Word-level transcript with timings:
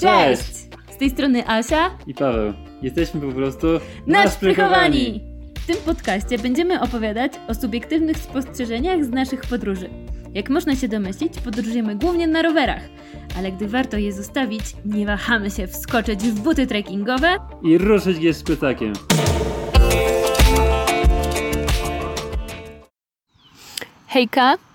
Cześć! 0.00 0.68
Z 0.90 0.96
tej 0.98 1.10
strony 1.10 1.48
Asia 1.48 1.90
i 2.06 2.14
Paweł. 2.14 2.52
Jesteśmy 2.82 3.20
po 3.20 3.32
prostu 3.32 3.66
Naszprychowani! 4.06 5.20
W 5.58 5.66
tym 5.66 5.76
podcaście 5.76 6.38
będziemy 6.38 6.80
opowiadać 6.80 7.32
o 7.48 7.54
subiektywnych 7.54 8.16
spostrzeżeniach 8.16 9.04
z 9.04 9.08
naszych 9.08 9.40
podróży. 9.40 9.90
Jak 10.34 10.50
można 10.50 10.76
się 10.76 10.88
domyślić, 10.88 11.40
podróżujemy 11.40 11.96
głównie 11.96 12.26
na 12.26 12.42
rowerach, 12.42 12.82
ale 13.38 13.52
gdy 13.52 13.68
warto 13.68 13.96
je 13.96 14.12
zostawić, 14.12 14.64
nie 14.84 15.06
wahamy 15.06 15.50
się 15.50 15.66
wskoczyć 15.66 16.20
w 16.20 16.40
buty 16.40 16.66
trekkingowe 16.66 17.36
i 17.62 17.78
ruszyć 17.78 18.18
je 18.18 18.34
z 18.34 18.42
pytakiem. 18.42 18.92
Hejka! 24.06 24.67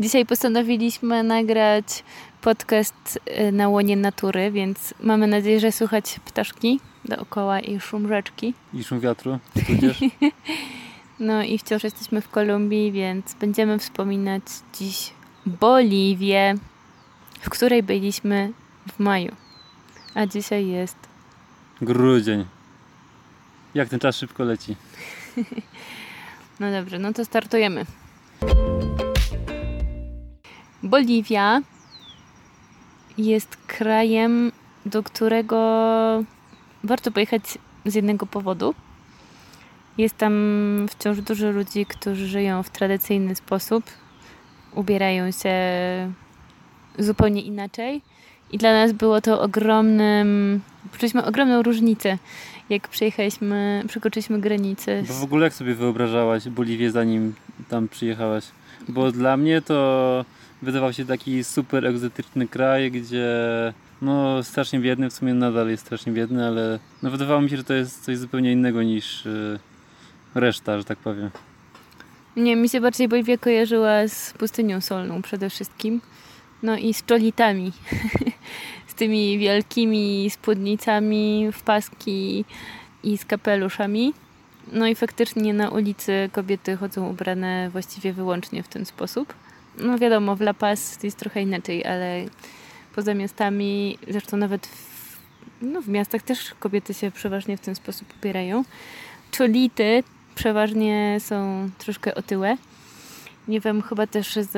Dzisiaj 0.00 0.26
postanowiliśmy 0.26 1.22
nagrać 1.22 2.04
podcast 2.40 3.18
y, 3.48 3.52
na 3.52 3.68
łonie 3.68 3.96
natury, 3.96 4.50
więc 4.50 4.94
mamy 5.00 5.26
nadzieję, 5.26 5.60
że 5.60 5.72
słychać 5.72 6.20
ptaszki 6.24 6.80
dookoła 7.04 7.60
i 7.60 7.80
szum 7.80 8.08
rzeczki. 8.08 8.54
I 8.74 8.84
szum 8.84 9.00
wiatru, 9.00 9.38
no 11.20 11.42
i 11.42 11.58
wciąż 11.58 11.84
jesteśmy 11.84 12.20
w 12.20 12.28
Kolumbii, 12.28 12.92
więc 12.92 13.34
będziemy 13.34 13.78
wspominać 13.78 14.42
dziś 14.74 15.12
Boliwię, 15.46 16.54
w 17.40 17.50
której 17.50 17.82
byliśmy 17.82 18.52
w 18.92 18.98
maju. 18.98 19.36
A 20.14 20.26
dzisiaj 20.26 20.66
jest... 20.66 20.96
Grudzień. 21.80 22.44
Jak 23.74 23.88
ten 23.88 23.98
czas 23.98 24.16
szybko 24.16 24.44
leci. 24.44 24.76
no 26.60 26.72
dobrze, 26.72 26.98
no 26.98 27.12
to 27.12 27.24
startujemy. 27.24 27.86
Boliwia 30.82 31.62
jest 33.18 33.56
krajem, 33.56 34.52
do 34.86 35.02
którego 35.02 35.58
warto 36.84 37.10
pojechać 37.10 37.58
z 37.84 37.94
jednego 37.94 38.26
powodu. 38.26 38.74
Jest 39.98 40.16
tam 40.16 40.32
wciąż 40.90 41.20
dużo 41.20 41.50
ludzi, 41.50 41.86
którzy 41.86 42.26
żyją 42.28 42.62
w 42.62 42.70
tradycyjny 42.70 43.34
sposób, 43.34 43.84
ubierają 44.74 45.30
się 45.30 45.52
zupełnie 46.98 47.42
inaczej. 47.42 48.02
I 48.52 48.58
dla 48.58 48.72
nas 48.72 48.92
było 48.92 49.20
to 49.20 49.40
ogromnym. 49.40 50.60
Poczuliśmy 50.92 51.24
ogromną 51.24 51.62
różnicę, 51.62 52.18
jak 52.70 52.88
przejechaliśmy, 52.88 53.84
przekroczyliśmy 53.88 54.40
granicę. 54.40 55.02
Bo 55.08 55.14
w 55.14 55.24
ogóle 55.24 55.44
jak 55.44 55.54
sobie 55.54 55.74
wyobrażałaś 55.74 56.48
Boliwię 56.48 56.90
zanim 56.90 57.34
tam 57.68 57.88
przyjechałaś? 57.88 58.44
Bo 58.88 59.12
dla 59.12 59.36
mnie 59.36 59.62
to 59.62 60.24
wydawał 60.62 60.92
się 60.92 61.04
taki 61.04 61.44
super 61.44 61.86
egzotyczny 61.86 62.48
kraj, 62.48 62.90
gdzie 62.90 63.28
no 64.02 64.42
strasznie 64.42 64.80
biedny, 64.80 65.10
w 65.10 65.12
sumie 65.12 65.34
nadal 65.34 65.68
jest 65.68 65.84
strasznie 65.84 66.12
biedny, 66.12 66.46
ale 66.46 66.78
no 67.02 67.10
wydawało 67.10 67.40
mi 67.40 67.50
się, 67.50 67.56
że 67.56 67.64
to 67.64 67.74
jest 67.74 68.04
coś 68.04 68.18
zupełnie 68.18 68.52
innego 68.52 68.82
niż 68.82 69.24
yy, 69.24 69.58
reszta, 70.34 70.78
że 70.78 70.84
tak 70.84 70.98
powiem. 70.98 71.30
Nie, 72.36 72.56
mi 72.56 72.68
się 72.68 72.80
bardziej 72.80 73.08
Boliwia 73.08 73.38
kojarzyła 73.38 74.08
z 74.08 74.32
pustynią 74.32 74.80
solną 74.80 75.22
przede 75.22 75.50
wszystkim. 75.50 76.00
No 76.62 76.76
i 76.76 76.94
z 76.94 77.04
czolitami. 77.04 77.72
z 78.88 78.94
tymi 78.94 79.38
wielkimi 79.38 80.30
spódnicami 80.30 81.48
w 81.52 81.62
paski 81.62 82.44
i 83.02 83.18
z 83.18 83.24
kapeluszami. 83.24 84.14
No 84.72 84.86
i 84.86 84.94
faktycznie 84.94 85.54
na 85.54 85.68
ulicy 85.68 86.30
kobiety 86.32 86.76
chodzą 86.76 87.08
ubrane 87.08 87.70
właściwie 87.70 88.12
wyłącznie 88.12 88.62
w 88.62 88.68
ten 88.68 88.84
sposób. 88.84 89.34
No 89.76 89.98
wiadomo, 89.98 90.36
w 90.36 90.40
La 90.40 90.54
Paz 90.54 91.02
jest 91.02 91.16
trochę 91.16 91.42
inaczej, 91.42 91.84
ale 91.84 92.24
poza 92.94 93.14
miastami, 93.14 93.98
zresztą 94.08 94.36
nawet 94.36 94.66
w, 94.66 95.18
no 95.62 95.82
w 95.82 95.88
miastach 95.88 96.22
też 96.22 96.54
kobiety 96.60 96.94
się 96.94 97.10
przeważnie 97.10 97.56
w 97.56 97.60
ten 97.60 97.74
sposób 97.74 98.08
ubierają. 98.20 98.64
Cholity 99.38 100.02
przeważnie 100.34 101.16
są 101.20 101.70
troszkę 101.78 102.14
otyłe. 102.14 102.56
Nie 103.48 103.60
wiem, 103.60 103.82
chyba 103.82 104.06
też 104.06 104.34
z, 104.34 104.50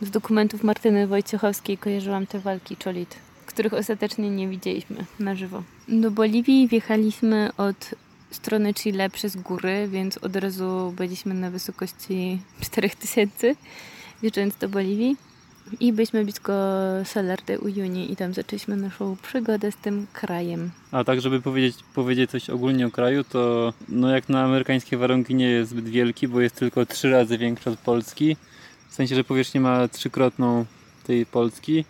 z 0.00 0.10
dokumentów 0.10 0.64
Martyny 0.64 1.06
Wojciechowskiej 1.06 1.78
kojarzyłam 1.78 2.26
te 2.26 2.40
walki 2.40 2.76
Cholit, 2.84 3.16
których 3.46 3.72
ostatecznie 3.72 4.30
nie 4.30 4.48
widzieliśmy 4.48 5.04
na 5.18 5.34
żywo. 5.34 5.62
Do 5.88 6.10
Boliwii 6.10 6.68
wjechaliśmy 6.68 7.50
od 7.56 7.94
strony 8.30 8.74
Chile 8.74 9.10
przez 9.10 9.36
góry, 9.36 9.88
więc 9.88 10.18
od 10.18 10.36
razu 10.36 10.94
byliśmy 10.96 11.34
na 11.34 11.50
wysokości 11.50 12.40
4000 12.60 13.54
wjeżdżając 14.22 14.56
do 14.56 14.68
Boliwii. 14.68 15.16
I 15.80 15.92
byliśmy 15.92 16.24
blisko 16.24 16.52
Salar 17.04 17.42
de 17.46 17.58
Uyuni 17.58 18.12
i 18.12 18.16
tam 18.16 18.34
zaczęliśmy 18.34 18.76
naszą 18.76 19.16
przygodę 19.22 19.72
z 19.72 19.76
tym 19.76 20.06
krajem. 20.12 20.70
A 20.92 21.04
tak, 21.04 21.20
żeby 21.20 21.40
powiedzieć, 21.40 21.76
powiedzieć 21.94 22.30
coś 22.30 22.50
ogólnie 22.50 22.86
o 22.86 22.90
kraju, 22.90 23.24
to 23.24 23.72
no 23.88 24.10
jak 24.10 24.28
na 24.28 24.44
amerykańskie 24.44 24.96
warunki 24.96 25.34
nie 25.34 25.48
jest 25.48 25.70
zbyt 25.70 25.88
wielki, 25.88 26.28
bo 26.28 26.40
jest 26.40 26.54
tylko 26.54 26.86
trzy 26.86 27.10
razy 27.10 27.38
większy 27.38 27.70
od 27.70 27.78
Polski. 27.78 28.36
W 28.88 28.94
sensie, 28.94 29.14
że 29.14 29.24
powierzchnię 29.24 29.60
ma 29.60 29.88
trzykrotną 29.88 30.64
tej 31.06 31.26
Polski 31.26 31.84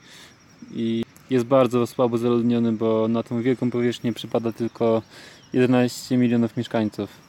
i 0.75 1.05
jest 1.31 1.47
bardzo 1.47 1.87
słabo 1.87 2.19
zaludniony, 2.19 2.73
bo 2.73 3.09
na 3.09 3.23
tą 3.23 3.43
wielką 3.43 3.71
powierzchnię 3.71 4.13
przypada 4.13 4.53
tylko 4.53 5.03
11 5.53 6.17
milionów 6.17 6.57
mieszkańców. 6.57 7.26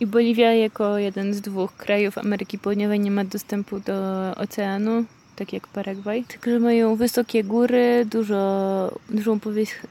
I 0.00 0.06
Boliwia 0.06 0.52
jako 0.54 0.98
jeden 0.98 1.34
z 1.34 1.40
dwóch 1.40 1.76
krajów 1.76 2.18
Ameryki 2.18 2.58
Południowej 2.58 3.00
nie 3.00 3.10
ma 3.10 3.24
dostępu 3.24 3.80
do 3.80 3.94
oceanu, 4.36 5.04
tak 5.36 5.52
jak 5.52 5.66
Paragwaj. 5.66 6.24
Także 6.24 6.60
mają 6.60 6.96
wysokie 6.96 7.44
góry, 7.44 8.06
dużo, 8.10 8.92
dużą 9.10 9.40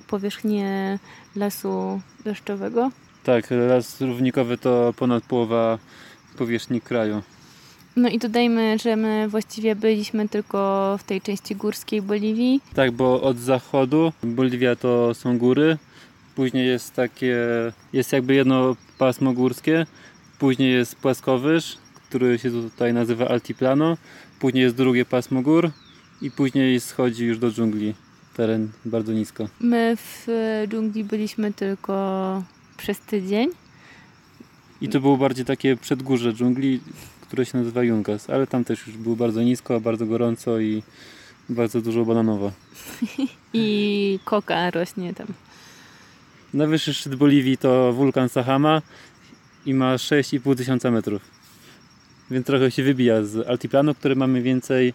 powierzchnię 0.07 0.99
lasu 1.35 2.01
deszczowego. 2.25 2.91
Tak, 3.23 3.47
las 3.51 4.01
równikowy 4.01 4.57
to 4.57 4.93
ponad 4.97 5.23
połowa 5.23 5.77
powierzchni 6.37 6.81
kraju. 6.81 7.21
No 7.95 8.09
i 8.09 8.19
dodajmy, 8.19 8.77
że 8.79 8.95
my 8.95 9.27
właściwie 9.29 9.75
byliśmy 9.75 10.29
tylko 10.29 10.95
w 10.99 11.03
tej 11.03 11.21
części 11.21 11.55
górskiej 11.55 12.01
Boliwii. 12.01 12.61
Tak, 12.73 12.91
bo 12.91 13.21
od 13.21 13.37
zachodu 13.37 14.11
Boliwia 14.23 14.75
to 14.75 15.13
są 15.13 15.37
góry, 15.37 15.77
później 16.35 16.67
jest 16.67 16.93
takie, 16.93 17.37
jest 17.93 18.13
jakby 18.13 18.33
jedno 18.33 18.75
pasmo 18.97 19.33
górskie, 19.33 19.85
później 20.39 20.71
jest 20.71 20.95
płaskowyż, 20.95 21.77
który 22.09 22.39
się 22.39 22.51
tutaj 22.51 22.93
nazywa 22.93 23.27
Altiplano, 23.27 23.97
później 24.39 24.63
jest 24.63 24.75
drugie 24.75 25.05
pasmo 25.05 25.41
gór 25.41 25.71
i 26.21 26.31
później 26.31 26.79
schodzi 26.79 27.25
już 27.25 27.39
do 27.39 27.51
dżungli. 27.51 27.93
Teren 28.35 28.71
bardzo 28.85 29.13
nisko. 29.13 29.47
My 29.59 29.97
w 29.97 30.27
dżungli 30.67 31.03
byliśmy 31.03 31.53
tylko 31.53 32.43
przez 32.77 32.99
tydzień. 32.99 33.49
I 34.81 34.89
to 34.89 34.99
było 34.99 35.17
bardziej 35.17 35.45
takie 35.45 35.77
przedgórze 35.77 36.33
dżungli, 36.33 36.79
które 37.21 37.45
się 37.45 37.57
nazywa 37.57 37.83
Jungas, 37.83 38.29
ale 38.29 38.47
tam 38.47 38.63
też 38.63 38.87
już 38.87 38.97
było 38.97 39.15
bardzo 39.15 39.41
nisko, 39.41 39.81
bardzo 39.81 40.05
gorąco 40.05 40.59
i 40.59 40.83
bardzo 41.49 41.81
dużo 41.81 42.05
bananowo. 42.05 42.51
I 43.53 44.19
koka 44.25 44.71
rośnie 44.71 45.13
tam. 45.13 45.27
Najwyższy 46.55 46.93
szczyt 46.93 47.15
Boliwii 47.15 47.57
to 47.57 47.93
wulkan 47.93 48.29
Sahama 48.29 48.81
i 49.65 49.73
ma 49.73 49.95
6,5 49.95 50.57
tysiąca 50.57 50.91
metrów. 50.91 51.21
Więc 52.31 52.45
trochę 52.45 52.71
się 52.71 52.83
wybija 52.83 53.23
z 53.23 53.47
altiplanu, 53.47 53.95
który 53.95 54.15
mamy 54.15 54.41
więcej 54.41 54.93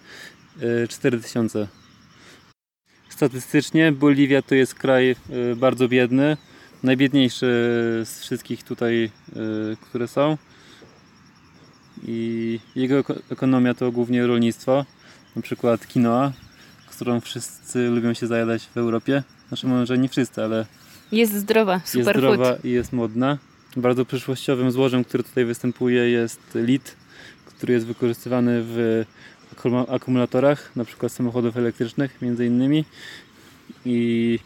4000. 0.88 1.69
Statystycznie 3.09 3.93
Boliwia 3.93 4.43
to 4.43 4.54
jest 4.54 4.75
kraj 4.75 5.10
e, 5.10 5.16
bardzo 5.56 5.88
biedny, 5.88 6.37
najbiedniejszy 6.82 7.47
z 8.04 8.20
wszystkich 8.20 8.62
tutaj, 8.62 9.04
e, 9.04 9.41
które 9.81 10.09
są. 10.09 10.38
I 12.06 12.60
jego 12.76 13.04
ekonomia 13.31 13.75
to 13.75 13.93
głównie 13.93 14.26
rolnictwo, 14.26 14.84
na 15.37 15.43
przykład 15.43 15.87
quinoa, 15.87 16.32
którą 16.90 17.20
wszyscy 17.20 17.88
lubią 17.88 18.14
się 18.14 18.26
zajadać 18.26 18.67
w 18.75 18.76
Europie. 18.76 19.23
Znaczy 19.49 19.67
może 19.67 19.99
nie 19.99 20.08
wszyscy, 20.08 20.44
ale 20.44 20.67
jest 21.12 21.35
zdrowa, 21.35 21.81
super 21.85 22.17
Jest 22.17 22.19
zdrowa 22.19 22.57
i 22.65 22.71
jest 22.71 22.93
modna. 22.93 23.39
Bardzo 23.77 24.05
przyszłościowym 24.05 24.71
złożem, 24.71 25.05
które 25.05 25.23
tutaj 25.23 25.45
występuje 25.45 26.11
jest 26.11 26.41
lit, 26.55 26.97
który 27.47 27.73
jest 27.73 27.87
wykorzystywany 27.87 28.62
w 28.62 29.05
akumulatorach, 29.89 30.77
na 30.77 30.85
przykład 30.85 31.12
samochodów 31.12 31.57
elektrycznych 31.57 32.23
między 32.23 32.47
innymi 32.47 32.85
i 33.85 34.39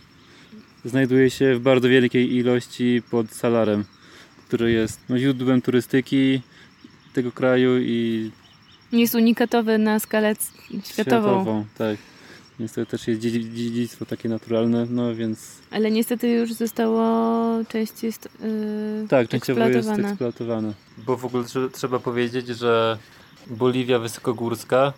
znajduje 0.85 1.31
się 1.31 1.55
w 1.55 1.61
bardzo 1.61 1.89
wielkiej 1.89 2.37
ilości 2.37 3.03
pod 3.11 3.31
Salarem, 3.31 3.85
który 4.49 4.73
jest 4.73 5.01
no, 5.09 5.19
źródłem 5.19 5.63
turystyki 5.63 6.41
tego 7.15 7.33
kraju 7.33 7.79
i 7.79 8.31
jest 8.93 9.15
unikatowy 9.15 9.79
na 9.79 9.99
skalę 9.99 10.35
światową. 10.85 10.85
światową 10.85 11.65
tak. 11.79 11.97
Niestety 12.59 12.91
też 12.91 13.09
jest 13.09 13.21
dziedzictwo 13.21 14.06
takie 14.06 14.29
naturalne, 14.29 14.87
no 14.91 15.15
więc... 15.15 15.59
Ale 15.71 15.91
niestety 15.91 16.29
już 16.29 16.53
zostało 16.53 17.05
częściej 17.65 18.09
jest, 18.09 18.29
yy, 18.41 19.09
Tak, 19.09 19.29
częściowo 19.29 19.69
jest 19.69 19.89
eksploatowane. 19.89 20.73
Bo 20.99 21.17
w 21.17 21.25
ogóle 21.25 21.45
trzeba 21.73 21.99
powiedzieć, 21.99 22.47
że 22.47 22.99
Boliwia 23.47 23.99
wysokogórska 23.99 24.93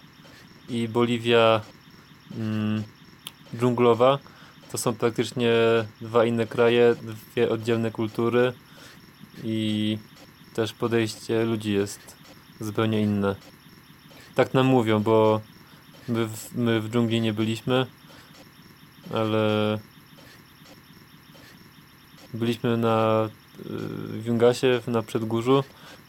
i 0.69 0.89
Boliwia 0.89 1.61
mm, 2.39 2.83
dżunglowa 3.59 4.19
to 4.73 4.79
są 4.79 4.95
praktycznie 4.95 5.53
dwa 6.01 6.25
inne 6.25 6.47
kraje, 6.47 6.95
dwie 7.03 7.49
oddzielne 7.49 7.91
kultury 7.91 8.53
i 9.45 9.99
też 10.55 10.73
podejście 10.73 11.45
ludzi 11.45 11.73
jest 11.73 12.17
zupełnie 12.61 13.03
inne. 13.03 13.37
Tak 14.35 14.55
nam 14.55 14.67
mówią, 14.67 15.03
bo 15.03 15.41
my 16.09 16.27
w, 16.27 16.55
my 16.55 16.81
w 16.81 16.91
dżungli 16.91 17.21
nie 17.21 17.33
byliśmy, 17.33 17.87
ale 19.15 19.79
byliśmy 22.35 22.77
na 22.77 23.29
y, 23.61 23.63
w 24.21 24.27
Jungasie, 24.27 24.81
na 24.87 25.03
Przedgórzu 25.03 25.65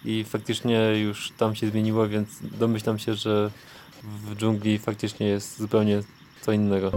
i 0.05 0.23
faktycznie 0.23 0.99
już 0.99 1.31
tam 1.37 1.55
się 1.55 1.69
zmieniło, 1.69 2.07
więc 2.07 2.29
domyślam 2.41 2.99
się, 2.99 3.13
że 3.13 3.51
w 4.03 4.35
dżungli 4.35 4.79
faktycznie 4.79 5.27
jest 5.27 5.59
zupełnie 5.59 6.01
co 6.41 6.51
innego. 6.51 6.91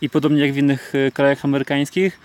I 0.00 0.10
podobnie 0.10 0.40
jak 0.40 0.52
w 0.52 0.56
innych 0.56 0.92
e, 0.94 1.10
krajach 1.10 1.44
amerykańskich, 1.44 2.20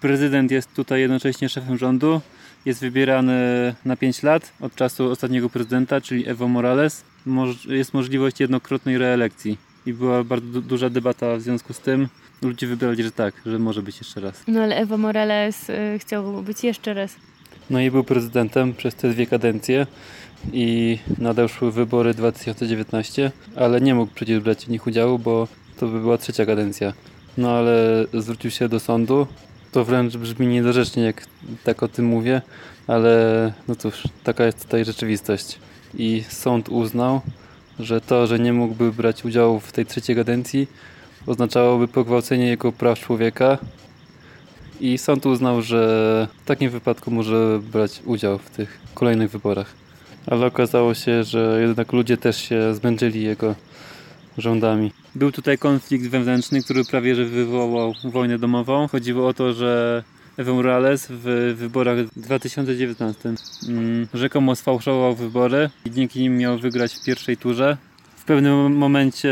prezydent 0.00 0.50
jest 0.50 0.74
tutaj 0.74 1.00
jednocześnie 1.00 1.48
szefem 1.48 1.78
rządu. 1.78 2.20
Jest 2.64 2.80
wybierany 2.80 3.74
na 3.84 3.96
5 3.96 4.22
lat 4.22 4.52
od 4.60 4.74
czasu 4.74 5.10
ostatniego 5.10 5.50
prezydenta, 5.50 6.00
czyli 6.00 6.28
Evo 6.28 6.48
Morales. 6.48 7.04
Jest 7.68 7.94
możliwość 7.94 8.40
jednokrotnej 8.40 8.98
reelekcji. 8.98 9.58
I 9.86 9.92
była 9.92 10.24
bardzo 10.24 10.46
du- 10.46 10.62
duża 10.62 10.90
debata 10.90 11.36
w 11.36 11.40
związku 11.42 11.72
z 11.72 11.78
tym. 11.78 12.08
Ludzie 12.42 12.66
wybrali, 12.66 13.02
że 13.02 13.10
tak, 13.12 13.34
że 13.46 13.58
może 13.58 13.82
być 13.82 13.98
jeszcze 13.98 14.20
raz. 14.20 14.42
No 14.48 14.60
ale 14.60 14.76
Evo 14.76 14.96
Morales 14.98 15.70
y, 15.70 15.98
chciał 15.98 16.42
być 16.42 16.64
jeszcze 16.64 16.94
raz. 16.94 17.16
No 17.70 17.80
i 17.80 17.90
był 17.90 18.04
prezydentem 18.04 18.74
przez 18.74 18.94
te 18.94 19.08
dwie 19.10 19.26
kadencje 19.26 19.86
i 20.52 20.98
nadeszły 21.18 21.72
wybory 21.72 22.14
2019, 22.14 23.32
ale 23.56 23.80
nie 23.80 23.94
mógł 23.94 24.12
przecież 24.14 24.40
brać 24.40 24.66
w 24.66 24.68
nich 24.68 24.86
udziału, 24.86 25.18
bo 25.18 25.48
to 25.78 25.86
by 25.86 26.00
była 26.00 26.18
trzecia 26.18 26.46
kadencja. 26.46 26.92
No 27.38 27.50
ale 27.50 28.06
zwrócił 28.14 28.50
się 28.50 28.68
do 28.68 28.80
sądu. 28.80 29.26
To 29.72 29.84
wręcz 29.84 30.16
brzmi 30.16 30.46
niedorzecznie, 30.46 31.02
jak 31.02 31.26
tak 31.64 31.82
o 31.82 31.88
tym 31.88 32.04
mówię, 32.04 32.42
ale 32.86 33.52
no 33.68 33.76
cóż, 33.76 34.02
taka 34.24 34.44
jest 34.44 34.62
tutaj 34.62 34.84
rzeczywistość. 34.84 35.58
I 35.94 36.24
sąd 36.28 36.68
uznał, 36.68 37.20
że 37.78 38.00
to, 38.00 38.26
że 38.26 38.38
nie 38.38 38.52
mógłby 38.52 38.92
brać 38.92 39.24
udziału 39.24 39.60
w 39.60 39.72
tej 39.72 39.86
trzeciej 39.86 40.16
kadencji, 40.16 40.66
oznaczałoby 41.26 41.88
pogwałcenie 41.88 42.46
jego 42.46 42.72
praw 42.72 42.98
człowieka 42.98 43.58
i 44.80 44.98
sąd 44.98 45.26
uznał, 45.26 45.62
że 45.62 46.28
w 46.42 46.44
takim 46.44 46.70
wypadku 46.70 47.10
może 47.10 47.60
brać 47.72 48.02
udział 48.04 48.38
w 48.38 48.50
tych 48.50 48.80
kolejnych 48.94 49.30
wyborach. 49.30 49.74
Ale 50.26 50.46
okazało 50.46 50.94
się, 50.94 51.24
że 51.24 51.58
jednak 51.60 51.92
ludzie 51.92 52.16
też 52.16 52.36
się 52.36 52.74
zmęczyli 52.74 53.22
jego 53.22 53.54
rządami. 54.38 54.92
Był 55.14 55.32
tutaj 55.32 55.58
konflikt 55.58 56.06
wewnętrzny, 56.06 56.62
który 56.62 56.84
prawie 56.84 57.14
że 57.14 57.24
wywołał 57.24 57.92
wojnę 58.04 58.38
domową. 58.38 58.88
Chodziło 58.88 59.28
o 59.28 59.34
to, 59.34 59.52
że 59.52 60.04
Evo 60.40 60.54
Morales 60.54 61.06
w 61.10 61.54
wyborach 61.58 61.98
2019 62.16 63.32
mm, 63.68 64.06
rzekomo 64.14 64.56
sfałszował 64.56 65.14
wybory 65.14 65.70
i 65.86 65.90
dzięki 65.90 66.20
nim 66.20 66.38
miał 66.38 66.58
wygrać 66.58 66.94
w 66.94 67.04
pierwszej 67.04 67.36
turze. 67.36 67.76
W 68.16 68.24
pewnym 68.24 68.76
momencie 68.76 69.30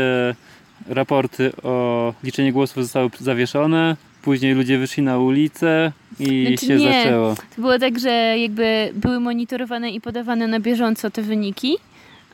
raporty 0.89 1.51
o 1.63 2.13
liczeniu 2.23 2.53
głosów 2.53 2.83
zostały 2.83 3.09
zawieszone. 3.19 3.95
Później 4.21 4.53
ludzie 4.53 4.77
wyszli 4.77 5.03
na 5.03 5.19
ulicę 5.19 5.91
i 6.19 6.45
Znaczy 6.47 6.65
się 6.65 6.75
nie. 6.75 6.93
zaczęło. 7.03 7.35
To 7.55 7.61
było 7.61 7.79
tak, 7.79 7.99
że 7.99 8.09
jakby 8.37 8.89
były 8.93 9.19
monitorowane 9.19 9.91
i 9.91 10.01
podawane 10.01 10.47
na 10.47 10.59
bieżąco 10.59 11.09
te 11.11 11.21
wyniki, 11.21 11.75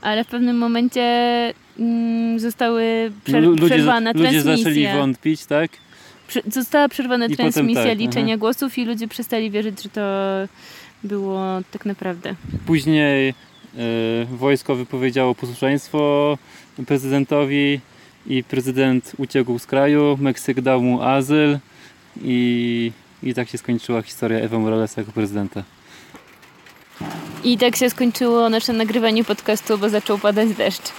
ale 0.01 0.23
w 0.23 0.27
pewnym 0.27 0.57
momencie 0.57 1.03
mm, 1.79 2.39
zostały 2.39 3.11
przer- 3.27 3.41
Lu- 3.43 3.49
ludzie, 3.51 3.65
przerwana 3.65 4.11
ludzie 4.15 4.41
zaczęli 4.41 4.87
wątpić, 4.97 5.45
tak? 5.45 5.71
Została 6.47 6.89
przerwana 6.89 7.25
I 7.25 7.35
transmisja 7.35 7.83
tak, 7.83 7.97
liczenia 7.97 8.33
aha. 8.33 8.39
głosów 8.39 8.77
i 8.77 8.85
ludzie 8.85 9.07
przestali 9.07 9.51
wierzyć, 9.51 9.83
że 9.83 9.89
to 9.89 10.01
było 11.03 11.41
tak 11.71 11.85
naprawdę. 11.85 12.35
Później 12.65 13.29
e, 13.29 13.33
wojsko 14.25 14.75
wypowiedziało 14.75 15.35
posłuszeństwo 15.35 16.37
prezydentowi 16.87 17.79
i 18.27 18.43
prezydent 18.43 19.11
uciekł 19.17 19.59
z 19.59 19.65
kraju. 19.65 20.17
Meksyk 20.21 20.61
dał 20.61 20.81
mu 20.81 21.01
azyl 21.01 21.59
i, 22.21 22.91
i 23.23 23.33
tak 23.33 23.49
się 23.49 23.57
skończyła 23.57 24.01
historia 24.01 24.39
Ewa 24.39 24.59
Moralesa 24.59 25.01
jako 25.01 25.11
prezydenta. 25.11 25.63
I 27.43 27.57
tak 27.57 27.75
się 27.75 27.89
skończyło 27.89 28.49
nasze 28.49 28.73
nagrywanie 28.73 29.23
podcastu, 29.23 29.77
bo 29.77 29.89
zaczął 29.89 30.19
padać 30.19 30.49
deszcz. 30.49 30.91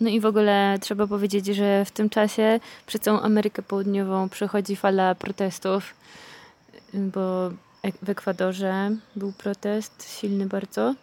No 0.00 0.10
i 0.10 0.20
w 0.20 0.26
ogóle 0.26 0.78
trzeba 0.80 1.06
powiedzieć, 1.06 1.46
że 1.46 1.84
w 1.84 1.90
tym 1.90 2.10
czasie 2.10 2.60
przez 2.86 3.00
całą 3.00 3.20
Amerykę 3.20 3.62
Południową 3.62 4.28
przechodzi 4.28 4.76
fala 4.76 5.14
protestów, 5.14 5.94
bo 6.94 7.50
w 8.02 8.08
Ekwadorze 8.10 8.96
był 9.16 9.32
protest 9.32 10.18
silny 10.18 10.46
bardzo, 10.46 10.94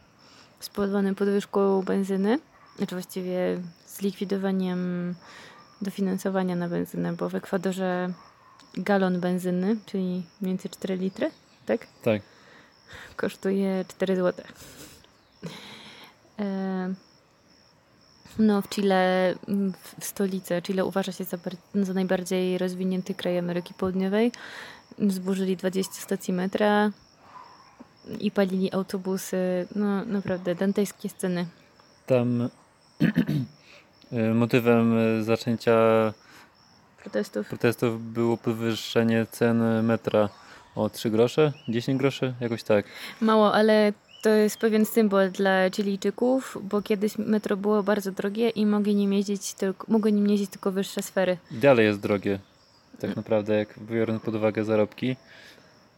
spowodowany 0.60 1.16
podwyżką 1.16 1.82
benzyny, 1.82 2.40
znaczy 2.78 2.96
właściwie 2.96 3.62
zlikwidowaniem 3.88 5.16
dofinansowania 5.82 6.56
na 6.56 6.70
benzynę, 6.70 7.14
bo 7.14 7.30
w 7.30 7.36
Ekwadorze 7.36 8.14
galon 8.74 9.20
benzyny, 9.20 9.78
czyli 9.86 10.04
mniej 10.06 10.24
więcej 10.42 10.72
4 10.72 10.98
litry, 10.98 11.32
tak? 11.66 11.88
Tak. 12.04 12.22
Kosztuje 13.16 13.86
4 13.88 14.16
zł. 14.16 14.46
E, 16.40 16.94
No, 18.40 18.62
w 18.62 18.70
Chile, 18.70 19.34
m, 19.48 19.74
w 20.00 20.06
stolicy, 20.06 20.62
Chile 20.62 20.86
uważa 20.86 21.12
się 21.12 21.24
za, 21.24 21.38
za 21.76 21.94
najbardziej 21.94 22.58
rozwinięty 22.58 23.14
kraj 23.16 23.38
Ameryki 23.38 23.74
Południowej. 23.74 24.32
Zburzyli 25.08 25.58
20 25.58 25.94
stacji 25.94 26.34
metra 26.34 26.92
i 28.20 28.32
palili 28.32 28.74
autobusy. 28.74 29.68
No, 29.76 30.06
naprawdę, 30.06 30.56
dantejskie 30.56 31.10
sceny. 31.10 31.46
Tam 32.06 32.42
e, 34.12 34.34
motywem 34.34 34.98
e, 34.98 35.24
zaczęcia 35.24 35.78
Protestów. 37.02 37.48
protestów 37.48 38.14
było 38.14 38.38
podwyższenie 38.38 39.26
cen 39.32 39.84
metra 39.84 40.30
o 40.76 40.90
3 40.90 41.10
grosze, 41.10 41.54
10 41.70 42.00
groszy, 42.00 42.34
jakoś 42.40 42.64
tak. 42.64 42.86
Mało, 43.22 43.54
ale 43.54 43.94
to 44.22 44.30
jest 44.30 44.58
pewien 44.58 44.86
symbol 44.86 45.32
dla 45.32 45.70
Chilijczyków, 45.70 46.58
bo 46.64 46.82
kiedyś 46.82 47.18
metro 47.18 47.58
było 47.58 47.84
bardzo 47.84 48.12
drogie 48.12 48.50
i 48.50 48.66
mogli 48.66 48.96
nim 48.96 49.14
jeździć 49.14 49.54
tylko, 49.54 49.86
mogły 49.92 50.12
nim 50.12 50.28
jeździć 50.28 50.50
tylko 50.52 50.72
wyższe 50.72 51.02
sfery. 51.02 51.38
Dalej 51.52 51.86
jest 51.86 52.00
drogie, 52.00 52.40
tak 53.00 53.16
naprawdę, 53.16 53.58
jak 53.58 53.80
biorąc 53.80 54.24
pod 54.24 54.36
uwagę 54.36 54.66
zarobki. 54.66 55.16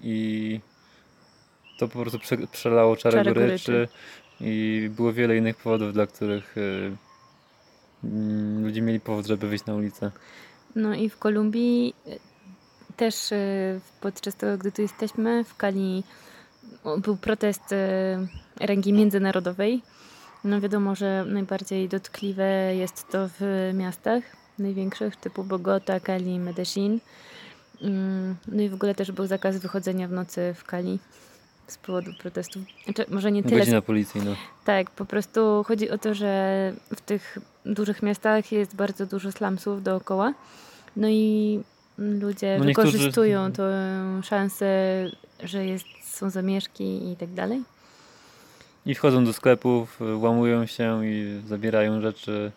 I 0.03 0.59
to 1.79 1.87
po 1.87 1.99
prostu 1.99 2.19
prze, 2.19 2.37
przelało 2.37 2.95
czarę, 2.95 3.17
Czarę 3.17 3.33
goryczy. 3.33 3.71
goryczy. 3.71 3.87
I 4.41 4.89
było 4.95 5.13
wiele 5.13 5.37
innych 5.37 5.57
powodów, 5.57 5.93
dla 5.93 6.07
których 6.07 6.57
y, 6.57 6.91
mm, 8.03 8.63
ludzie 8.65 8.81
mieli 8.81 8.99
powód, 8.99 9.25
żeby 9.25 9.47
wyjść 9.47 9.65
na 9.65 9.75
ulicę. 9.75 10.11
No 10.75 10.95
i 10.95 11.09
w 11.09 11.17
Kolumbii 11.17 11.93
y, 12.07 12.19
też 12.95 13.31
y, 13.31 13.79
podczas 14.01 14.35
tego, 14.35 14.57
gdy 14.57 14.71
tu 14.71 14.81
jesteśmy, 14.81 15.43
w 15.43 15.57
Kali 15.57 16.03
był 16.97 17.17
protest 17.17 17.71
y, 17.71 18.65
rangi 18.65 18.93
międzynarodowej. 18.93 19.81
No 20.43 20.61
wiadomo, 20.61 20.95
że 20.95 21.25
najbardziej 21.27 21.89
dotkliwe 21.89 22.75
jest 22.75 23.07
to 23.09 23.29
w 23.39 23.71
miastach 23.73 24.23
największych, 24.59 25.15
typu 25.15 25.43
Bogota, 25.43 25.99
Cali, 25.99 26.39
Medellin. 26.39 26.99
Mm, 27.81 28.35
No 28.47 28.61
i 28.61 28.69
w 28.69 28.73
ogóle 28.73 28.95
też 28.95 29.11
był 29.11 29.25
zakaz 29.27 29.57
wychodzenia 29.57 30.07
w 30.07 30.11
nocy 30.11 30.53
w 30.57 30.63
Kali 30.63 30.99
z 31.67 31.77
powodu 31.77 32.11
protestów. 32.19 32.61
Znaczy, 32.85 33.05
może 33.09 33.31
nie 33.31 33.43
tyle 33.43 33.59
Godzina 33.59 33.81
policji, 33.81 34.21
no. 34.25 34.35
tak, 34.65 34.91
po 34.91 35.05
prostu 35.05 35.63
chodzi 35.67 35.89
o 35.89 35.97
to, 35.97 36.13
że 36.13 36.73
w 36.95 37.01
tych 37.01 37.37
dużych 37.65 38.03
miastach 38.03 38.51
jest 38.51 38.75
bardzo 38.75 39.05
dużo 39.05 39.31
slumsów 39.31 39.83
dookoła. 39.83 40.33
No 40.95 41.07
i 41.09 41.59
ludzie 41.97 42.55
No 42.59 42.65
niektórzy- 42.65 42.91
wykorzystują 42.91 43.51
tę 43.51 43.71
szansę, 44.23 44.65
że 45.43 45.65
jest, 45.65 45.85
są 46.19 46.29
zamieszki 46.29 47.11
i 47.11 47.15
tak 47.15 47.33
dalej. 47.33 47.61
I 48.85 48.95
wchodzą 48.95 49.25
do 49.25 49.33
sklepów, 49.33 49.99
łamują 50.15 50.65
się 50.65 51.05
i 51.05 51.41
zabierają 51.47 52.01
rzeczy. 52.01 52.51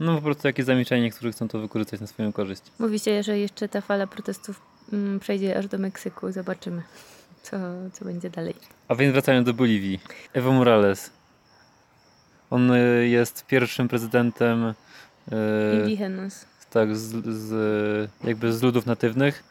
No 0.00 0.14
po 0.16 0.22
prostu 0.22 0.48
jakieś 0.48 0.64
zamieszanie, 0.64 1.10
którzy 1.10 1.32
chcą 1.32 1.48
to 1.48 1.58
wykorzystać 1.58 2.00
na 2.00 2.06
swoją 2.06 2.32
korzyść. 2.32 2.62
Mówi 2.78 2.98
się, 2.98 3.22
że 3.22 3.38
jeszcze 3.38 3.68
ta 3.68 3.80
fala 3.80 4.06
protestów 4.06 4.60
mm, 4.92 5.20
przejdzie 5.20 5.58
aż 5.58 5.66
do 5.66 5.78
Meksyku. 5.78 6.32
Zobaczymy, 6.32 6.82
co, 7.42 7.56
co 7.92 8.04
będzie 8.04 8.30
dalej. 8.30 8.54
A 8.88 8.94
więc 8.94 9.12
wracając 9.12 9.46
do 9.46 9.54
Boliwii. 9.54 10.00
Evo 10.32 10.52
Morales. 10.52 11.10
On 12.50 12.70
y, 12.70 13.08
jest 13.08 13.46
pierwszym 13.46 13.88
prezydentem 13.88 14.64
y, 14.64 14.74
Indígenas. 15.74 16.46
tak, 16.70 16.96
z, 16.96 17.26
z, 17.26 18.10
jakby 18.24 18.52
z 18.52 18.62
ludów 18.62 18.86
natywnych. 18.86 19.44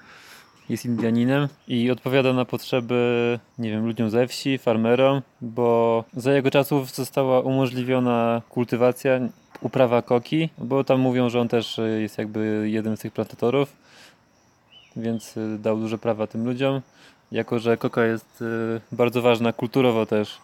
Jest 0.69 0.85
Indianinem 0.85 1.47
i 1.67 1.91
odpowiada 1.91 2.33
na 2.33 2.45
potrzeby, 2.45 3.39
nie 3.59 3.69
wiem, 3.69 3.85
ludziom 3.85 4.09
ze 4.09 4.27
wsi, 4.27 4.57
farmerom, 4.57 5.21
bo 5.41 6.03
za 6.13 6.33
jego 6.33 6.51
czasów 6.51 6.95
została 6.95 7.41
umożliwiona 7.41 8.41
kultywacja, 8.49 9.19
uprawa 9.61 10.01
koki, 10.01 10.49
bo 10.57 10.83
tam 10.83 10.99
mówią, 10.99 11.29
że 11.29 11.39
on 11.39 11.47
też 11.47 11.79
jest 11.99 12.17
jakby 12.17 12.69
jednym 12.69 12.97
z 12.97 12.99
tych 12.99 13.13
plantatorów, 13.13 13.73
więc 14.95 15.35
dał 15.59 15.77
duże 15.77 15.97
prawa 15.97 16.27
tym 16.27 16.45
ludziom. 16.45 16.81
Jako, 17.31 17.59
że 17.59 17.77
koka 17.77 18.05
jest 18.05 18.41
y, 18.41 18.45
bardzo 18.91 19.21
ważna 19.21 19.53
kulturowo 19.53 20.05
też. 20.05 20.37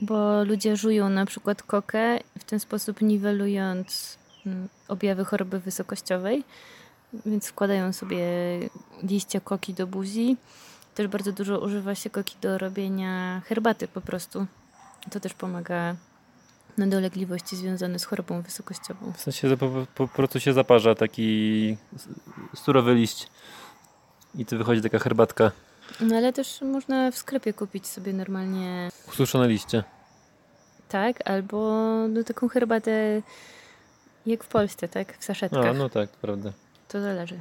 Bo 0.00 0.44
ludzie 0.44 0.76
żują 0.76 1.08
na 1.08 1.26
przykład 1.26 1.62
kokę, 1.62 2.18
w 2.38 2.44
ten 2.44 2.60
sposób 2.60 3.00
niwelując 3.00 4.18
mm, 4.46 4.68
objawy 4.88 5.24
choroby 5.24 5.60
wysokościowej, 5.60 6.44
więc 7.26 7.48
wkładają 7.48 7.92
sobie 7.92 8.24
liście 9.02 9.40
koki 9.40 9.74
do 9.74 9.86
buzi. 9.86 10.36
Też 10.94 11.06
bardzo 11.06 11.32
dużo 11.32 11.60
używa 11.60 11.94
się 11.94 12.10
koki 12.10 12.36
do 12.40 12.58
robienia 12.58 13.42
herbaty 13.46 13.88
po 13.88 14.00
prostu. 14.00 14.46
To 15.10 15.20
też 15.20 15.34
pomaga 15.34 15.96
na 16.78 16.86
dolegliwości 16.86 17.56
związane 17.56 17.98
z 17.98 18.04
chorobą 18.04 18.42
wysokościową. 18.42 19.12
W 19.12 19.20
sensie 19.20 19.56
po, 19.56 19.86
po 19.94 20.08
prostu 20.08 20.40
się 20.40 20.52
zaparza 20.52 20.94
taki 20.94 21.76
surowy 22.54 22.94
liść 22.94 23.28
i 24.34 24.46
tu 24.46 24.58
wychodzi 24.58 24.82
taka 24.82 24.98
herbatka. 24.98 25.50
No 26.00 26.16
ale 26.16 26.32
też 26.32 26.60
można 26.60 27.10
w 27.10 27.16
sklepie 27.16 27.52
kupić 27.52 27.86
sobie 27.86 28.12
normalnie. 28.12 28.90
Ususzone 29.08 29.48
liście. 29.48 29.84
Tak, 30.88 31.30
albo 31.30 31.58
no, 32.08 32.24
taką 32.24 32.48
herbatę 32.48 33.22
jak 34.26 34.44
w 34.44 34.48
Polsce, 34.48 34.88
tak? 34.88 35.18
W 35.18 35.24
saszetkach. 35.24 35.66
A, 35.66 35.72
no 35.72 35.88
tak, 35.88 36.10
prawda. 36.10 36.52
To 36.92 37.00
zależy. 37.00 37.40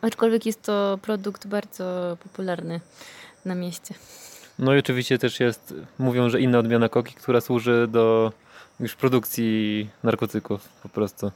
Aczkolwiek 0.00 0.46
jest 0.46 0.62
to 0.62 0.98
produkt 1.02 1.46
bardzo 1.46 2.16
popularny 2.22 2.80
na 3.44 3.54
mieście. 3.54 3.94
No 4.58 4.74
i 4.74 4.78
oczywiście 4.78 5.18
też 5.18 5.40
jest, 5.40 5.74
mówią, 5.98 6.30
że 6.30 6.40
inna 6.40 6.58
odmiana 6.58 6.88
koki, 6.88 7.14
która 7.14 7.40
służy 7.40 7.86
do 7.90 8.32
już 8.80 8.94
produkcji 8.94 9.90
narkotyków 10.02 10.68
po 10.82 10.88
prostu. 10.88 11.32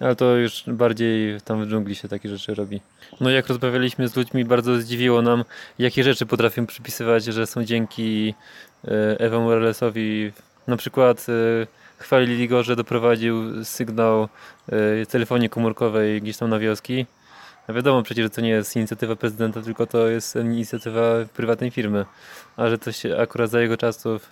Ale 0.00 0.16
to 0.16 0.36
już 0.36 0.64
bardziej 0.66 1.40
tam 1.40 1.64
w 1.64 1.68
dżungli 1.68 1.94
się 1.94 2.08
takie 2.08 2.28
rzeczy 2.28 2.54
robi. 2.54 2.80
No 3.20 3.30
jak 3.30 3.46
rozmawialiśmy 3.46 4.08
z 4.08 4.16
ludźmi, 4.16 4.44
bardzo 4.44 4.80
zdziwiło 4.80 5.22
nam, 5.22 5.44
jakie 5.78 6.04
rzeczy 6.04 6.26
potrafią 6.26 6.66
przypisywać, 6.66 7.24
że 7.24 7.46
są 7.46 7.64
dzięki 7.64 8.34
e, 8.84 9.20
Ewa 9.20 9.40
Moralesowi. 9.40 10.32
Na 10.66 10.76
przykład 10.76 11.26
e, 11.28 11.66
chwalili 11.98 12.48
go, 12.48 12.62
że 12.62 12.76
doprowadził 12.76 13.64
sygnał 13.64 14.28
w 14.68 15.04
telefonie 15.08 15.48
komórkowej 15.48 16.22
gdzieś 16.22 16.36
tam 16.36 16.50
na 16.50 16.58
wioski. 16.58 17.06
A 17.68 17.72
wiadomo 17.72 18.02
przecież, 18.02 18.22
że 18.22 18.30
to 18.30 18.40
nie 18.40 18.48
jest 18.48 18.76
inicjatywa 18.76 19.16
prezydenta, 19.16 19.62
tylko 19.62 19.86
to 19.86 20.08
jest 20.08 20.36
inicjatywa 20.36 21.02
prywatnej 21.34 21.70
firmy. 21.70 22.04
A 22.56 22.68
że 22.68 22.78
to 22.78 22.92
się 22.92 23.18
akurat 23.18 23.50
za 23.50 23.60
jego 23.60 23.76
czasów 23.76 24.30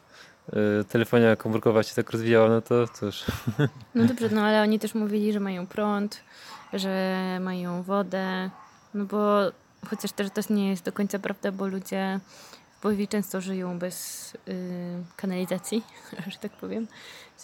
y, 0.80 0.85
telefonia 0.85 1.37
komórkowa 1.37 1.83
się 1.83 1.94
tak 1.94 2.11
rozwijała, 2.11 2.49
no 2.49 2.61
to 2.61 2.88
cóż. 2.88 3.25
No 3.94 4.04
dobrze, 4.04 4.28
no 4.28 4.42
ale 4.42 4.62
oni 4.62 4.78
też 4.78 4.94
mówili, 4.94 5.33
że 5.33 5.40
mają 5.40 5.66
prąd, 5.66 6.21
że 6.73 7.38
mają 7.40 7.83
wodę, 7.83 8.50
no 8.94 9.04
bo 9.04 9.40
chociaż 9.90 10.12
też 10.12 10.28
to 10.30 10.54
nie 10.54 10.71
jest 10.71 10.85
do 10.85 10.92
końca 10.92 11.18
prawda, 11.18 11.52
bo 11.52 11.66
ludzie 11.66 12.21
w 12.78 12.83
Bojowi 12.83 13.09
często 13.09 13.40
żyją 13.40 13.78
bez 13.78 14.33
y, 14.35 15.04
kanalizacji, 15.16 15.83
że 16.33 16.38
tak 16.38 16.52
powiem. 16.52 16.87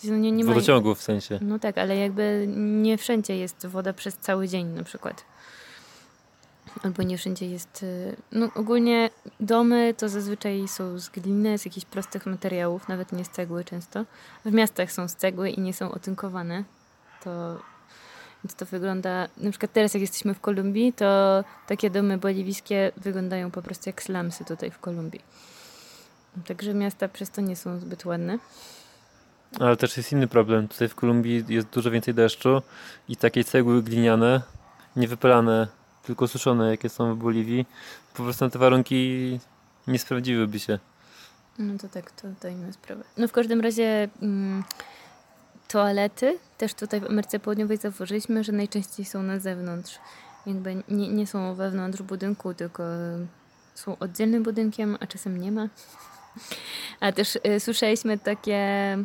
No 0.04 0.16
nie, 0.16 0.32
nie 0.32 0.44
Wodociągów 0.44 0.98
w 0.98 1.02
sensie. 1.02 1.38
No 1.42 1.58
tak, 1.58 1.78
ale 1.78 1.96
jakby 1.96 2.46
nie 2.56 2.98
wszędzie 2.98 3.36
jest 3.36 3.66
woda 3.66 3.92
przez 3.92 4.16
cały 4.16 4.48
dzień 4.48 4.66
na 4.66 4.84
przykład. 4.84 5.24
Albo 6.82 7.02
nie 7.02 7.18
wszędzie 7.18 7.46
jest. 7.46 7.82
Y, 7.82 8.16
no 8.32 8.48
ogólnie 8.54 9.10
domy 9.40 9.94
to 9.98 10.08
zazwyczaj 10.08 10.68
są 10.68 10.98
z 10.98 11.08
gliny, 11.08 11.58
z 11.58 11.64
jakichś 11.64 11.86
prostych 11.86 12.26
materiałów, 12.26 12.88
nawet 12.88 13.12
nie 13.12 13.24
z 13.24 13.28
cegły 13.28 13.64
często. 13.64 14.04
W 14.44 14.52
miastach 14.52 14.92
są 14.92 15.08
z 15.08 15.14
cegły 15.14 15.50
i 15.50 15.60
nie 15.60 15.74
są 15.74 15.92
otynkowane. 15.92 16.64
To, 17.24 17.58
więc 18.44 18.54
to 18.54 18.66
wygląda. 18.66 19.28
Na 19.36 19.50
przykład 19.50 19.72
teraz, 19.72 19.94
jak 19.94 20.00
jesteśmy 20.00 20.34
w 20.34 20.40
Kolumbii, 20.40 20.92
to 20.92 21.44
takie 21.66 21.90
domy 21.90 22.18
boliwijskie 22.18 22.92
wyglądają 22.96 23.50
po 23.50 23.62
prostu 23.62 23.88
jak 23.88 24.02
slumsy 24.02 24.44
tutaj 24.44 24.70
w 24.70 24.78
Kolumbii. 24.78 25.20
Także 26.46 26.74
miasta 26.74 27.08
przez 27.08 27.30
to 27.30 27.40
nie 27.40 27.56
są 27.56 27.80
zbyt 27.80 28.04
ładne. 28.04 28.38
Ale 29.58 29.76
też 29.76 29.96
jest 29.96 30.12
inny 30.12 30.26
problem. 30.26 30.68
Tutaj 30.68 30.88
w 30.88 30.94
Kolumbii 30.94 31.44
jest 31.48 31.68
dużo 31.68 31.90
więcej 31.90 32.14
deszczu 32.14 32.62
i 33.08 33.16
takie 33.16 33.44
cegły 33.44 33.82
gliniane, 33.82 34.42
niewypalane 34.96 35.68
tylko 36.02 36.28
suszone, 36.28 36.70
jakie 36.70 36.88
są 36.88 37.14
w 37.14 37.18
Boliwii, 37.18 37.66
po 38.14 38.22
prostu 38.22 38.50
te 38.50 38.58
warunki 38.58 39.40
nie 39.86 39.98
sprawdziłyby 39.98 40.58
się. 40.58 40.78
No 41.58 41.78
to 41.78 41.88
tak, 41.88 42.10
to, 42.40 42.48
inna 42.48 42.72
sprawa. 42.72 43.02
No 43.16 43.28
w 43.28 43.32
każdym 43.32 43.60
razie 43.60 44.08
mm, 44.22 44.64
toalety 45.68 46.38
też 46.58 46.74
tutaj 46.74 47.00
w 47.00 47.04
Ameryce 47.04 47.40
Południowej 47.40 47.76
zauważyliśmy, 47.76 48.44
że 48.44 48.52
najczęściej 48.52 49.06
są 49.06 49.22
na 49.22 49.38
zewnątrz. 49.38 49.98
Jakby 50.46 50.82
nie, 50.88 51.08
nie 51.08 51.26
są 51.26 51.54
wewnątrz 51.54 52.02
budynku, 52.02 52.54
tylko 52.54 52.82
są 53.74 53.98
oddzielnym 53.98 54.42
budynkiem, 54.42 54.96
a 55.00 55.06
czasem 55.06 55.40
nie 55.40 55.52
ma. 55.52 55.68
A 57.00 57.12
też 57.12 57.38
y, 57.56 57.60
słyszeliśmy 57.60 58.18
takie 58.18 58.98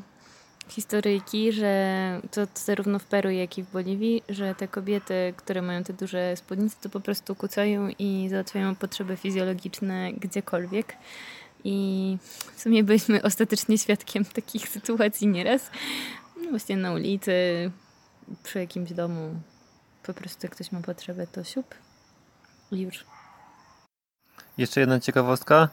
historyjki, 0.69 1.51
że 1.51 2.21
to, 2.31 2.47
zarówno 2.55 2.99
w 2.99 3.05
Peru, 3.05 3.29
jak 3.29 3.57
i 3.57 3.63
w 3.63 3.71
Boliwii, 3.71 4.23
że 4.29 4.55
te 4.55 4.67
kobiety, 4.67 5.33
które 5.37 5.61
mają 5.61 5.83
te 5.83 5.93
duże 5.93 6.35
spódnice, 6.35 6.75
to 6.81 6.89
po 6.89 6.99
prostu 6.99 7.35
kucają 7.35 7.89
i 7.99 8.27
załatwiają 8.29 8.75
potrzeby 8.75 9.17
fizjologiczne 9.17 10.13
gdziekolwiek. 10.13 10.97
I 11.63 12.17
w 12.55 12.61
sumie 12.61 12.83
byliśmy 12.83 13.21
ostatecznie 13.21 13.77
świadkiem 13.77 14.25
takich 14.25 14.69
sytuacji 14.69 15.27
nieraz. 15.27 15.71
No 16.43 16.49
właśnie 16.49 16.77
na 16.77 16.93
ulicy, 16.93 17.31
przy 18.43 18.59
jakimś 18.59 18.93
domu. 18.93 19.41
Po 20.03 20.13
prostu 20.13 20.39
jak 20.45 20.55
ktoś 20.55 20.71
ma 20.71 20.81
potrzebę, 20.81 21.27
to 21.27 21.43
siup 21.43 21.75
i 22.71 22.79
już. 22.79 23.05
Jeszcze 24.57 24.79
jedna 24.79 24.99
ciekawostka. 24.99 25.69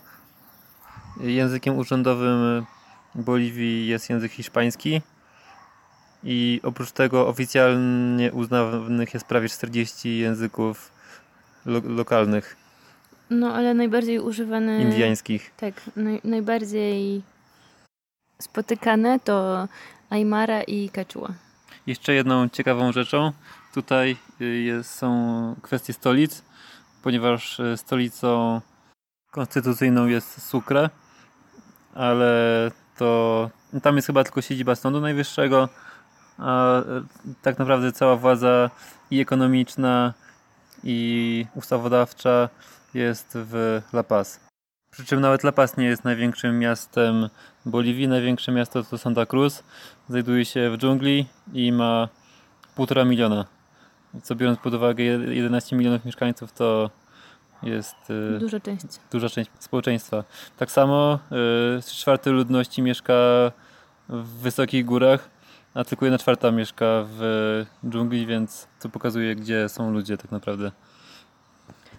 Językiem 1.20 1.78
urzędowym 1.78 2.66
Boliwii 3.14 3.86
jest 3.86 4.10
język 4.10 4.32
hiszpański 4.32 5.02
i 6.24 6.60
oprócz 6.62 6.92
tego 6.92 7.28
oficjalnie 7.28 8.32
uznawanych 8.32 9.14
jest 9.14 9.26
prawie 9.26 9.48
40 9.48 10.18
języków 10.18 10.92
lo 11.66 11.80
lokalnych. 11.84 12.56
No, 13.30 13.54
ale 13.54 13.74
najbardziej 13.74 14.18
używane. 14.18 14.82
Indiańskich. 14.82 15.52
Tak, 15.56 15.74
naj, 15.96 16.20
najbardziej 16.24 17.22
spotykane 18.38 19.20
to 19.20 19.68
Aymara 20.10 20.62
i 20.62 20.90
Quechua. 20.90 21.34
Jeszcze 21.86 22.14
jedną 22.14 22.48
ciekawą 22.48 22.92
rzeczą 22.92 23.32
tutaj 23.74 24.16
y, 24.40 24.44
jest, 24.44 24.90
są 24.90 25.54
kwestie 25.62 25.92
stolic, 25.92 26.42
ponieważ 27.02 27.60
y, 27.60 27.76
stolicą 27.76 28.60
konstytucyjną 29.30 30.06
jest 30.06 30.42
Sucre, 30.42 30.90
ale 31.94 32.70
to 33.02 33.50
tam 33.82 33.96
jest 33.96 34.06
chyba 34.06 34.24
tylko 34.24 34.42
siedziba 34.42 34.74
Sądu 34.74 35.00
Najwyższego, 35.00 35.68
a 36.38 36.78
e, 36.78 36.82
tak 37.42 37.58
naprawdę 37.58 37.92
cała 37.92 38.16
władza 38.16 38.70
i 39.10 39.20
ekonomiczna, 39.20 40.14
i 40.84 41.46
ustawodawcza 41.54 42.48
jest 42.94 43.28
w 43.34 43.82
La 43.92 44.02
Paz. 44.02 44.40
Przy 44.90 45.04
czym 45.04 45.20
nawet 45.20 45.44
La 45.44 45.52
Paz 45.52 45.76
nie 45.76 45.84
jest 45.84 46.04
największym 46.04 46.58
miastem 46.58 47.28
Boliwii. 47.66 48.08
Największe 48.08 48.52
miasto 48.52 48.82
to 48.82 48.98
Santa 48.98 49.26
Cruz. 49.26 49.62
Znajduje 50.08 50.44
się 50.44 50.70
w 50.70 50.78
dżungli 50.78 51.26
i 51.52 51.72
ma 51.72 52.08
półtora 52.74 53.04
miliona. 53.04 53.44
Co 54.22 54.34
biorąc 54.34 54.58
pod 54.58 54.74
uwagę 54.74 55.04
11 55.04 55.76
milionów 55.76 56.04
mieszkańców, 56.04 56.52
to 56.52 56.90
jest 57.62 58.10
y, 58.10 58.38
duża 58.38 58.60
część. 58.60 58.86
duża 59.12 59.28
część 59.28 59.50
społeczeństwa. 59.58 60.24
Tak 60.56 60.70
samo 60.70 61.18
y, 61.78 61.82
czwarte 61.82 62.30
ludności 62.30 62.82
mieszka 62.82 63.14
w 64.08 64.28
wysokich 64.28 64.84
górach, 64.84 65.30
a 65.74 65.84
tylko 65.84 66.04
jedna 66.04 66.18
czwarta 66.18 66.50
mieszka 66.50 67.04
w 67.08 67.20
dżungli, 67.88 68.26
więc 68.26 68.68
to 68.80 68.88
pokazuje, 68.88 69.36
gdzie 69.36 69.68
są 69.68 69.92
ludzie 69.92 70.16
tak 70.16 70.30
naprawdę. 70.30 70.72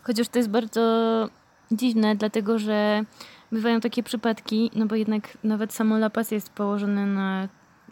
Chociaż 0.03 0.27
to 0.27 0.39
jest 0.39 0.49
bardzo 0.49 1.29
dziwne, 1.71 2.15
dlatego 2.15 2.59
że 2.59 3.03
bywają 3.51 3.79
takie 3.79 4.03
przypadki, 4.03 4.71
no 4.75 4.85
bo 4.85 4.95
jednak 4.95 5.37
nawet 5.43 5.73
samo 5.73 5.95
La 5.95 6.09
Paz 6.09 6.31
jest 6.31 6.49
położone 6.49 7.05
na 7.05 7.47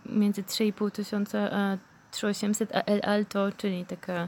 między 0.05 0.43
3,5 0.43 0.91
tysiąca 0.91 1.39
a 1.51 1.77
3800, 2.11 2.75
a 2.75 2.81
El 2.81 3.01
Alto, 3.03 3.51
czyli 3.57 3.85
taka 3.85 4.27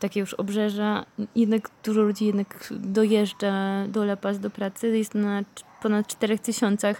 takie 0.00 0.20
już 0.20 0.34
obrzeża. 0.34 1.04
Jednak 1.36 1.70
dużo 1.84 2.02
ludzi 2.02 2.26
jednak 2.26 2.68
dojeżdża 2.70 3.86
do 3.88 4.02
La 4.02 4.16
Paz 4.16 4.38
do 4.38 4.50
pracy. 4.50 4.98
Jest 4.98 5.14
na 5.14 5.42
ponad 5.82 6.06
4000 6.06 6.94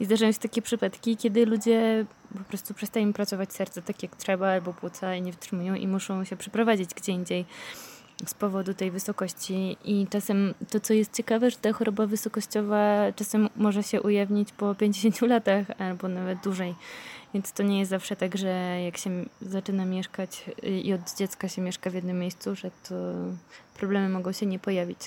i 0.00 0.04
zdarzają 0.04 0.32
się 0.32 0.38
takie 0.38 0.62
przypadki, 0.62 1.16
kiedy 1.16 1.46
ludzie 1.46 2.06
po 2.38 2.44
prostu 2.44 2.74
przestają 2.74 3.12
pracować 3.12 3.52
serce 3.52 3.82
tak 3.82 4.02
jak 4.02 4.16
trzeba 4.16 4.48
albo 4.48 4.72
płuca 4.72 5.14
i 5.14 5.22
nie 5.22 5.32
wytrzymują 5.32 5.74
i 5.74 5.86
muszą 5.86 6.24
się 6.24 6.36
przeprowadzić 6.36 6.90
gdzie 6.94 7.12
indziej. 7.12 7.44
z 8.26 8.34
powodu 8.34 8.74
tej 8.74 8.90
wysokości. 8.90 9.76
I 9.84 10.06
czasem 10.10 10.54
to, 10.70 10.80
co 10.80 10.94
jest 10.94 11.12
ciekawe, 11.12 11.50
że 11.50 11.56
ta 11.56 11.72
choroba 11.72 12.06
wysokościowa 12.06 13.12
czasem 13.16 13.48
może 13.56 13.82
się 13.82 14.02
ujawnić 14.02 14.52
po 14.52 14.74
50 14.74 15.20
latach 15.22 15.66
albo 15.78 16.08
nawet 16.08 16.38
dłużej. 16.40 16.74
Więc 17.34 17.52
to 17.52 17.62
nie 17.62 17.78
jest 17.78 17.90
zawsze 17.90 18.16
tak, 18.16 18.38
że 18.38 18.80
jak 18.84 18.96
się 18.96 19.10
zaczyna 19.42 19.84
mieszkać 19.84 20.44
i 20.62 20.92
od 20.92 21.16
dziecka 21.18 21.48
się 21.48 21.62
mieszka 21.62 21.90
w 21.90 21.94
jednym 21.94 22.18
miejscu, 22.18 22.56
że 22.56 22.70
to 22.88 22.94
problemy 23.78 24.08
mogą 24.08 24.32
się 24.32 24.46
nie 24.46 24.58
pojawić. 24.58 24.98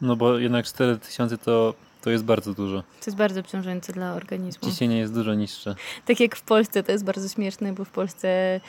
No 0.00 0.16
bo 0.16 0.38
jednak 0.38 0.64
4000 0.64 1.38
to, 1.38 1.74
to 2.02 2.10
jest 2.10 2.24
bardzo 2.24 2.54
dużo. 2.54 2.82
To 2.82 3.06
jest 3.06 3.16
bardzo 3.16 3.40
obciążające 3.40 3.92
dla 3.92 4.14
organizmu. 4.14 4.70
Ciśnienie 4.70 4.98
jest 4.98 5.14
dużo 5.14 5.34
niższe. 5.34 5.74
Tak 6.06 6.20
jak 6.20 6.36
w 6.36 6.42
Polsce, 6.42 6.82
to 6.82 6.92
jest 6.92 7.04
bardzo 7.04 7.28
śmieszne, 7.28 7.72
bo 7.72 7.84
w 7.84 7.90
Polsce 7.90 8.60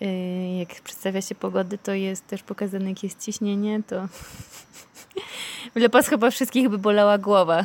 yy, 0.00 0.58
jak 0.58 0.68
przedstawia 0.80 1.22
się 1.22 1.34
pogody, 1.34 1.78
to 1.78 1.92
jest 1.92 2.26
też 2.26 2.42
pokazane, 2.42 2.88
jakie 2.88 3.06
jest 3.06 3.24
ciśnienie, 3.24 3.82
to 3.86 4.08
dla 5.74 5.88
pas 5.88 6.08
chyba 6.08 6.30
wszystkich 6.30 6.68
by 6.68 6.78
bolała 6.78 7.18
głowa. 7.18 7.64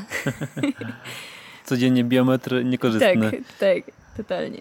Codziennie 1.65 2.03
biometr 2.03 2.65
niekorzystny. 2.65 3.31
Tak, 3.31 3.41
tak, 3.59 4.00
totalnie. 4.17 4.59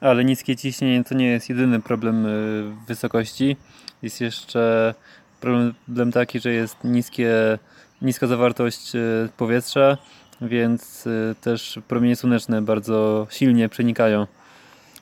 Ale 0.00 0.24
niskie 0.24 0.56
ciśnienie 0.56 1.04
to 1.04 1.14
nie 1.14 1.26
jest 1.26 1.48
jedyny 1.48 1.80
problem 1.80 2.26
y, 2.26 2.64
wysokości. 2.86 3.56
Jest 4.02 4.20
jeszcze 4.20 4.94
problem 5.40 6.12
taki, 6.12 6.40
że 6.40 6.52
jest 6.52 6.76
niskie, 6.84 7.58
niska 8.02 8.26
zawartość 8.26 8.94
y, 8.94 9.28
powietrza, 9.36 9.98
więc 10.40 11.06
y, 11.06 11.34
też 11.40 11.78
promienie 11.88 12.16
słoneczne 12.16 12.62
bardzo 12.62 13.26
silnie 13.30 13.68
przenikają. 13.68 14.26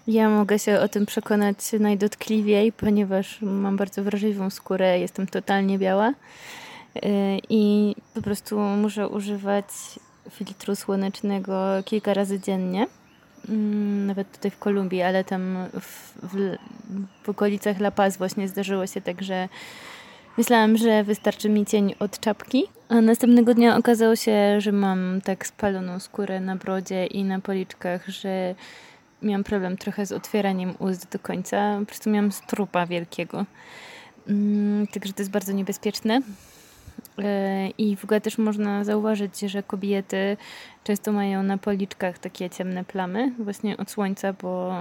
Ja 0.07 0.29
mogę 0.29 0.59
się 0.59 0.81
o 0.81 0.89
tym 0.89 1.07
przekonać 1.07 1.57
najdotkliwiej, 1.81 2.73
ponieważ 2.73 3.39
mam 3.43 3.77
bardzo 3.77 4.03
wrażliwą 4.03 4.51
skórę, 4.51 4.99
jestem 4.99 5.27
totalnie 5.27 5.79
biała 5.79 6.13
i 7.49 7.95
po 8.15 8.23
prostu 8.23 8.59
muszę 8.59 9.09
używać 9.09 9.67
filtru 10.31 10.77
słonecznego 10.77 11.63
kilka 11.85 12.15
razy 12.15 12.41
dziennie. 12.41 12.87
Mm, 13.49 14.07
nawet 14.07 14.33
tutaj 14.33 14.51
w 14.51 14.59
Kolumbii, 14.59 15.03
ale 15.03 15.25
tam 15.25 15.57
w, 15.81 16.13
w, 16.23 16.57
w 17.23 17.29
okolicach 17.29 17.81
La 17.81 17.91
Paz 17.91 18.17
właśnie 18.17 18.49
zdarzyło 18.49 18.87
się 18.87 19.01
tak, 19.01 19.23
że 19.23 19.49
myślałam, 20.39 20.77
że 20.77 21.05
wystarczy 21.05 21.49
mi 21.49 21.67
cień 21.67 21.95
od 21.99 22.21
czapki, 22.21 22.65
a 22.89 23.01
następnego 23.01 23.55
dnia 23.55 23.77
okazało 23.77 24.17
się, 24.17 24.61
że 24.61 24.73
mam 24.73 25.21
tak 25.25 25.47
spaloną 25.47 26.01
skórę 26.01 26.41
na 26.41 26.57
brodzie 26.57 27.07
i 27.07 27.25
na 27.25 27.41
policzkach, 27.41 28.09
że 28.09 28.55
miałam 29.23 29.45
problem 29.45 29.77
trochę 29.77 30.07
z 30.07 30.13
otwieraniem 30.13 30.75
ust 30.79 31.13
do 31.13 31.19
końca. 31.19 31.77
Po 31.81 31.87
prostu 31.87 32.11
miałam 32.11 32.33
strupa 32.33 32.87
wielkiego. 32.87 33.47
Mm, 34.29 34.87
także 34.87 35.13
to 35.13 35.23
jest 35.23 35.31
bardzo 35.31 35.53
niebezpieczne. 35.53 36.21
E, 37.19 37.69
I 37.79 37.97
w 37.97 38.05
ogóle 38.05 38.21
też 38.21 38.39
można 38.39 38.85
zauważyć, 38.85 39.41
że 39.41 39.63
kobiety 39.63 40.37
często 40.85 41.13
mają 41.13 41.43
na 41.43 41.59
policzkach 41.59 42.19
takie 42.19 42.51
ciemne 42.51 42.85
plamy 42.85 43.33
właśnie 43.39 43.77
od 43.77 43.91
słońca, 43.91 44.33
bo 44.33 44.73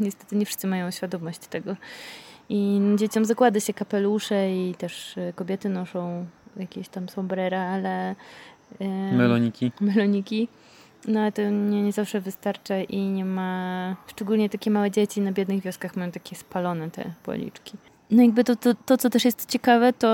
niestety 0.00 0.36
nie 0.36 0.46
wszyscy 0.46 0.66
mają 0.66 0.90
świadomość 0.90 1.38
tego. 1.38 1.76
I 2.48 2.80
dzieciom 2.96 3.24
zakłada 3.24 3.60
się 3.60 3.74
kapelusze 3.74 4.52
i 4.52 4.74
też 4.74 5.14
kobiety 5.34 5.68
noszą 5.68 6.26
jakieś 6.56 6.88
tam 6.88 7.08
sombrera, 7.08 7.60
ale... 7.60 8.14
E, 8.80 9.12
meloniki. 9.12 9.72
Meloniki. 9.80 10.48
No 11.08 11.20
ale 11.20 11.32
to 11.32 11.42
nie, 11.42 11.82
nie 11.82 11.92
zawsze 11.92 12.20
wystarcza 12.20 12.80
i 12.80 12.98
nie 12.98 13.24
ma... 13.24 13.96
Szczególnie 14.06 14.50
takie 14.50 14.70
małe 14.70 14.90
dzieci 14.90 15.20
na 15.20 15.32
biednych 15.32 15.62
wioskach 15.62 15.96
mają 15.96 16.12
takie 16.12 16.36
spalone 16.36 16.90
te 16.90 17.12
policzki. 17.22 17.76
No 18.10 18.22
jakby 18.22 18.44
to, 18.44 18.56
to, 18.56 18.74
to, 18.74 18.96
co 18.96 19.10
też 19.10 19.24
jest 19.24 19.46
ciekawe, 19.46 19.92
to 19.92 20.08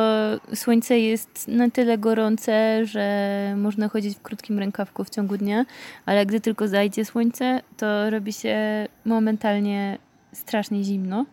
słońce 0.55 0.99
jest 0.99 1.49
na 1.49 1.71
tyle 1.71 1.99
gorące, 1.99 2.87
że 2.87 3.55
można 3.57 3.89
chodzić 3.89 4.19
w 4.19 4.23
krótkim 4.23 4.59
rękawku 4.59 5.05
w 5.05 5.11
ciągu 5.11 5.37
dnia, 5.37 5.65
ale 6.07 6.27
gdy 6.27 6.41
tylko 6.41 6.69
zajdzie 6.69 7.05
słońce, 7.05 7.61
to 7.77 8.11
robi 8.11 8.33
się 8.33 8.57
momentalnie 9.05 9.99
strasznie 10.33 10.85
zimno, 10.85 11.27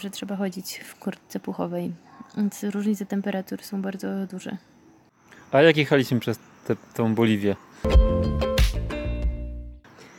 że 0.00 0.10
trzeba 0.10 0.36
chodzić 0.36 0.78
w 0.78 0.98
kurtce 0.98 1.40
puchowej. 1.40 1.92
Więc 2.36 2.64
różnice 2.64 3.06
temperatur 3.06 3.62
są 3.62 3.82
bardzo 3.82 4.08
duże. 4.30 4.56
A 5.52 5.62
jak 5.62 5.76
jechaliśmy 5.76 6.20
przez 6.20 6.38
te, 6.66 6.76
tą 6.94 7.14
Boliwię? 7.14 7.56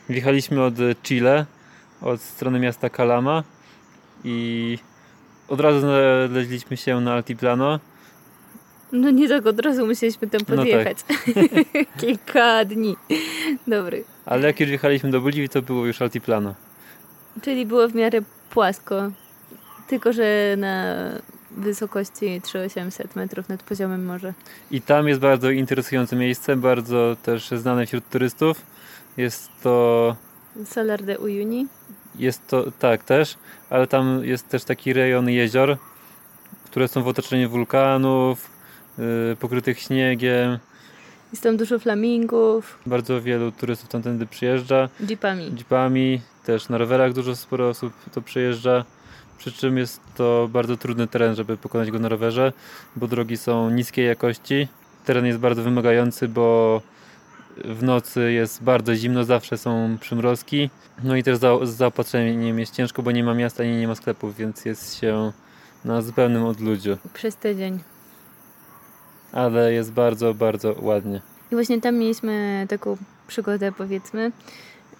Wjechaliśmy 0.08 0.62
od 0.62 0.74
Chile, 1.02 1.46
od 2.00 2.20
strony 2.20 2.58
miasta 2.58 2.90
Calama 2.90 3.44
i 4.24 4.78
od 5.48 5.60
razu 5.60 5.80
znaleźliśmy 5.80 6.76
się 6.76 7.00
na 7.00 7.12
Altiplano. 7.12 7.80
No 8.92 9.10
nie 9.10 9.28
tak 9.28 9.46
od 9.46 9.60
razu 9.60 9.86
musieliśmy 9.86 10.28
tam 10.28 10.40
podjechać. 10.40 10.98
No 11.08 11.34
tak. 11.34 11.96
Kilka 12.00 12.64
dni. 12.64 12.96
Dobry. 13.66 14.04
Ale 14.26 14.46
jak 14.46 14.60
już 14.60 14.70
jechaliśmy 14.70 15.10
do 15.10 15.20
Boliwii, 15.20 15.48
to 15.48 15.62
było 15.62 15.86
już 15.86 16.02
Altiplano. 16.02 16.54
Czyli 17.42 17.66
było 17.66 17.88
w 17.88 17.94
miarę 17.94 18.20
płasko. 18.50 19.10
Tylko, 19.88 20.12
że 20.12 20.54
na 20.58 20.94
wysokości 21.50 22.40
3800 22.42 23.16
metrów 23.16 23.48
nad 23.48 23.62
poziomem 23.62 24.04
morza. 24.04 24.32
I 24.70 24.80
tam 24.80 25.08
jest 25.08 25.20
bardzo 25.20 25.50
interesujące 25.50 26.16
miejsce, 26.16 26.56
bardzo 26.56 27.16
też 27.22 27.48
znane 27.50 27.86
wśród 27.86 28.08
turystów. 28.08 28.62
Jest 29.16 29.48
to... 29.62 30.16
Salar 30.64 31.02
de 31.02 31.18
Uyuni. 31.18 31.66
Jest 32.18 32.46
to, 32.46 32.64
tak 32.78 33.04
też, 33.04 33.36
ale 33.70 33.86
tam 33.86 34.24
jest 34.24 34.48
też 34.48 34.64
taki 34.64 34.92
rejon 34.92 35.28
jezior, 35.28 35.76
które 36.64 36.88
są 36.88 37.02
w 37.02 37.08
otoczeniu 37.08 37.50
wulkanów, 37.50 38.50
yy, 38.98 39.36
pokrytych 39.40 39.80
śniegiem. 39.80 40.58
Jest 41.32 41.42
tam 41.42 41.56
dużo 41.56 41.78
flamingów. 41.78 42.78
Bardzo 42.86 43.22
wielu 43.22 43.52
turystów 43.52 43.88
tamtędy 43.88 44.26
przyjeżdża. 44.26 44.88
Jeepami. 45.08 45.44
Jeepami, 45.58 46.20
też 46.44 46.68
na 46.68 46.78
rowerach 46.78 47.12
dużo 47.12 47.36
sporo 47.36 47.68
osób 47.68 47.92
to 48.12 48.22
przyjeżdża. 48.22 48.84
Przy 49.38 49.52
czym 49.52 49.78
jest 49.78 50.00
to 50.16 50.48
bardzo 50.52 50.76
trudny 50.76 51.06
teren, 51.06 51.34
żeby 51.34 51.56
pokonać 51.56 51.90
go 51.90 51.98
na 51.98 52.08
rowerze, 52.08 52.52
bo 52.96 53.08
drogi 53.08 53.36
są 53.36 53.70
niskiej 53.70 54.06
jakości. 54.06 54.68
Teren 55.04 55.26
jest 55.26 55.38
bardzo 55.38 55.62
wymagający, 55.62 56.28
bo 56.28 56.82
w 57.64 57.82
nocy 57.82 58.32
jest 58.32 58.62
bardzo 58.62 58.94
zimno, 58.96 59.24
zawsze 59.24 59.58
są 59.58 59.96
przymrozki. 60.00 60.70
No 61.04 61.16
i 61.16 61.22
też 61.22 61.38
za, 61.38 61.66
z 61.66 61.70
zaopatrzeniem 61.70 62.58
jest 62.58 62.74
ciężko, 62.74 63.02
bo 63.02 63.10
nie 63.10 63.24
ma 63.24 63.34
miasta 63.34 63.62
ani 63.62 63.76
nie 63.76 63.88
ma 63.88 63.94
sklepów, 63.94 64.36
więc 64.36 64.64
jest 64.64 65.00
się 65.00 65.32
na 65.84 66.02
zupełnym 66.02 66.44
odludziu. 66.44 66.96
Przez 67.14 67.36
tydzień. 67.36 67.78
Ale 69.32 69.72
jest 69.72 69.92
bardzo, 69.92 70.34
bardzo 70.34 70.74
ładnie. 70.80 71.20
I 71.52 71.54
właśnie 71.54 71.80
tam 71.80 71.96
mieliśmy 71.96 72.66
taką 72.68 72.96
przygodę, 73.26 73.72
powiedzmy. 73.72 74.32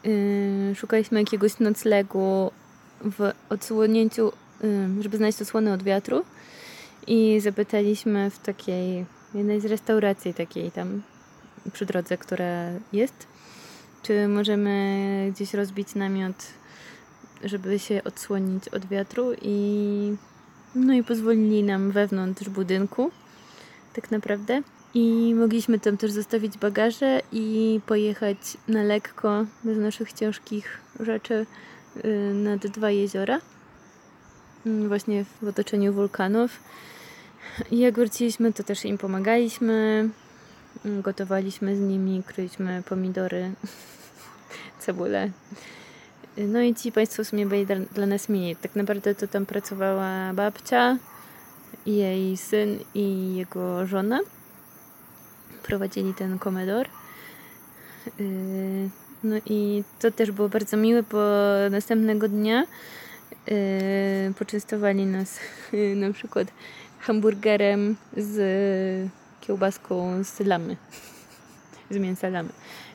Yy, 0.05 0.75
szukaliśmy 0.75 1.21
jakiegoś 1.21 1.59
noclegu 1.59 2.51
w 3.01 3.31
odsłonięciu, 3.49 4.33
yy, 4.63 5.03
żeby 5.03 5.17
znaleźć 5.17 5.43
osłonę 5.43 5.73
od 5.73 5.83
wiatru. 5.83 6.25
I 7.07 7.41
zapytaliśmy 7.41 8.31
w 8.31 8.39
takiej 8.39 9.07
jednej 9.35 9.61
z 9.61 9.65
restauracji 9.65 10.35
takiej 10.35 10.71
tam 10.71 11.03
przy 11.73 11.87
drodze, 11.87 12.19
która 12.19 12.71
jest, 12.93 13.27
czy 14.03 14.29
możemy 14.29 15.33
gdzieś 15.35 15.55
rozbić 15.55 15.95
namiot, 15.95 16.47
żeby 17.45 17.79
się 17.79 18.05
odsłonić 18.05 18.69
od 18.69 18.87
wiatru 18.87 19.33
i 19.43 20.17
no 20.75 20.95
i 20.95 21.03
pozwolili 21.03 21.63
nam 21.63 21.91
wewnątrz 21.91 22.49
budynku 22.49 23.11
tak 23.95 24.11
naprawdę. 24.11 24.63
I 24.95 25.35
mogliśmy 25.35 25.81
tam 25.81 25.97
też 25.97 26.13
zostawić 26.13 26.59
bagaże 26.59 27.21
i 27.33 27.81
pojechać 27.87 28.39
na 28.69 28.83
lekko 28.83 29.45
bez 29.65 29.79
naszych 29.79 30.13
ciężkich 30.13 30.79
rzeczy 31.01 31.47
y, 32.05 32.35
nad 32.35 32.67
dwa 32.67 32.91
jeziora. 32.91 33.41
Mm, 34.67 34.89
właśnie 34.89 35.25
w 35.43 35.49
otoczeniu 35.49 35.93
wulkanów. 35.93 36.51
I 37.71 37.79
jak 37.79 37.95
wróciliśmy, 37.95 38.53
to 38.53 38.63
też 38.63 38.85
im 38.85 38.99
pomagaliśmy. 38.99 40.09
Gotowaliśmy 40.85 41.77
z 41.77 41.81
nimi, 41.81 42.23
kryliśmy 42.27 42.83
pomidory, 42.89 43.51
cebulę. 44.81 45.31
No 46.39 46.61
i 46.61 46.75
ci 46.75 46.93
Państwo 46.93 47.25
w 47.25 47.29
sumie 47.29 47.47
byli 47.47 47.67
dla, 47.67 48.07
nas 48.07 48.29
mili. 48.29 48.57
Tak 48.57 48.77
naprawdę 48.77 49.15
to 49.15 49.29
tam 49.29 49.47
pracowała 49.47 50.33
babcia, 50.33 50.99
jej 51.87 52.37
syn 52.37 52.79
i 52.95 53.35
jego 53.35 53.87
żona. 53.87 54.21
Prowadzili 55.63 56.15
ten 56.15 56.39
komedor. 56.39 56.89
Yy, 58.19 58.91
no 59.25 59.37
i 59.47 59.85
to 60.01 60.11
też 60.11 60.31
było 60.31 60.49
bardzo 60.49 60.77
miłe, 60.77 61.03
bo 61.03 61.19
następnego 61.71 62.29
dnia 62.29 62.65
yy, 63.47 63.55
poczęstowali 64.39 65.07
nas 65.07 65.41
na 65.97 66.13
przykład 66.13 66.49
hamburgerem 67.01 67.97
z 68.17 69.11
kiełbaską 69.47 70.25
z 70.25 70.41
lamy, 70.41 70.77
z 71.91 71.97
mięsa 71.97 72.29
lamy, 72.29 72.49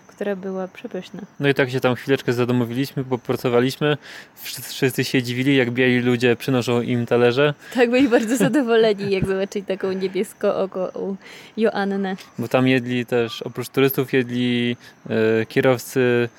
która 0.07 0.35
była 0.35 0.67
przepyszna. 0.67 1.21
No 1.39 1.49
i 1.49 1.53
tak 1.53 1.69
się 1.69 1.79
tam 1.79 1.95
chwileczkę 1.95 2.33
zadomowiliśmy, 2.33 3.03
popracowaliśmy. 3.03 3.97
Wszyscy, 4.35 5.03
się 5.03 5.23
dziwili, 5.23 5.55
jak 5.55 5.71
biali 5.71 5.99
ludzie 5.99 6.35
przynoszą 6.35 6.81
im 6.81 7.05
talerze, 7.05 7.53
Tak 7.73 7.89
byli 7.89 8.09
bardzo 8.09 8.37
zadowoleni, 8.37 9.11
jak 9.11 9.25
zobaczyli 9.27 9.65
taką 9.65 9.91
niebiesko 9.91 10.61
oko 10.61 11.15
Joannę 11.57 12.15
bo 12.39 12.47
tam 12.47 12.67
jedli 12.67 13.05
też, 13.05 13.41
oprócz 13.41 13.69
turystów, 13.69 14.13
jedli 14.13 14.77
e, 15.09 15.45
kierowcy 15.45 16.29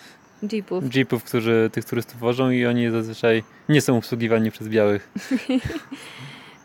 jeepów. 0.52 0.94
jeepów, 0.94 1.24
którzy 1.24 1.70
tych 1.72 1.84
turystów 1.84 2.20
wożą 2.20 2.50
i 2.50 2.66
oni 2.66 2.90
zazwyczaj 2.90 3.42
nie 3.68 3.80
są 3.80 3.96
obsługiwani 3.96 4.50
przez 4.50 4.68
białych. 4.68 5.08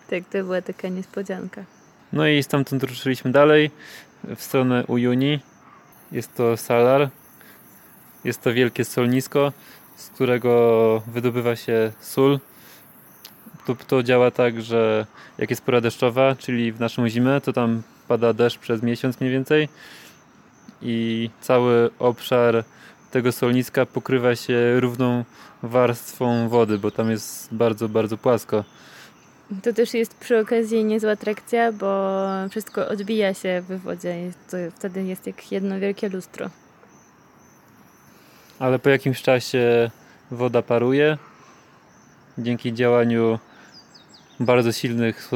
Tak, 0.09 0.23
to 0.31 0.43
była 0.43 0.61
taka 0.61 0.87
niespodzianka. 0.87 1.63
No 2.13 2.27
i 2.27 2.43
stamtąd 2.43 2.83
ruszyliśmy 2.83 3.31
dalej 3.31 3.71
w 4.35 4.41
stronę 4.41 4.83
Ujuni. 4.87 5.39
Jest 6.11 6.35
to 6.35 6.57
Salar. 6.57 7.09
Jest 8.23 8.41
to 8.41 8.53
wielkie 8.53 8.85
solnisko, 8.85 9.51
z 9.95 10.09
którego 10.09 11.03
wydobywa 11.07 11.55
się 11.55 11.91
sól. 11.99 12.39
To, 13.65 13.75
to 13.75 14.03
działa 14.03 14.31
tak, 14.31 14.61
że 14.61 15.05
jak 15.37 15.49
jest 15.49 15.61
pora 15.61 15.81
deszczowa, 15.81 16.35
czyli 16.35 16.71
w 16.71 16.79
naszą 16.79 17.09
zimę, 17.09 17.41
to 17.41 17.53
tam 17.53 17.81
pada 18.07 18.33
deszcz 18.33 18.59
przez 18.59 18.83
miesiąc 18.83 19.19
mniej 19.19 19.33
więcej 19.33 19.69
i 20.81 21.29
cały 21.41 21.89
obszar 21.99 22.63
tego 23.11 23.31
solniska 23.31 23.85
pokrywa 23.85 24.35
się 24.35 24.79
równą 24.79 25.23
warstwą 25.63 26.49
wody, 26.49 26.77
bo 26.77 26.91
tam 26.91 27.11
jest 27.11 27.53
bardzo, 27.53 27.89
bardzo 27.89 28.17
płasko. 28.17 28.63
To 29.63 29.73
też 29.73 29.93
jest 29.93 30.17
przy 30.17 30.39
okazji 30.39 30.83
niezła 30.83 31.11
atrakcja, 31.11 31.71
bo 31.71 32.17
wszystko 32.49 32.87
odbija 32.87 33.33
się 33.33 33.63
w 33.69 33.81
wodzie. 33.81 34.19
Jest 34.19 34.39
to, 34.51 34.57
wtedy 34.75 35.03
jest 35.03 35.27
jak 35.27 35.51
jedno 35.51 35.79
wielkie 35.79 36.09
lustro. 36.09 36.49
ale 38.59 38.79
po 38.79 38.89
jakimś 38.89 39.21
czasie 39.21 39.91
woda 40.31 40.61
paruje 40.61 41.17
dzięki 42.37 42.73
działaniu 42.73 43.39
bardzo 44.39 44.71
silnych 44.71 45.29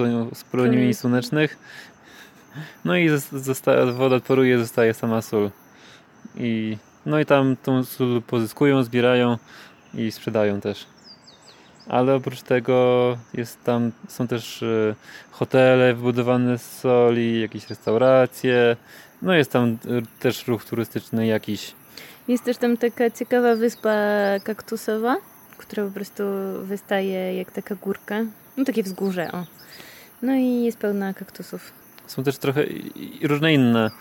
promieni 0.52 0.94
słonecznych. 0.94 1.58
No 2.86 2.98
i 2.98 3.10
woda 3.94 4.20
paruje, 4.20 4.60
zostaje 4.60 4.94
sama 4.94 5.22
sól. 5.22 5.52
I, 6.36 6.78
no 7.06 7.20
i 7.20 7.26
tam 7.26 7.56
tą 7.64 7.84
sól 7.84 8.22
pozyskują, 8.22 8.84
zbierają 8.84 9.38
i 9.94 10.12
sprzedają 10.12 10.62
też. 10.62 10.86
Ale 11.90 12.16
oprócz 12.16 12.42
tego 12.42 13.18
jest 13.34 13.64
tam, 13.64 13.92
są 14.08 14.28
też 14.28 14.64
e, 14.64 14.96
hotele 15.32 15.94
wybudowane 15.94 16.58
z 16.58 16.80
soli, 16.80 17.42
jakieś 17.42 17.70
restauracje. 17.70 18.78
No 19.22 19.34
jest 19.34 19.52
tam 19.52 19.70
e, 19.70 19.78
też 20.20 20.48
ruch 20.48 20.66
turystyczny 20.66 21.28
jakiś. 21.28 21.76
Jest 22.28 22.44
też 22.44 22.58
tam 22.58 22.78
taka 22.78 23.12
ciekawa 23.12 23.56
wyspa 23.56 23.96
kaktusowa, 24.44 25.18
która 25.58 25.86
po 25.86 25.92
prostu 25.92 26.24
wystaje 26.64 27.36
jak 27.36 27.52
taka 27.52 27.76
górka. 27.76 28.26
No 28.58 28.66
takie 28.66 28.84
wzgórze, 28.84 29.32
o. 29.32 29.46
No 30.22 30.36
i 30.36 30.64
jest 30.64 30.78
pełna 30.78 31.14
kaktusów. 31.14 31.72
Są 32.08 32.24
też 32.24 32.38
trochę 32.38 32.66
różne 33.24 33.54
inne 33.54 33.92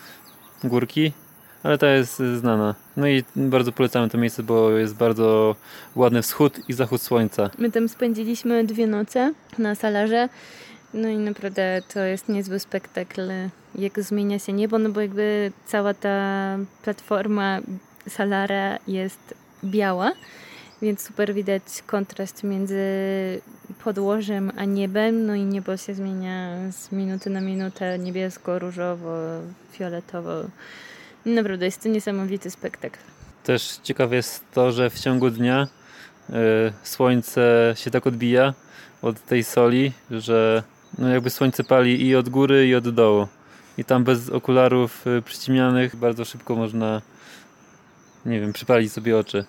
górki, 0.65 1.13
ale 1.63 1.79
ta 1.79 1.87
jest 1.87 2.17
znana. 2.17 2.75
No 2.97 3.09
i 3.09 3.25
bardzo 3.37 3.73
polecamy 3.73 4.09
to 4.11 4.19
miejsce, 4.19 4.43
bo 4.43 4.71
jest 4.71 4.95
bardzo 4.95 5.57
ładny 5.97 6.23
wschód 6.23 6.69
i 6.69 6.73
zachód 6.73 7.03
słońca. 7.03 7.51
My 7.59 7.73
tam 7.73 7.89
spędziliśmy 7.89 8.65
dwie 8.65 8.87
noce 8.87 9.33
na 9.59 9.75
salarze. 9.75 10.29
No 10.95 11.09
i 11.09 11.17
naprawdę 11.17 11.83
to 11.95 12.01
jest 12.01 12.29
niezły 12.29 12.59
spektakl, 12.59 13.23
jak 13.75 14.01
zmienia 14.01 14.39
się 14.39 14.53
niebo, 14.53 14.79
no 14.79 14.91
bo 14.91 15.01
jakby 15.01 15.53
cała 15.67 15.95
ta 15.95 16.57
platforma 16.83 17.61
salara 18.09 18.79
jest 18.87 19.35
biała, 19.65 20.13
więc 20.83 21.01
super 21.01 21.35
widać 21.35 21.63
kontrast 21.87 22.45
między 22.45 22.83
podłożem 23.85 24.53
a 24.57 24.65
niebem, 24.65 25.27
no 25.27 25.35
i 25.35 25.45
niebo 25.45 25.77
się 25.77 25.95
zmienia 25.95 26.57
z 26.73 26.93
minuty 26.93 27.31
na 27.31 27.41
minutę 27.41 27.99
niebiesko, 27.99 28.59
różowo, 28.59 29.17
fioletowo. 29.73 30.45
Naprawdę 31.29 31.65
jest 31.65 31.83
to 31.83 31.89
niesamowity 31.89 32.51
spektakl. 32.51 32.99
Też 33.45 33.81
ciekawe 33.83 34.17
jest 34.17 34.45
to, 34.53 34.73
że 34.73 34.91
w 34.91 35.01
ciągu 35.01 35.31
dnia 35.31 35.69
y, 36.31 36.33
słońce 36.83 37.75
się 37.77 37.91
tak 37.91 38.07
odbija 38.07 38.55
od 39.03 39.25
tej 39.25 39.45
soli, 39.45 39.93
że 40.11 40.63
no 40.99 41.09
jakby 41.09 41.31
słońce 41.31 41.65
pali 41.65 42.07
i 42.07 42.17
od 42.17 42.29
góry 42.29 42.69
i 42.69 42.75
od 42.75 42.89
dołu. 42.89 43.27
I 43.79 43.85
tam 43.85 44.05
bez 44.05 44.31
okularów 44.31 45.07
y, 45.07 45.23
przyciemnianych 45.23 45.97
bardzo 45.97 46.25
szybko 46.25 46.57
można, 46.57 47.03
nie 48.27 48.41
wiem, 48.41 48.53
przypalić 48.53 48.93
sobie 48.93 49.19
oczy. 49.19 49.45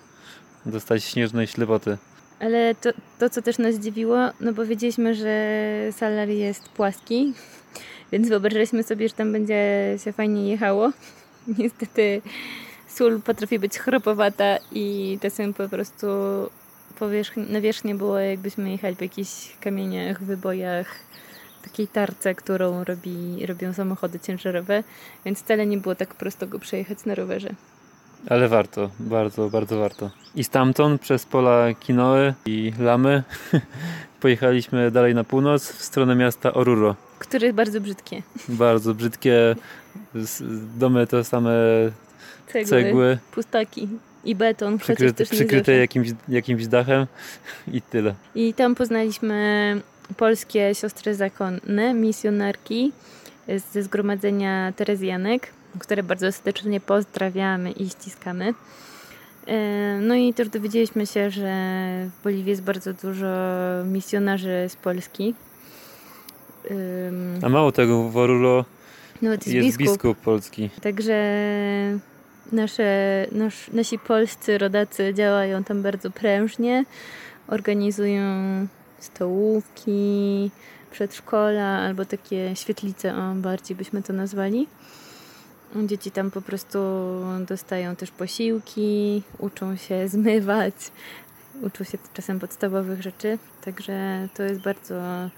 Dostać 0.66 1.04
śnieżnej 1.04 1.46
ślepoty. 1.46 1.98
Ale 2.40 2.74
to, 2.74 2.90
to, 3.18 3.30
co 3.30 3.42
też 3.42 3.58
nas 3.58 3.74
dziwiło, 3.74 4.18
no 4.40 4.52
bo 4.52 4.66
wiedzieliśmy, 4.66 5.14
że 5.14 5.66
salar 5.92 6.28
jest 6.28 6.68
płaski, 6.68 7.32
więc 8.12 8.28
wyobrażaliśmy 8.28 8.82
sobie, 8.82 9.08
że 9.08 9.14
tam 9.14 9.32
będzie 9.32 9.96
się 10.04 10.12
fajnie 10.12 10.48
jechało. 10.48 10.92
Niestety 11.58 12.22
sól 12.88 13.20
potrafi 13.20 13.58
być 13.58 13.78
chropowata 13.78 14.58
i 14.72 15.18
czasem 15.22 15.54
po 15.54 15.68
prostu 15.68 16.06
powierzchni, 16.98 17.46
nawierzchnia 17.50 17.94
było 17.94 18.18
jakbyśmy 18.18 18.70
jechali 18.70 18.96
po 18.96 19.04
jakichś 19.04 19.56
kamieniach, 19.60 20.22
wybojach, 20.22 20.86
takiej 21.62 21.88
tarce, 21.88 22.34
którą 22.34 22.84
robi, 22.84 23.46
robią 23.46 23.72
samochody 23.72 24.20
ciężarowe, 24.20 24.84
więc 25.24 25.38
wcale 25.38 25.66
nie 25.66 25.78
było 25.78 25.94
tak 25.94 26.14
prosto 26.14 26.46
go 26.46 26.58
przejechać 26.58 27.04
na 27.04 27.14
rowerze. 27.14 27.50
Ale 28.28 28.48
warto, 28.48 28.90
bardzo, 28.98 29.50
bardzo 29.50 29.78
warto. 29.78 30.10
I 30.34 30.44
stamtąd 30.44 31.00
przez 31.00 31.26
pola 31.26 31.74
Kinoe 31.74 32.34
i 32.46 32.72
Lamy 32.78 33.22
pojechaliśmy 34.20 34.90
dalej 34.90 35.14
na 35.14 35.24
północ 35.24 35.72
w 35.72 35.82
stronę 35.82 36.14
miasta 36.14 36.52
Oruro. 36.52 36.96
Które 37.18 37.46
jest 37.46 37.56
bardzo 37.56 37.80
brzydkie. 37.80 38.22
Bardzo 38.48 38.94
brzydkie 38.94 39.56
domy, 40.78 41.06
te 41.06 41.24
same 41.24 41.50
Cegły, 42.52 42.68
cegły, 42.68 43.18
pustaki 43.32 43.88
i 44.24 44.34
beton, 44.34 44.78
przykryte, 44.78 45.24
przykryte 45.24 45.72
jakimś, 45.72 46.08
jakimś 46.28 46.66
dachem 46.66 47.06
i 47.72 47.82
tyle. 47.82 48.14
I 48.34 48.54
tam 48.54 48.74
poznaliśmy 48.74 49.80
polskie 50.16 50.74
siostry 50.74 51.14
zakonne, 51.14 51.94
misjonarki 51.94 52.92
ze 53.72 53.82
zgromadzenia 53.82 54.72
Terezjanek, 54.76 55.52
które 55.78 56.02
bardzo 56.02 56.32
serdecznie 56.32 56.80
pozdrawiamy 56.80 57.70
i 57.70 57.88
ściskamy. 57.88 58.54
E, 59.46 59.98
No 60.00 60.14
i 60.14 60.34
też 60.34 60.48
dowiedzieliśmy 60.48 61.06
się, 61.06 61.30
że 61.30 61.52
w 62.06 62.22
Boliwii 62.24 62.50
jest 62.50 62.62
bardzo 62.62 62.92
dużo 62.92 63.26
misjonarzy 63.84 64.66
z 64.68 64.76
Polski. 64.76 65.34
A 67.42 67.48
mało 67.48 67.72
tego, 67.72 68.08
w 68.08 68.16
Oruro 68.16 68.64
Nawet 69.22 69.46
jest, 69.46 69.66
jest 69.66 69.78
biskup. 69.78 69.96
biskup 69.96 70.18
polski. 70.18 70.70
Także 70.82 71.14
nasze, 72.52 73.26
nasz, 73.32 73.70
nasi 73.72 73.98
polscy 73.98 74.58
rodacy 74.58 75.14
działają 75.14 75.64
tam 75.64 75.82
bardzo 75.82 76.10
prężnie. 76.10 76.84
Organizują 77.48 78.22
stołówki, 78.98 80.50
przedszkola 80.90 81.78
albo 81.78 82.04
takie 82.04 82.56
świetlice, 82.56 83.16
o, 83.16 83.34
bardziej 83.34 83.76
byśmy 83.76 84.02
to 84.02 84.12
nazwali. 84.12 84.66
Dzieci 85.86 86.10
tam 86.10 86.30
po 86.30 86.42
prostu 86.42 86.78
dostają 87.48 87.96
też 87.96 88.10
posiłki, 88.10 89.22
uczą 89.38 89.76
się 89.76 90.08
zmywać, 90.14 90.74
uczą 91.62 91.84
się 91.84 91.98
czasem 92.14 92.40
podstawowych 92.40 93.02
rzeczy. 93.02 93.38
Także 93.64 94.28
to 94.34 94.42
jest 94.42 94.60
bardzo 94.60 95.30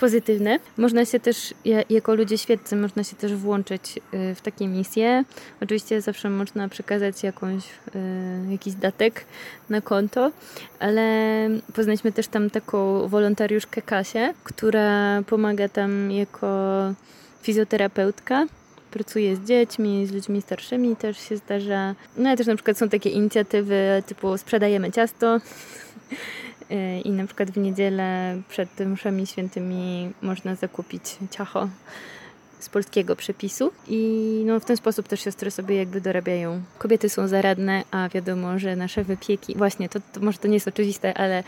pozytywne. 0.00 0.58
Można 0.76 1.04
się 1.04 1.20
też, 1.20 1.54
ja- 1.64 1.82
jako 1.90 2.14
ludzie 2.14 2.38
świeccy, 2.38 2.76
można 2.76 3.04
się 3.04 3.16
też 3.16 3.34
włączyć 3.34 3.98
y, 4.14 4.34
w 4.34 4.40
takie 4.40 4.68
misje. 4.68 5.24
Oczywiście 5.62 6.00
zawsze 6.00 6.30
można 6.30 6.68
przekazać 6.68 7.22
jakąś, 7.22 7.64
y, 7.64 8.52
jakiś 8.52 8.74
datek 8.74 9.24
na 9.70 9.80
konto, 9.80 10.32
ale 10.78 11.04
poznaliśmy 11.74 12.12
też 12.12 12.28
tam 12.28 12.50
taką 12.50 13.08
wolontariuszkę 13.08 13.82
Kasię, 13.82 14.34
która 14.44 15.22
pomaga 15.26 15.68
tam 15.68 16.10
jako 16.10 16.48
fizjoterapeutka. 17.42 18.46
Pracuje 18.90 19.36
z 19.36 19.40
dziećmi, 19.40 20.06
z 20.06 20.12
ludźmi 20.12 20.42
starszymi 20.42 20.96
też 20.96 21.18
się 21.28 21.36
zdarza. 21.36 21.94
No 22.16 22.28
ale 22.28 22.36
też 22.38 22.46
na 22.46 22.54
przykład 22.54 22.78
są 22.78 22.88
takie 22.88 23.10
inicjatywy 23.10 24.02
typu 24.06 24.38
sprzedajemy 24.38 24.92
ciasto. 24.92 25.40
Y, 26.72 27.00
I 27.00 27.10
na 27.10 27.26
przykład 27.26 27.50
w 27.50 27.56
niedzielę 27.56 28.36
przed 28.48 28.80
mszami 28.80 29.26
świętymi 29.26 30.10
można 30.22 30.54
zakupić 30.54 31.02
ciacho 31.30 31.68
z 32.58 32.68
polskiego 32.68 33.16
przepisu 33.16 33.72
i 33.88 34.42
no, 34.46 34.60
w 34.60 34.64
ten 34.64 34.76
sposób 34.76 35.08
też 35.08 35.20
siostry 35.20 35.50
sobie 35.50 35.76
jakby 35.76 36.00
dorabiają. 36.00 36.60
Kobiety 36.78 37.08
są 37.08 37.28
zaradne, 37.28 37.82
a 37.90 38.08
wiadomo, 38.08 38.58
że 38.58 38.76
nasze 38.76 39.04
wypieki, 39.04 39.54
właśnie 39.56 39.88
to, 39.88 40.00
to 40.12 40.20
może 40.20 40.38
to 40.38 40.48
nie 40.48 40.54
jest 40.54 40.68
oczywiste, 40.68 41.18
ale 41.18 41.44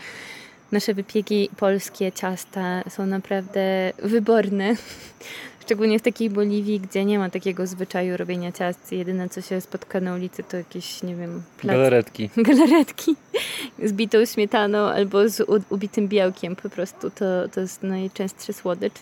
nasze 0.71 0.93
wypieki 0.93 1.49
polskie, 1.57 2.11
ciasta 2.11 2.83
są 2.89 3.05
naprawdę 3.05 3.93
wyborne. 4.03 4.75
Szczególnie 5.63 5.99
w 5.99 6.01
takiej 6.01 6.29
Boliwii, 6.29 6.79
gdzie 6.79 7.05
nie 7.05 7.19
ma 7.19 7.29
takiego 7.29 7.67
zwyczaju 7.67 8.17
robienia 8.17 8.51
ciast. 8.51 8.91
Jedyne 8.91 9.29
co 9.29 9.41
się 9.41 9.61
spotka 9.61 9.99
na 9.99 10.15
ulicy 10.15 10.43
to 10.43 10.57
jakieś, 10.57 11.03
nie 11.03 11.15
wiem, 11.15 11.43
plac, 11.57 11.75
Galaretki. 11.75 12.29
galaretki 12.49 13.15
z 13.83 13.93
bitą 13.93 14.25
śmietaną 14.25 14.77
albo 14.77 15.29
z 15.29 15.41
ubitym 15.69 16.07
białkiem. 16.07 16.55
Po 16.55 16.69
prostu 16.69 17.09
to, 17.09 17.25
to 17.53 17.61
jest 17.61 17.83
najczęstszy 17.83 18.53
słodycz. 18.53 18.93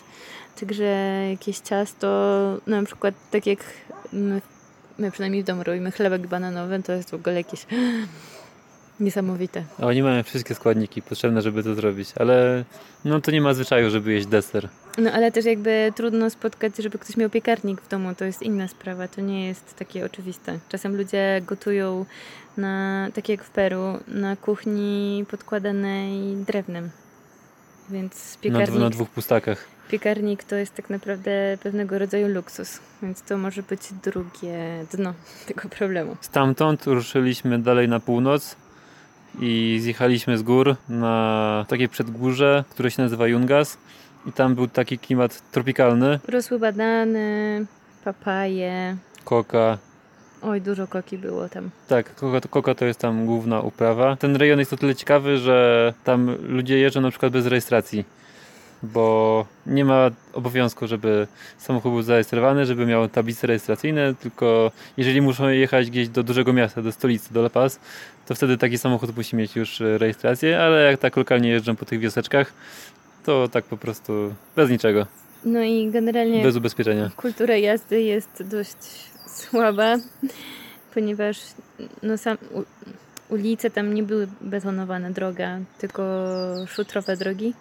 Także 0.60 0.84
jakieś 1.30 1.58
ciasto, 1.58 2.06
na 2.66 2.82
przykład 2.82 3.14
tak 3.30 3.46
jak 3.46 3.58
my, 4.12 4.40
my 4.98 5.10
przynajmniej 5.10 5.42
w 5.42 5.46
domu 5.46 5.62
robimy 5.62 5.90
chlebek 5.90 6.26
bananowy, 6.26 6.82
to 6.82 6.92
jest 6.92 7.10
w 7.10 7.14
ogóle 7.14 7.34
jakieś 7.34 7.66
niesamowite. 9.00 9.64
Oni 9.78 10.02
mają 10.02 10.22
wszystkie 10.22 10.54
składniki 10.54 11.02
potrzebne, 11.02 11.42
żeby 11.42 11.62
to 11.62 11.74
zrobić, 11.74 12.08
ale 12.16 12.64
no 13.04 13.20
to 13.20 13.30
nie 13.30 13.40
ma 13.40 13.54
zwyczaju, 13.54 13.90
żeby 13.90 14.12
jeść 14.12 14.26
deser. 14.26 14.68
No 14.98 15.12
ale 15.12 15.32
też 15.32 15.44
jakby 15.44 15.92
trudno 15.96 16.30
spotkać, 16.30 16.72
żeby 16.78 16.98
ktoś 16.98 17.16
miał 17.16 17.30
piekarnik 17.30 17.80
w 17.80 17.88
domu, 17.88 18.14
to 18.14 18.24
jest 18.24 18.42
inna 18.42 18.68
sprawa, 18.68 19.08
to 19.08 19.20
nie 19.20 19.46
jest 19.46 19.76
takie 19.76 20.04
oczywiste. 20.04 20.58
Czasem 20.68 20.96
ludzie 20.96 21.42
gotują 21.46 22.04
na, 22.56 23.08
tak 23.14 23.28
jak 23.28 23.44
w 23.44 23.50
Peru, 23.50 23.84
na 24.08 24.36
kuchni 24.36 25.24
podkładanej 25.30 26.36
drewnem. 26.36 26.90
Więc 27.90 28.34
Na, 28.36 28.40
piekarnik, 28.42 28.70
dwu, 28.70 28.78
na 28.78 28.90
dwóch 28.90 29.10
pustakach. 29.10 29.64
piekarnik 29.90 30.44
to 30.44 30.56
jest 30.56 30.74
tak 30.74 30.90
naprawdę 30.90 31.58
pewnego 31.62 31.98
rodzaju 31.98 32.28
luksus, 32.28 32.78
więc 33.02 33.22
to 33.22 33.38
może 33.38 33.62
być 33.62 33.80
drugie 34.04 34.58
dno 34.92 35.14
tego 35.48 35.68
problemu. 35.68 36.16
Stamtąd 36.20 36.86
ruszyliśmy 36.86 37.58
dalej 37.58 37.88
na 37.88 38.00
północ 38.00 38.56
i 39.40 39.78
zjechaliśmy 39.82 40.38
z 40.38 40.42
gór 40.42 40.76
na 40.88 41.64
takie 41.68 41.88
przedgórze, 41.88 42.64
które 42.70 42.90
się 42.90 43.02
nazywa 43.02 43.26
Yungas. 43.26 43.78
I 44.26 44.32
tam 44.32 44.54
był 44.54 44.68
taki 44.68 44.98
klimat 44.98 45.50
tropikalny. 45.50 46.18
Rosły 46.28 46.58
banany, 46.58 47.66
papaje, 48.04 48.96
Koka. 49.24 49.78
oj 50.42 50.60
dużo 50.60 50.86
koki 50.86 51.18
było 51.18 51.48
tam. 51.48 51.70
Tak, 51.88 52.14
koka, 52.14 52.48
koka 52.48 52.74
to 52.74 52.84
jest 52.84 53.00
tam 53.00 53.26
główna 53.26 53.60
uprawa. 53.60 54.16
Ten 54.16 54.36
rejon 54.36 54.58
jest 54.58 54.72
o 54.72 54.76
tyle 54.76 54.94
ciekawy, 54.94 55.38
że 55.38 55.94
tam 56.04 56.36
ludzie 56.48 56.78
jeżdżą 56.78 57.00
na 57.00 57.10
przykład 57.10 57.32
bez 57.32 57.46
rejestracji. 57.46 58.04
Bo 58.82 59.46
nie 59.66 59.84
ma 59.84 60.10
obowiązku, 60.32 60.86
żeby 60.86 61.26
samochód 61.58 61.92
był 61.92 62.02
zarejestrowany, 62.02 62.66
żeby 62.66 62.86
miał 62.86 63.08
tablice 63.08 63.46
rejestracyjne, 63.46 64.14
tylko 64.14 64.70
jeżeli 64.96 65.20
muszą 65.20 65.48
jechać 65.48 65.90
gdzieś 65.90 66.08
do 66.08 66.22
dużego 66.22 66.52
miasta, 66.52 66.82
do 66.82 66.92
stolicy, 66.92 67.34
do 67.34 67.40
La 67.40 67.50
Paz, 67.50 67.80
to 68.26 68.34
wtedy 68.34 68.58
taki 68.58 68.78
samochód 68.78 69.16
musi 69.16 69.36
mieć 69.36 69.56
już 69.56 69.80
rejestrację, 69.80 70.60
ale 70.60 70.82
jak 70.90 71.00
tak 71.00 71.16
lokalnie 71.16 71.48
jeżdżą 71.48 71.76
po 71.76 71.84
tych 71.84 72.00
wioseczkach, 72.00 72.52
to 73.24 73.48
tak 73.48 73.64
po 73.64 73.76
prostu 73.76 74.34
bez 74.56 74.70
niczego, 74.70 75.06
No 75.44 75.62
i 75.62 75.90
generalnie 75.90 76.42
bez 76.42 76.56
ubezpieczenia. 76.56 77.10
kultura 77.16 77.56
jazdy 77.56 78.02
jest 78.02 78.42
dość 78.50 78.76
słaba, 79.36 79.96
ponieważ 80.94 81.38
no 82.02 82.18
sam, 82.18 82.36
ulice 83.28 83.70
tam 83.70 83.94
nie 83.94 84.02
były 84.02 84.28
betonowane 84.40 85.10
droga, 85.10 85.58
tylko 85.78 86.02
szutrowe 86.68 87.16
drogi. 87.16 87.54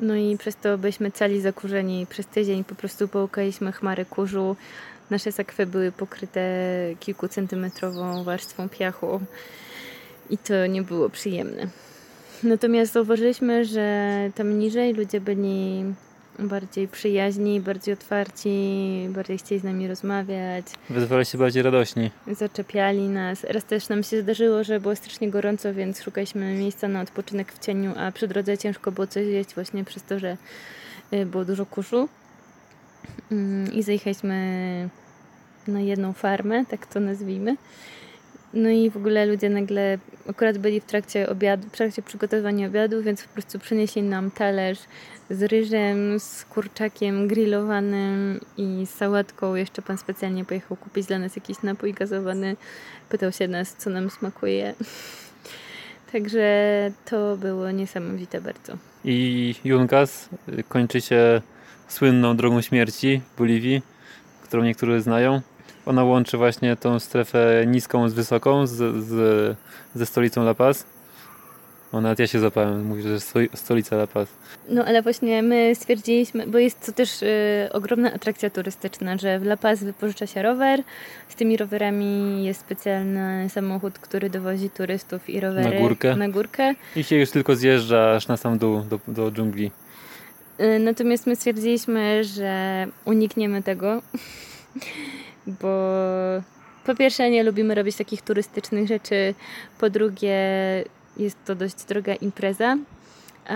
No 0.00 0.14
i 0.16 0.38
przez 0.38 0.56
to 0.56 0.78
byliśmy 0.78 1.10
cali 1.10 1.40
zakurzeni. 1.40 2.06
Przez 2.06 2.26
tydzień 2.26 2.64
po 2.64 2.74
prostu 2.74 3.08
połkaliśmy 3.08 3.72
chmary 3.72 4.04
kurzu. 4.04 4.56
Nasze 5.10 5.32
sakwy 5.32 5.66
były 5.66 5.92
pokryte 5.92 6.40
kilkucentymetrową 7.00 8.24
warstwą 8.24 8.68
piachu 8.68 9.20
i 10.30 10.38
to 10.38 10.66
nie 10.66 10.82
było 10.82 11.10
przyjemne. 11.10 11.68
Natomiast 12.42 12.92
zauważyliśmy, 12.92 13.64
że 13.64 14.10
tam 14.34 14.58
niżej 14.58 14.94
ludzie 14.94 15.20
byli 15.20 15.84
bardziej 16.38 16.88
przyjaźni, 16.88 17.60
bardziej 17.60 17.94
otwarci, 17.94 19.06
bardziej 19.10 19.38
chcieli 19.38 19.60
z 19.60 19.64
nami 19.64 19.88
rozmawiać, 19.88 20.66
Wezwali 20.90 21.24
się 21.24 21.38
bardziej 21.38 21.62
radośni. 21.62 22.10
zaczepiali 22.32 23.08
nas. 23.08 23.44
Raz 23.44 23.64
też 23.64 23.88
nam 23.88 24.02
się 24.02 24.22
zdarzyło, 24.22 24.64
że 24.64 24.80
było 24.80 24.96
strasznie 24.96 25.30
gorąco, 25.30 25.74
więc 25.74 26.02
szukaliśmy 26.02 26.54
miejsca 26.54 26.88
na 26.88 27.00
odpoczynek 27.00 27.52
w 27.52 27.58
cieniu, 27.58 27.92
a 27.96 28.12
przy 28.12 28.28
drodze 28.28 28.58
ciężko 28.58 28.92
było 28.92 29.06
coś 29.06 29.26
jeść 29.26 29.54
właśnie 29.54 29.84
przez 29.84 30.02
to, 30.02 30.18
że 30.18 30.36
y, 31.12 31.26
było 31.26 31.44
dużo 31.44 31.66
kurzu. 31.66 32.08
Mm, 33.32 33.72
I 33.72 33.82
zajechaliśmy 33.82 34.34
na 35.68 35.80
jedną 35.80 36.12
farmę, 36.12 36.64
tak 36.66 36.86
to 36.86 37.00
nazwijmy. 37.00 37.56
No 38.54 38.68
i 38.70 38.90
w 38.90 38.96
ogóle 38.96 39.26
ludzie 39.26 39.50
nagle 39.50 39.98
akurat 40.30 40.58
byli 40.58 40.80
w 40.80 40.84
trakcie 40.84 41.28
obiadu, 41.28 41.68
w 41.68 41.72
trakcie 41.72 42.02
przygotowywania 42.02 42.66
obiadu, 42.66 43.02
więc 43.02 43.22
po 43.24 43.32
prostu 43.32 43.58
przynieśli 43.58 44.02
nam 44.02 44.30
talerz 44.30 44.78
z 45.30 45.42
ryżem, 45.42 46.20
z 46.20 46.44
kurczakiem 46.44 47.28
grillowanym 47.28 48.40
i 48.56 48.86
sałatką. 48.86 49.54
Jeszcze 49.54 49.82
pan 49.82 49.98
specjalnie 49.98 50.44
pojechał 50.44 50.76
kupić 50.76 51.06
dla 51.06 51.18
nas 51.18 51.36
jakiś 51.36 51.62
napój 51.62 51.94
gazowany. 51.94 52.56
Pytał 53.08 53.32
się 53.32 53.48
nas, 53.48 53.74
co 53.78 53.90
nam 53.90 54.10
smakuje. 54.10 54.74
Także 56.12 56.90
to 57.04 57.36
było 57.36 57.70
niesamowite 57.70 58.40
bardzo. 58.40 58.72
I 59.04 59.54
Yungas 59.64 60.28
y, 60.48 60.62
kończy 60.68 61.00
się 61.00 61.42
słynną 61.88 62.36
drogą 62.36 62.62
śmierci 62.62 63.20
w 63.34 63.38
Boliwii, 63.38 63.82
którą 64.42 64.62
niektórzy 64.62 65.00
znają. 65.00 65.40
Ona 65.86 66.04
łączy 66.04 66.36
właśnie 66.36 66.76
tą 66.76 66.98
strefę 67.00 67.64
niską 67.66 68.08
z 68.08 68.14
wysoką, 68.14 68.66
z, 68.66 69.04
z, 69.04 69.56
ze 69.94 70.06
stolicą 70.06 70.42
La 70.42 70.54
Paz. 70.54 70.86
O, 71.94 72.00
nawet 72.00 72.18
ja 72.18 72.26
się 72.26 72.40
zapałem, 72.40 72.84
mówię, 72.84 73.02
że 73.02 73.16
stoi- 73.16 73.56
stolica 73.56 73.96
La 73.96 74.06
Paz. 74.06 74.28
No 74.68 74.84
ale 74.84 75.02
właśnie 75.02 75.42
my 75.42 75.74
stwierdziliśmy, 75.74 76.46
bo 76.46 76.58
jest 76.58 76.86
to 76.86 76.92
też 76.92 77.22
y, 77.22 77.68
ogromna 77.72 78.12
atrakcja 78.12 78.50
turystyczna, 78.50 79.18
że 79.18 79.38
w 79.38 79.42
La 79.42 79.56
Paz 79.56 79.84
wypożycza 79.84 80.26
się 80.26 80.42
rower. 80.42 80.82
Z 81.28 81.34
tymi 81.34 81.56
rowerami 81.56 82.44
jest 82.44 82.60
specjalny 82.60 83.46
samochód, 83.50 83.98
który 83.98 84.30
dowozi 84.30 84.70
turystów 84.70 85.30
i 85.30 85.40
rowery 85.40 85.74
Na 85.74 85.80
górkę. 85.80 86.16
Na 86.16 86.28
górkę. 86.28 86.74
I 86.96 87.04
się 87.04 87.16
już 87.16 87.30
tylko 87.30 87.56
zjeżdża 87.56 88.14
aż 88.16 88.28
na 88.28 88.36
sam 88.36 88.58
dół, 88.58 88.80
do, 88.80 88.98
do 89.08 89.30
dżungli. 89.30 89.70
Y, 90.60 90.78
Natomiast 90.78 91.26
my 91.26 91.36
stwierdziliśmy, 91.36 92.24
że 92.24 92.86
unikniemy 93.04 93.62
tego, 93.62 94.02
bo 95.60 95.88
po 96.86 96.94
pierwsze 96.94 97.30
nie 97.30 97.42
lubimy 97.42 97.74
robić 97.74 97.96
takich 97.96 98.22
turystycznych 98.22 98.88
rzeczy, 98.88 99.34
po 99.80 99.90
drugie 99.90 100.38
jest 101.16 101.36
to 101.44 101.54
dość 101.54 101.84
droga 101.84 102.14
impreza, 102.14 102.76
a 103.48 103.54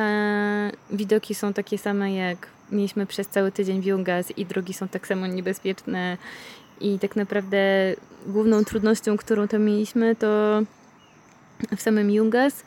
widoki 0.91 1.35
są 1.35 1.53
takie 1.53 1.79
same 1.79 2.15
jak 2.15 2.47
mieliśmy 2.73 3.07
przez 3.07 3.29
cały 3.29 3.53
tydzień 3.53 3.81
w 3.81 3.85
Jungas 3.85 4.31
i 4.39 4.47
drogi 4.47 4.75
są 4.75 4.89
tak 4.89 5.07
samo 5.07 5.27
niebezpieczne. 5.27 6.17
I 6.81 6.99
tak 6.99 7.17
naprawdę 7.17 7.59
główną 8.27 8.65
trudnością, 8.65 9.17
którą 9.17 9.49
tam 9.49 9.65
mieliśmy 9.65 10.17
to 10.17 10.63
w 11.77 11.83
samym 11.83 12.11
Jungas, 12.11 12.63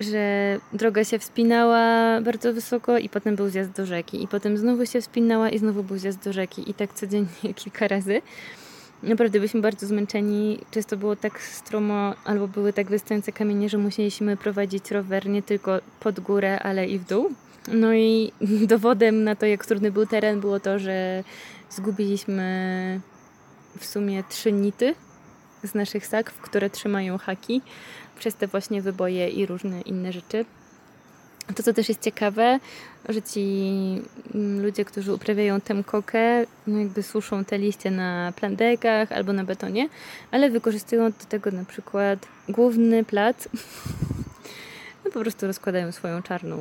że 0.00 0.58
droga 0.72 1.04
się 1.04 1.18
wspinała 1.18 2.20
bardzo 2.20 2.52
wysoko 2.52 2.98
i 2.98 3.08
potem 3.08 3.36
był 3.36 3.48
zjazd 3.48 3.70
do 3.70 3.86
rzeki. 3.86 4.22
I 4.22 4.28
potem 4.28 4.58
znowu 4.58 4.86
się 4.86 5.00
wspinała 5.00 5.50
i 5.50 5.58
znowu 5.58 5.82
był 5.82 5.98
zjazd 5.98 6.24
do 6.24 6.32
rzeki. 6.32 6.70
I 6.70 6.74
tak 6.74 6.94
codziennie 6.94 7.54
kilka 7.64 7.88
razy. 7.88 8.22
Naprawdę 9.02 9.38
byliśmy 9.38 9.60
bardzo 9.60 9.86
zmęczeni. 9.86 10.58
Często 10.70 10.96
było 10.96 11.16
tak 11.16 11.42
stromo 11.42 12.14
albo 12.24 12.48
były 12.48 12.72
tak 12.72 12.86
wystające 12.86 13.32
kamienie, 13.32 13.68
że 13.68 13.78
musieliśmy 13.78 14.36
prowadzić 14.36 14.90
rower 14.90 15.28
nie 15.28 15.42
tylko 15.42 15.80
pod 16.00 16.20
górę, 16.20 16.60
ale 16.60 16.86
i 16.86 16.98
w 16.98 17.04
dół. 17.04 17.30
No 17.72 17.94
i 17.94 18.32
dowodem 18.72 19.24
na 19.24 19.36
to, 19.36 19.46
jak 19.46 19.66
trudny 19.66 19.92
był 19.92 20.06
teren, 20.06 20.40
było 20.40 20.60
to, 20.60 20.78
że 20.78 21.24
zgubiliśmy 21.70 23.00
w 23.78 23.86
sumie 23.86 24.24
trzy 24.28 24.52
nity 24.52 24.94
z 25.64 25.74
naszych 25.74 26.06
sakw, 26.06 26.40
które 26.40 26.70
trzymają 26.70 27.18
haki 27.18 27.62
przez 28.18 28.34
te 28.34 28.46
właśnie 28.46 28.82
wyboje 28.82 29.28
i 29.28 29.46
różne 29.46 29.80
inne 29.80 30.12
rzeczy. 30.12 30.44
To, 31.54 31.62
co 31.62 31.72
też 31.72 31.88
jest 31.88 32.00
ciekawe, 32.02 32.60
że 33.08 33.22
ci 33.22 33.42
mm, 34.34 34.62
ludzie, 34.62 34.84
którzy 34.84 35.14
uprawiają 35.14 35.60
tę 35.60 35.82
kokę, 35.86 36.44
no 36.66 36.78
jakby 36.78 37.02
suszą 37.02 37.44
te 37.44 37.58
liście 37.58 37.90
na 37.90 38.32
plandekach 38.36 39.12
albo 39.12 39.32
na 39.32 39.44
betonie, 39.44 39.88
ale 40.30 40.50
wykorzystują 40.50 41.04
do 41.10 41.24
tego 41.28 41.50
na 41.50 41.64
przykład 41.64 42.18
główny 42.48 43.04
plac. 43.04 43.48
No 45.04 45.12
po 45.12 45.20
prostu 45.20 45.46
rozkładają 45.46 45.92
swoją 45.92 46.22
czarną 46.22 46.58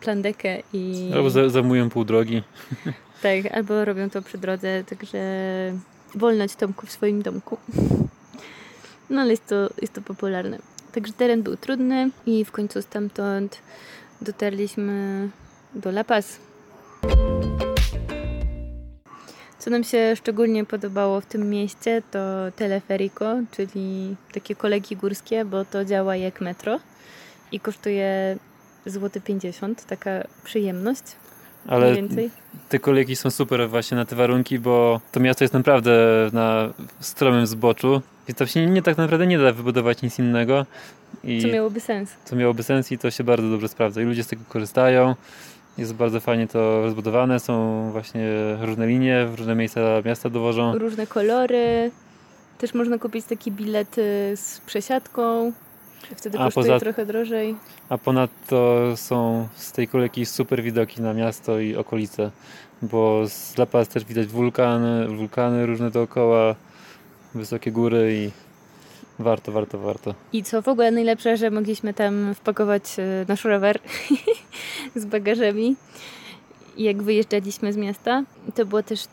plandekę 0.00 0.62
i... 0.72 1.10
Albo 1.14 1.30
za- 1.30 1.48
zajmują 1.48 1.90
pół 1.90 2.04
drogi. 2.04 2.42
Tak, 3.22 3.52
albo 3.54 3.84
robią 3.84 4.10
to 4.10 4.22
przy 4.22 4.38
drodze, 4.38 4.84
także 4.84 5.18
wolność 6.14 6.54
Tomku 6.56 6.86
w 6.86 6.92
swoim 6.92 7.22
domku. 7.22 7.58
No 9.10 9.20
ale 9.20 9.30
jest 9.30 9.46
to, 9.46 9.70
jest 9.80 9.92
to 9.92 10.00
popularne. 10.02 10.58
Także 10.96 11.12
teren 11.12 11.42
był 11.42 11.56
trudny 11.56 12.10
i 12.26 12.44
w 12.44 12.52
końcu 12.52 12.82
stamtąd 12.82 13.58
dotarliśmy 14.20 15.28
do 15.74 15.90
La 15.90 16.04
Paz. 16.04 16.38
Co 19.58 19.70
nam 19.70 19.84
się 19.84 20.16
szczególnie 20.16 20.64
podobało 20.64 21.20
w 21.20 21.26
tym 21.26 21.50
mieście 21.50 22.02
to 22.10 22.18
teleferico, 22.56 23.36
czyli 23.50 24.16
takie 24.32 24.54
kolegi 24.54 24.96
górskie, 24.96 25.44
bo 25.44 25.64
to 25.64 25.84
działa 25.84 26.16
jak 26.16 26.40
metro 26.40 26.80
i 27.52 27.60
kosztuje 27.60 28.36
złoty 28.86 29.20
50, 29.20 29.86
taka 29.86 30.10
przyjemność. 30.44 31.02
Ale 31.66 31.94
więcej. 31.94 32.30
te 32.68 32.78
kolejki 32.78 33.16
są 33.16 33.30
super 33.30 33.68
właśnie 33.68 33.96
na 33.96 34.04
te 34.04 34.16
warunki, 34.16 34.58
bo 34.58 35.00
to 35.12 35.20
miasto 35.20 35.44
jest 35.44 35.54
naprawdę 35.54 35.92
na 36.32 36.68
stromym 37.00 37.46
zboczu, 37.46 38.02
więc 38.28 38.38
tam 38.38 38.46
się 38.48 38.66
nie 38.66 38.82
tak 38.82 38.96
naprawdę 38.98 39.26
nie 39.26 39.38
da 39.38 39.52
wybudować 39.52 40.02
nic 40.02 40.18
innego. 40.18 40.66
I 41.24 41.42
Co 41.42 41.48
miałoby 41.48 41.80
sens. 41.80 42.10
co 42.24 42.36
miałoby 42.36 42.62
sens 42.62 42.92
i 42.92 42.98
to 42.98 43.10
się 43.10 43.24
bardzo 43.24 43.50
dobrze 43.50 43.68
sprawdza. 43.68 44.02
I 44.02 44.04
ludzie 44.04 44.24
z 44.24 44.26
tego 44.26 44.42
korzystają. 44.48 45.14
Jest 45.78 45.94
bardzo 45.94 46.20
fajnie 46.20 46.48
to 46.48 46.82
rozbudowane, 46.82 47.40
są 47.40 47.88
właśnie 47.92 48.28
różne 48.60 48.86
linie, 48.86 49.26
w 49.26 49.34
różne 49.38 49.54
miejsca 49.54 49.80
miasta 50.04 50.30
dowożą. 50.30 50.78
Różne 50.78 51.06
kolory. 51.06 51.90
Też 52.58 52.74
można 52.74 52.98
kupić 52.98 53.26
takie 53.26 53.50
bilety 53.50 54.32
z 54.36 54.60
przesiadką. 54.66 55.52
Wtedy 56.16 56.38
A 56.38 56.44
kosztuje 56.44 56.66
poza- 56.66 56.80
trochę 56.80 57.06
drożej. 57.06 57.54
A 57.88 57.98
ponadto 57.98 58.82
są 58.96 59.48
z 59.54 59.72
tej 59.72 59.88
kolejki 59.88 60.26
super 60.26 60.62
widoki 60.62 61.02
na 61.02 61.14
miasto 61.14 61.58
i 61.60 61.76
okolice, 61.76 62.30
bo 62.82 63.22
z 63.28 63.54
La 63.58 63.66
Paz 63.66 63.88
też 63.88 64.04
widać 64.04 64.26
wulkany, 64.26 65.08
wulkany 65.08 65.66
różne 65.66 65.90
dookoła, 65.90 66.54
wysokie 67.36 67.72
góry 67.72 68.14
i 68.14 68.30
warto, 69.22 69.52
warto, 69.52 69.78
warto. 69.78 70.14
I 70.32 70.42
co 70.42 70.62
w 70.62 70.68
ogóle 70.68 70.90
najlepsze, 70.90 71.36
że 71.36 71.50
mogliśmy 71.50 71.94
tam 71.94 72.34
wpakować 72.34 72.82
e, 72.98 73.24
nasz 73.28 73.44
rower 73.44 73.78
z 74.96 75.04
bagażami. 75.04 75.76
Jak 76.78 77.02
wyjeżdżaliśmy 77.02 77.72
z 77.72 77.76
miasta, 77.76 78.22
to 78.54 78.66
było 78.66 78.82
też 78.82 79.04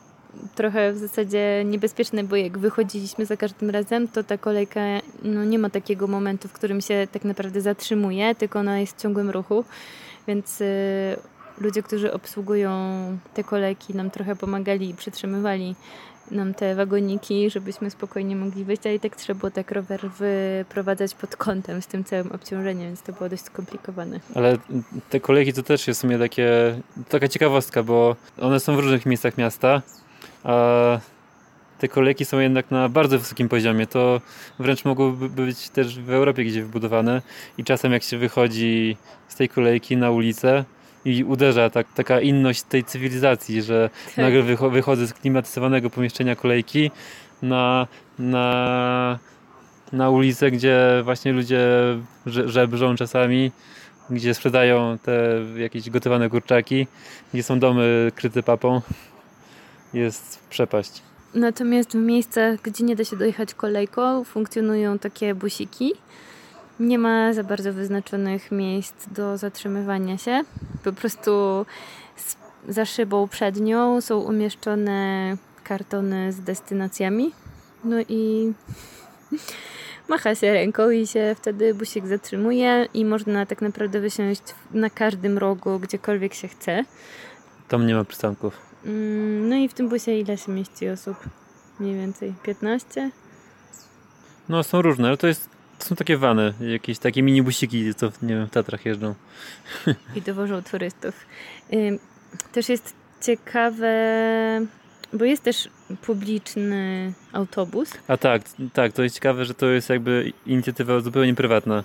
trochę 0.55 0.93
w 0.93 0.97
zasadzie 0.97 1.63
niebezpieczne, 1.65 2.23
bo 2.23 2.36
jak 2.36 2.57
wychodziliśmy 2.57 3.25
za 3.25 3.38
każdym 3.38 3.69
razem, 3.69 4.07
to 4.07 4.23
ta 4.23 4.38
kolejka 4.38 4.81
no, 5.23 5.45
nie 5.45 5.59
ma 5.59 5.69
takiego 5.69 6.07
momentu, 6.07 6.47
w 6.47 6.53
którym 6.53 6.81
się 6.81 7.07
tak 7.12 7.25
naprawdę 7.25 7.62
zatrzymuje, 7.62 8.36
tylko 8.36 8.59
ona 8.59 8.79
jest 8.79 8.97
w 8.97 9.01
ciągłym 9.01 9.29
ruchu. 9.29 9.63
Więc 10.27 10.62
y, 10.62 10.65
ludzie, 11.57 11.83
którzy 11.83 12.13
obsługują 12.13 12.71
te 13.33 13.43
kolejki, 13.43 13.93
nam 13.95 14.12
trochę 14.12 14.36
pomagali 14.36 14.89
i 14.89 14.93
przytrzymywali 14.93 15.75
nam 16.31 16.53
te 16.53 16.75
wagoniki, 16.75 17.49
żebyśmy 17.49 17.89
spokojnie 17.89 18.36
mogli 18.36 18.63
wyjść, 18.63 18.88
a 18.88 18.91
i 18.91 18.99
tak 18.99 19.15
trzeba 19.15 19.39
było 19.39 19.51
tak 19.51 19.71
rower 19.71 20.09
wyprowadzać 20.09 21.15
pod 21.15 21.36
kątem 21.36 21.81
z 21.81 21.88
tym 21.88 22.03
całym 22.03 22.31
obciążeniem, 22.31 22.88
więc 22.88 23.01
to 23.01 23.13
było 23.13 23.29
dość 23.29 23.43
skomplikowane. 23.43 24.19
Ale 24.36 24.57
te 25.09 25.19
kolejki 25.19 25.53
to 25.53 25.63
też 25.63 25.88
jest 25.88 25.99
w 25.99 26.01
sumie 26.01 26.19
takie, 26.19 26.49
taka 27.09 27.27
ciekawostka, 27.27 27.83
bo 27.83 28.15
one 28.41 28.59
są 28.59 28.75
w 28.75 28.79
różnych 28.79 29.05
miejscach 29.05 29.38
miasta, 29.38 29.81
a 30.43 30.99
te 31.79 31.88
kolejki 31.88 32.25
są 32.25 32.39
jednak 32.39 32.71
na 32.71 32.89
bardzo 32.89 33.19
wysokim 33.19 33.49
poziomie. 33.49 33.88
To 33.88 34.21
wręcz 34.59 34.86
mogłoby 34.86 35.29
być 35.29 35.69
też 35.69 35.99
w 35.99 36.09
Europie 36.09 36.43
gdzieś 36.43 36.63
wybudowane 36.63 37.21
i 37.57 37.63
czasem 37.63 37.91
jak 37.91 38.03
się 38.03 38.17
wychodzi 38.17 38.97
z 39.27 39.36
tej 39.36 39.49
kolejki 39.49 39.97
na 39.97 40.12
ulicę 40.12 40.65
i 41.05 41.23
uderza 41.23 41.69
tak, 41.69 41.87
taka 41.93 42.21
inność 42.21 42.63
tej 42.63 42.83
cywilizacji, 42.83 43.61
że 43.61 43.89
Tak. 44.05 44.17
nagle 44.17 44.43
wycho- 44.43 44.71
wychodzę 44.71 45.07
z 45.07 45.13
klimatyzowanego 45.13 45.89
pomieszczenia 45.89 46.35
kolejki 46.35 46.91
na, 47.41 47.87
na, 48.19 49.19
na 49.91 50.09
ulicę, 50.09 50.51
gdzie 50.51 50.77
właśnie 51.03 51.33
ludzie 51.33 51.59
że- 52.25 52.49
żebrzą 52.49 52.95
czasami, 52.95 53.51
gdzie 54.09 54.33
sprzedają 54.33 54.97
te 55.03 55.39
jakieś 55.57 55.89
gotowane 55.89 56.29
kurczaki, 56.29 56.87
gdzie 57.33 57.43
są 57.43 57.59
domy 57.59 58.11
kryte 58.15 58.43
papą. 58.43 58.81
Jest 59.93 60.39
przepaść. 60.49 61.01
Natomiast 61.33 61.91
w 61.91 61.95
miejscach, 61.95 62.61
gdzie 62.61 62.83
nie 62.83 62.95
da 62.95 63.03
się 63.03 63.15
dojechać 63.17 63.53
kolejką, 63.53 64.23
funkcjonują 64.23 64.99
takie 64.99 65.35
busiki. 65.35 65.93
Nie 66.79 66.99
ma 66.99 67.33
za 67.33 67.43
bardzo 67.43 67.73
wyznaczonych 67.73 68.51
miejsc 68.51 69.09
do 69.09 69.38
zatrzymywania 69.38 70.17
się. 70.17 70.41
Po 70.83 70.93
prostu 70.93 71.65
za 72.67 72.86
szybą 72.86 73.27
przed 73.27 73.59
nią 73.59 74.01
są 74.01 74.19
umieszczone 74.19 75.38
kartony 75.63 76.31
z 76.31 76.39
destynacjami. 76.39 77.31
No 77.83 77.95
i 78.09 78.53
macha 80.09 80.36
się 80.36 80.53
ręką 80.53 80.89
i 80.89 81.07
się 81.07 81.36
wtedy 81.38 81.73
busik 81.73 82.07
zatrzymuje 82.07 82.88
i 82.93 83.05
można 83.05 83.45
tak 83.45 83.62
naprawdę 83.62 83.99
wysiąść 83.99 84.41
na 84.71 84.89
każdym 84.89 85.38
rogu, 85.38 85.79
gdziekolwiek 85.79 86.33
się 86.33 86.47
chce. 86.47 86.86
Tam 87.67 87.88
nie 87.88 87.95
ma 87.95 88.03
przystanków. 88.03 88.57
Mm, 88.86 89.49
No 89.49 89.55
i 89.55 89.69
w 89.69 89.73
tym 89.73 89.89
busie 89.89 90.12
ile 90.12 90.38
się 90.38 90.51
mieści 90.51 90.89
osób? 90.89 91.17
Mniej 91.79 91.95
więcej 91.95 92.33
15? 92.43 93.12
No 94.49 94.63
są 94.63 94.81
różne, 94.81 95.07
ale 95.07 95.17
to 95.17 95.27
jest 95.27 95.52
to 95.83 95.89
są 95.89 95.95
takie 95.95 96.17
wany, 96.17 96.53
jakieś 96.61 96.99
takie 96.99 97.23
minibusiki, 97.23 97.95
co 97.95 98.11
nie 98.21 98.35
wiem, 98.35 98.47
w 98.47 98.51
Tatrach 98.51 98.85
jeżdżą. 98.85 99.15
i 100.15 100.21
dowożą 100.21 100.61
turystów. 100.61 101.25
Też 102.51 102.69
jest 102.69 102.93
ciekawe, 103.21 103.95
bo 105.13 105.25
jest 105.25 105.43
też 105.43 105.69
publiczny 106.01 107.13
autobus. 107.33 107.93
A 108.07 108.17
tak, 108.17 108.41
tak, 108.73 108.93
to 108.93 109.03
jest 109.03 109.15
ciekawe, 109.15 109.45
że 109.45 109.53
to 109.53 109.65
jest 109.65 109.89
jakby 109.89 110.33
inicjatywa 110.45 110.99
zupełnie 110.99 111.35
prywatna. 111.35 111.83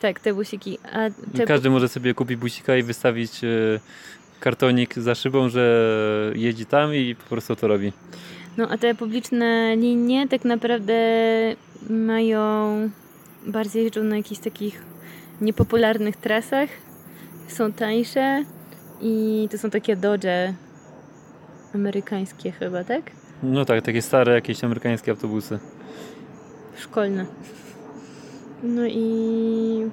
Tak, 0.00 0.20
te 0.20 0.34
busiki. 0.34 0.78
Te, 1.36 1.46
każdy 1.46 1.70
może 1.70 1.88
sobie 1.88 2.14
kupić 2.14 2.36
busika 2.36 2.76
i 2.76 2.82
wystawić 2.82 3.44
e, 3.44 3.48
kartonik 4.40 4.94
za 4.94 5.14
szybą, 5.14 5.48
że 5.48 5.92
jedzie 6.34 6.64
tam 6.66 6.94
i 6.94 7.14
po 7.14 7.24
prostu 7.24 7.56
to 7.56 7.68
robi. 7.68 7.92
no, 8.56 8.68
a 8.68 8.78
te 8.78 8.94
publiczne 8.94 9.76
linie 9.76 10.28
tak 10.28 10.44
naprawdę 10.44 10.94
mają 11.90 12.90
bardziej 13.46 13.84
jeżdżą 13.84 14.02
na 14.02 14.16
jakichś 14.16 14.40
takich 14.40 14.82
niepopularnych 15.40 16.16
trasach. 16.16 16.68
Są 17.48 17.72
tańsze 17.72 18.44
i 19.00 19.48
to 19.50 19.58
są 19.58 19.70
takie 19.70 19.96
Dodge 19.96 20.26
amerykańskie 21.74 22.52
chyba, 22.52 22.84
tak? 22.84 23.10
No 23.42 23.64
tak, 23.64 23.84
takie 23.84 24.02
stare 24.02 24.34
jakieś 24.34 24.64
amerykańskie 24.64 25.10
autobusy. 25.10 25.58
szkolne. 26.76 27.26
No 28.62 28.86
i. 28.86 29.90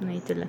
No 0.00 0.12
i 0.12 0.20
tyle. 0.20 0.46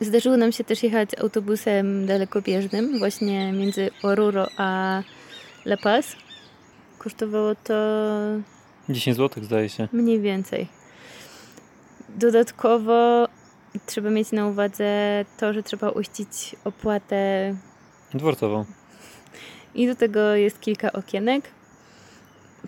Zdarzyło 0.00 0.36
nam 0.36 0.52
się 0.52 0.64
też 0.64 0.82
jechać 0.82 1.18
autobusem 1.18 2.06
dalekobieżnym, 2.06 2.98
właśnie 2.98 3.52
między 3.52 3.90
Oruro 4.02 4.46
a 4.56 5.02
La 5.64 5.76
Paz. 5.76 6.16
Kosztowało 6.98 7.54
to 7.54 7.74
10 8.88 9.16
zł 9.16 9.44
zdaje 9.44 9.68
się. 9.68 9.88
mniej 9.92 10.20
więcej. 10.20 10.68
Dodatkowo 12.08 13.28
trzeba 13.86 14.10
mieć 14.10 14.32
na 14.32 14.46
uwadze 14.46 15.24
to, 15.36 15.52
że 15.52 15.62
trzeba 15.62 15.90
uścić 15.90 16.56
opłatę 16.64 17.54
Dworcową. 18.14 18.64
I 19.74 19.86
do 19.86 19.94
tego 19.94 20.34
jest 20.34 20.60
kilka 20.60 20.92
okienek. 20.92 21.44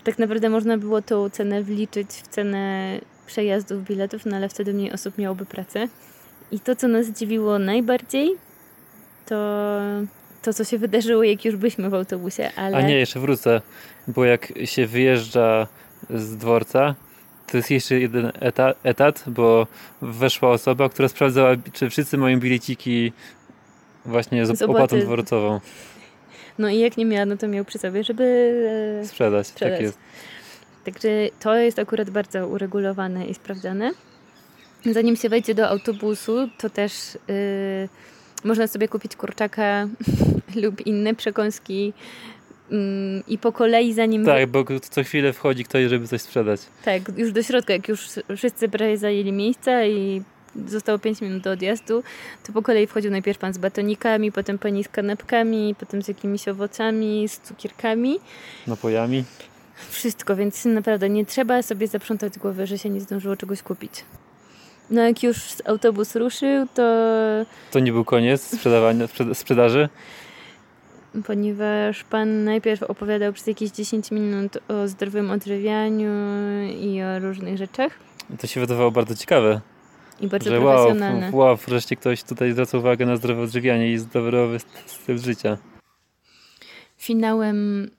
Tak 0.04 0.18
naprawdę 0.18 0.48
można 0.48 0.78
było 0.78 1.02
tą 1.02 1.30
cenę 1.30 1.62
wliczyć 1.62 2.08
w 2.08 2.28
cenę 2.28 2.92
przejazdów 3.26 3.84
biletów, 3.84 4.26
no 4.26 4.36
ale 4.36 4.48
wtedy 4.48 4.74
mniej 4.74 4.92
osób 4.92 5.18
miałoby 5.18 5.46
pracę. 5.46 5.88
I 6.50 6.60
to, 6.60 6.76
co 6.76 6.88
nas 6.88 7.06
zdziwiło 7.06 7.58
najbardziej, 7.58 8.36
to 9.26 9.36
to, 10.48 10.54
co 10.54 10.64
się 10.64 10.78
wydarzyło, 10.78 11.22
jak 11.24 11.44
już 11.44 11.56
byliśmy 11.56 11.90
w 11.90 11.94
autobusie, 11.94 12.50
ale... 12.56 12.76
A 12.76 12.82
nie, 12.82 12.94
jeszcze 12.94 13.20
wrócę, 13.20 13.60
bo 14.08 14.24
jak 14.24 14.52
się 14.64 14.86
wyjeżdża 14.86 15.66
z 16.10 16.36
dworca, 16.36 16.94
to 17.46 17.56
jest 17.56 17.70
jeszcze 17.70 18.00
jeden 18.00 18.32
eta, 18.40 18.74
etat, 18.82 19.24
bo 19.26 19.66
weszła 20.02 20.50
osoba, 20.50 20.88
która 20.88 21.08
sprawdzała, 21.08 21.50
czy 21.72 21.90
wszyscy 21.90 22.18
mają 22.18 22.40
bileciki 22.40 23.12
właśnie 24.06 24.46
z, 24.46 24.58
Z 24.58 24.62
opłatą 24.62 25.00
dworcową. 25.00 25.60
No 26.58 26.68
i 26.68 26.78
jak 26.78 26.96
nie 26.96 27.04
miała, 27.04 27.26
no 27.26 27.36
to 27.36 27.48
miał 27.48 27.64
przy 27.64 27.78
sobie, 27.78 28.04
żeby... 28.04 29.02
Sprzedać, 29.04 29.46
Sprzedać. 29.46 29.74
tak 29.74 29.82
jest. 29.82 29.98
Także 30.84 31.08
to 31.40 31.56
jest 31.56 31.78
akurat 31.78 32.10
bardzo 32.10 32.48
uregulowane 32.48 33.26
i 33.26 33.34
sprawdzane. 33.34 33.90
Zanim 34.92 35.16
się 35.16 35.28
wejdzie 35.28 35.54
do 35.54 35.68
autobusu, 35.68 36.48
to 36.58 36.70
też 36.70 37.18
yy, 37.28 37.88
można 38.44 38.66
sobie 38.66 38.88
kupić 38.88 39.16
kurczaka 39.16 39.88
lub 40.62 40.86
inne 40.86 41.14
przekąski 41.14 41.92
mm, 42.70 43.22
i 43.28 43.38
po 43.38 43.52
kolei 43.52 43.94
zanim... 43.94 44.24
Tak, 44.24 44.46
bo 44.46 44.64
co 44.90 45.04
chwilę 45.04 45.32
wchodzi 45.32 45.64
ktoś, 45.64 45.88
żeby 45.88 46.08
coś 46.08 46.22
sprzedać. 46.22 46.60
Tak, 46.84 47.02
już 47.16 47.32
do 47.32 47.42
środka, 47.42 47.72
jak 47.72 47.88
już 47.88 48.08
wszyscy 48.36 48.68
prawie 48.68 48.98
zajęli 48.98 49.32
miejsca 49.32 49.84
i 49.84 50.22
zostało 50.66 50.98
5 50.98 51.20
minut 51.20 51.42
do 51.42 51.50
odjazdu, 51.50 52.02
to 52.46 52.52
po 52.52 52.62
kolei 52.62 52.86
wchodził 52.86 53.10
najpierw 53.10 53.38
pan 53.38 53.52
z 53.52 53.58
batonikami, 53.58 54.32
potem 54.32 54.58
pani 54.58 54.84
z 54.84 54.88
kanapkami, 54.88 55.74
potem 55.78 56.02
z 56.02 56.08
jakimiś 56.08 56.48
owocami, 56.48 57.28
z 57.28 57.40
cukierkami. 57.40 58.18
Napojami. 58.66 59.24
Wszystko, 59.90 60.36
więc 60.36 60.64
naprawdę 60.64 61.08
nie 61.08 61.26
trzeba 61.26 61.62
sobie 61.62 61.86
zaprzątać 61.86 62.38
głowy, 62.38 62.66
że 62.66 62.78
się 62.78 62.90
nie 62.90 63.00
zdążyło 63.00 63.36
czegoś 63.36 63.62
kupić. 63.62 63.92
No 64.90 65.02
jak 65.02 65.22
już 65.22 65.38
autobus 65.64 66.16
ruszył, 66.16 66.66
to 66.74 66.82
To 67.70 67.78
nie 67.80 67.92
był 67.92 68.04
koniec 68.04 68.42
sprzedawania, 68.42 69.06
sprzeda- 69.06 69.34
sprzedaży. 69.34 69.88
ponieważ 71.26 72.04
pan 72.04 72.44
najpierw 72.44 72.82
opowiadał 72.82 73.32
przez 73.32 73.46
jakieś 73.46 73.70
10 73.70 74.10
minut 74.10 74.58
o 74.68 74.88
zdrowym 74.88 75.30
odżywianiu 75.30 76.10
i 76.82 77.02
o 77.02 77.18
różnych 77.18 77.56
rzeczach, 77.58 77.92
To 78.40 78.46
się 78.46 78.60
wydawało 78.60 78.90
bardzo 78.90 79.14
ciekawe. 79.14 79.60
i 80.20 80.26
bardzo 80.28 80.50
Że 80.50 80.60
wow, 80.60 80.74
profesjonalne. 80.76 81.30
wow, 81.32 81.56
wreszcie 81.56 81.96
ktoś 81.96 82.22
tutaj 82.22 82.52
zwraca 82.52 82.78
uwagę 82.78 83.06
na 83.06 83.16
zdrowe 83.16 83.42
odżywianie 83.42 83.92
i 83.92 83.98
zdrowy 83.98 84.58
styl 84.86 85.18
życia. 85.18 85.58
Finałem 86.96 87.90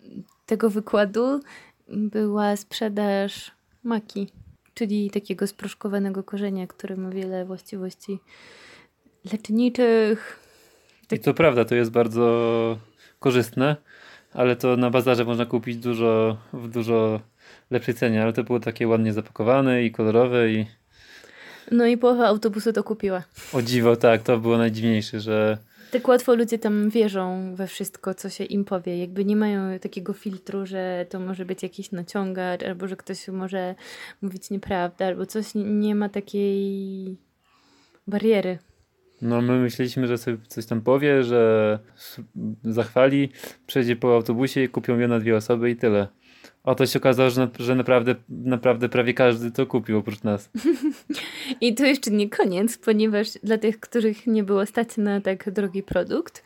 tego 0.46 0.70
wykładu 0.70 1.40
była 1.88 2.56
sprzedaż 2.56 3.52
maki, 3.84 4.28
czyli 4.80 5.10
takiego 5.12 5.48
sproszkowanego 5.48 6.24
korzenia, 6.24 6.68
który 6.68 6.98
ma 6.98 7.10
wiele 7.10 7.46
właściwości 7.46 8.20
leczniczych. 9.32 10.40
I 11.12 11.20
to 11.20 11.34
prawda, 11.34 11.66
to 11.66 11.76
jest 11.76 11.92
bardzo 11.92 12.78
korzystne, 13.20 13.76
ale 14.34 14.56
to 14.56 14.78
na 14.78 14.90
bazarze 14.90 15.26
można 15.26 15.46
kupić 15.46 15.78
dużo, 15.78 16.38
w 16.54 16.68
dużo 16.68 17.20
lepszej 17.72 17.94
cenie, 17.94 18.24
ale 18.24 18.34
to 18.34 18.44
było 18.44 18.60
takie 18.60 18.88
ładnie 18.88 19.14
zapakowane 19.14 19.84
i 19.84 19.92
kolorowe 19.92 20.52
i 20.52 20.66
No 21.72 21.86
i 21.86 21.98
połowa 21.98 22.28
autobusu 22.28 22.74
to 22.74 22.84
kupiła. 22.84 23.24
o 23.54 23.62
dziwo, 23.62 23.96
tak, 23.96 24.24
to 24.24 24.38
było 24.38 24.58
najdziwniejsze, 24.58 25.20
że 25.20 25.58
Tak 25.92 26.08
łatwo 26.08 26.36
ludzie 26.36 26.60
tam 26.60 26.90
wierzą 26.90 27.56
we 27.56 27.68
wszystko, 27.68 28.14
co 28.14 28.30
się 28.30 28.44
im 28.44 28.66
powie. 28.66 28.98
Jakby 28.98 29.26
nie 29.26 29.36
mają 29.36 29.80
takiego 29.80 30.14
filtru, 30.14 30.66
że 30.66 31.06
to 31.10 31.20
może 31.20 31.46
być 31.46 31.64
jakiś 31.64 31.92
naciągacz, 31.92 32.64
albo 32.64 32.88
że 32.88 32.96
ktoś 32.96 33.28
może 33.28 33.76
mówić 34.22 34.50
nieprawdę, 34.50 35.06
albo 35.06 35.26
coś 35.26 35.46
nie 35.56 35.96
ma 35.96 36.10
takiej 36.10 37.18
bariery. 38.08 38.58
no 39.22 39.42
my 39.42 39.60
myśleliśmy, 39.60 40.08
że 40.08 40.18
sobie 40.18 40.38
coś 40.48 40.66
tam 40.66 40.82
powie, 40.82 41.24
że 41.24 41.80
zachwali, 42.64 43.30
przejdzie 43.68 43.96
po 43.96 44.16
autobusie 44.16 44.68
kupią 44.68 45.00
ją 45.00 45.08
na 45.08 45.20
dwie 45.20 45.38
osoby 45.38 45.70
i 45.70 45.76
tyle. 45.76 46.08
A 46.70 46.76
to 46.76 46.86
się 46.86 47.00
okazało, 47.00 47.30
że, 47.30 47.48
że 47.60 47.76
naprawdę, 47.76 48.16
naprawdę 48.30 48.90
prawie 48.90 49.14
każdy 49.14 49.52
to 49.52 49.66
kupił 49.66 49.98
oprócz 49.98 50.24
nas. 50.24 50.50
I 51.62 51.76
to 51.76 51.86
jeszcze 51.86 52.12
nie 52.12 52.30
koniec, 52.30 52.78
ponieważ 52.78 53.28
dla 53.44 53.58
tych, 53.58 53.80
których 53.80 54.28
nie 54.28 54.44
było 54.44 54.66
stać 54.66 54.98
na 54.98 55.22
tak 55.22 55.52
drogi 55.52 55.84
produkt, 55.84 56.44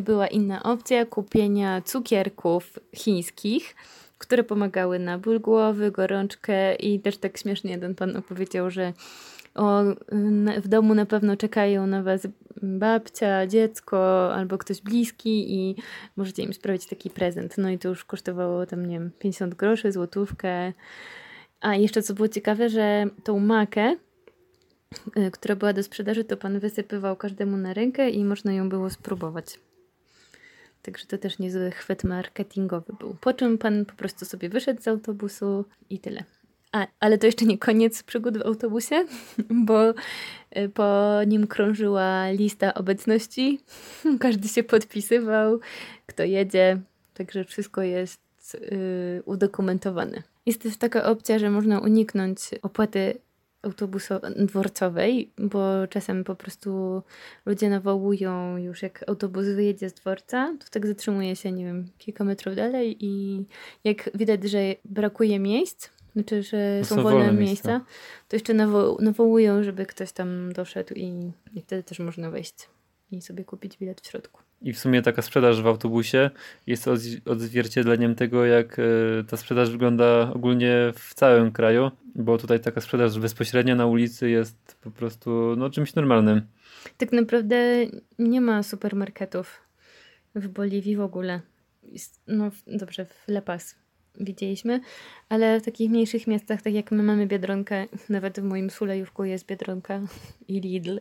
była 0.00 0.26
inna 0.26 0.62
opcja 0.62 1.06
kupienia 1.06 1.82
cukierków 1.82 2.78
chińskich, 2.96 3.76
które 4.18 4.44
pomagały 4.44 4.98
na 4.98 5.18
ból 5.18 5.40
głowy, 5.40 5.90
gorączkę 5.90 6.74
i 6.74 7.00
też 7.00 7.16
tak 7.16 7.38
śmiesznie 7.38 7.70
jeden 7.70 7.94
pan 7.94 8.16
opowiedział, 8.16 8.70
że 8.70 8.92
o, 9.54 9.82
w 10.62 10.68
domu 10.68 10.94
na 10.94 11.06
pewno 11.06 11.36
czekają 11.36 11.86
na 11.86 12.02
was 12.02 12.26
babcia, 12.62 13.46
dziecko 13.46 14.30
albo 14.34 14.58
ktoś 14.58 14.80
bliski 14.82 15.54
i 15.54 15.76
możecie 16.16 16.42
im 16.42 16.54
sprawić 16.54 16.86
taki 16.86 17.10
prezent. 17.10 17.58
No 17.58 17.70
i 17.70 17.78
to 17.78 17.88
już 17.88 18.04
kosztowało 18.04 18.66
tam, 18.66 18.86
nie 18.86 18.98
wiem, 18.98 19.10
50 19.18 19.54
groszy, 19.54 19.92
złotówkę. 19.92 20.72
A 21.60 21.74
jeszcze 21.74 22.02
co 22.02 22.14
było 22.14 22.28
ciekawe, 22.28 22.68
że 22.68 23.06
tą 23.24 23.38
makę 23.38 23.96
y, 25.16 25.30
która 25.30 25.56
była 25.56 25.72
do 25.72 25.82
sprzedaży, 25.82 26.24
to 26.24 26.36
pan 26.36 26.58
wysypywał 26.58 27.16
każdemu 27.16 27.56
na 27.56 27.74
rękę 27.74 28.10
i 28.10 28.24
można 28.24 28.52
ją 28.52 28.68
było 28.68 28.90
spróbować. 28.90 29.58
Także 30.86 31.06
to 31.06 31.18
też 31.18 31.38
niezły 31.38 31.70
chwyt 31.70 32.04
marketingowy 32.04 32.92
był. 32.98 33.16
Po 33.20 33.32
czym 33.32 33.58
pan 33.58 33.84
po 33.84 33.92
prostu 33.92 34.24
sobie 34.24 34.48
wyszedł 34.48 34.82
z 34.82 34.88
autobusu 34.88 35.64
i 35.90 35.98
tyle. 35.98 36.24
A, 36.72 36.86
ale 37.00 37.18
to 37.18 37.26
jeszcze 37.26 37.44
nie 37.44 37.58
koniec 37.58 38.02
przygód 38.02 38.38
w 38.38 38.42
autobusie, 38.42 39.04
bo 39.66 39.90
y, 39.90 39.94
po 40.74 41.18
nim 41.26 41.46
krążyła 41.46 42.30
lista 42.30 42.74
obecności. 42.74 43.60
Każdy 44.20 44.48
się 44.48 44.62
podpisywał, 44.62 45.60
kto 46.06 46.24
jedzie, 46.24 46.80
także 47.14 47.44
wszystko 47.44 47.82
jest 47.82 48.20
y, 48.54 49.22
udokumentowane. 49.24 50.22
Jest 50.46 50.62
też 50.62 50.76
taka 50.76 51.04
opcja, 51.04 51.38
że 51.38 51.50
można 51.50 51.80
uniknąć 51.80 52.38
opłaty 52.62 53.18
autobuso- 53.68 54.44
dworcowej, 54.46 55.30
bo 55.38 55.86
czasem 55.86 56.24
po 56.24 56.34
prostu 56.34 57.02
ludzie 57.46 57.70
nawołują 57.70 58.56
już 58.56 58.82
jak 58.82 59.04
autobus 59.08 59.46
wyjedzie 59.46 59.90
z 59.90 59.94
dworca, 59.94 60.56
to 60.60 60.66
tak 60.70 60.86
zatrzymuje 60.86 61.36
się, 61.36 61.52
nie 61.52 61.64
wiem, 61.64 61.88
kilka 61.98 62.24
metrów 62.24 62.54
dalej 62.56 62.96
i 63.00 63.44
jak 63.84 64.10
widać, 64.14 64.44
że 64.44 64.58
brakuje 64.84 65.38
miejsc, 65.38 65.88
znaczy, 66.12 66.42
że 66.42 66.84
są, 66.84 66.96
są 66.96 67.02
wolne, 67.02 67.18
wolne 67.24 67.40
miejsca, 67.40 67.70
miejsca. 67.70 67.92
to 68.28 68.36
jeszcze 68.36 68.54
nawo- 68.54 69.02
nawołują, 69.02 69.62
żeby 69.62 69.86
ktoś 69.86 70.12
tam 70.12 70.52
doszedł 70.52 70.94
i, 70.94 71.32
i 71.54 71.62
wtedy 71.62 71.82
też 71.82 71.98
można 71.98 72.30
wejść 72.30 72.68
i 73.10 73.22
sobie 73.22 73.44
kupić 73.44 73.78
bilet 73.78 74.00
w 74.00 74.06
środku. 74.06 74.45
I 74.62 74.72
w 74.72 74.78
sumie 74.78 75.02
taka 75.02 75.22
sprzedaż 75.22 75.62
w 75.62 75.66
autobusie 75.66 76.30
jest 76.66 76.86
odz- 76.86 77.30
odzwierciedleniem 77.30 78.14
tego, 78.14 78.44
jak 78.44 78.78
e, 78.78 78.82
ta 79.24 79.36
sprzedaż 79.36 79.70
wygląda 79.70 80.32
ogólnie 80.34 80.92
w 80.94 81.14
całym 81.14 81.52
kraju, 81.52 81.90
bo 82.14 82.38
tutaj 82.38 82.60
taka 82.60 82.80
sprzedaż 82.80 83.18
bezpośrednia 83.18 83.74
na 83.74 83.86
ulicy 83.86 84.30
jest 84.30 84.76
po 84.80 84.90
prostu 84.90 85.54
no, 85.56 85.70
czymś 85.70 85.94
normalnym. 85.94 86.42
Tak 86.98 87.12
naprawdę 87.12 87.86
nie 88.18 88.40
ma 88.40 88.62
supermarketów 88.62 89.60
w 90.34 90.48
Boliwii 90.48 90.96
w 90.96 91.00
ogóle. 91.00 91.40
No 92.26 92.50
dobrze, 92.66 93.04
w 93.04 93.28
La 93.28 93.42
Paz 93.42 93.74
widzieliśmy, 94.20 94.80
ale 95.28 95.60
w 95.60 95.64
takich 95.64 95.90
mniejszych 95.90 96.26
miastach, 96.26 96.62
tak 96.62 96.72
jak 96.72 96.90
my 96.92 97.02
mamy 97.02 97.26
Biedronkę, 97.26 97.86
nawet 98.08 98.40
w 98.40 98.42
moim 98.42 98.70
Sulejówku 98.70 99.24
jest 99.24 99.46
Biedronka 99.46 100.00
i 100.48 100.60
Lidl 100.60 100.98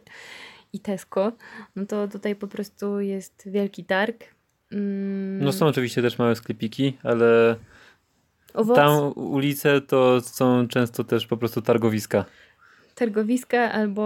i 0.75 0.79
Tesco, 0.79 1.31
no 1.75 1.85
to 1.85 2.07
tutaj 2.07 2.35
po 2.35 2.47
prostu 2.47 2.99
jest 2.99 3.43
wielki 3.51 3.83
targ. 3.85 4.23
Mm, 4.71 5.43
No 5.43 5.51
są 5.53 5.65
oczywiście 5.67 6.01
też 6.01 6.17
małe 6.19 6.35
sklepiki, 6.35 6.97
ale 7.03 7.55
owoc, 8.53 8.75
tam 8.75 9.11
ulice 9.15 9.81
to 9.81 10.21
są 10.21 10.67
często 10.67 11.03
też 11.03 11.27
po 11.27 11.37
prostu 11.37 11.61
targowiska. 11.61 12.25
targowiska 12.95 13.71
albo 13.71 14.03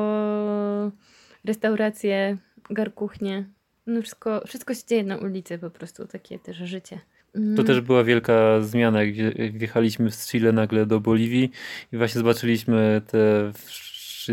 restauracje, 1.45 2.37
garkuchnie. 2.69 3.45
No 3.87 4.01
wszystko, 4.01 4.41
wszystko 4.47 4.73
się 4.73 4.81
dzieje 4.89 5.03
na 5.03 5.17
ulicy 5.17 5.57
po 5.57 5.69
prostu, 5.69 6.07
takie 6.07 6.39
też 6.39 6.57
życie. 6.57 6.99
To 7.33 7.39
Mm. 7.39 7.65
też 7.65 7.81
była 7.81 8.03
wielka 8.03 8.61
zmiana, 8.61 9.03
jak 9.03 9.57
wjechaliśmy 9.57 10.11
z 10.11 10.27
Chile 10.31 10.51
nagle 10.51 10.85
do 10.85 10.99
Boliwii 10.99 11.51
i 11.93 11.97
właśnie 11.97 12.19
zobaczyliśmy 12.19 13.01
te 13.07 13.51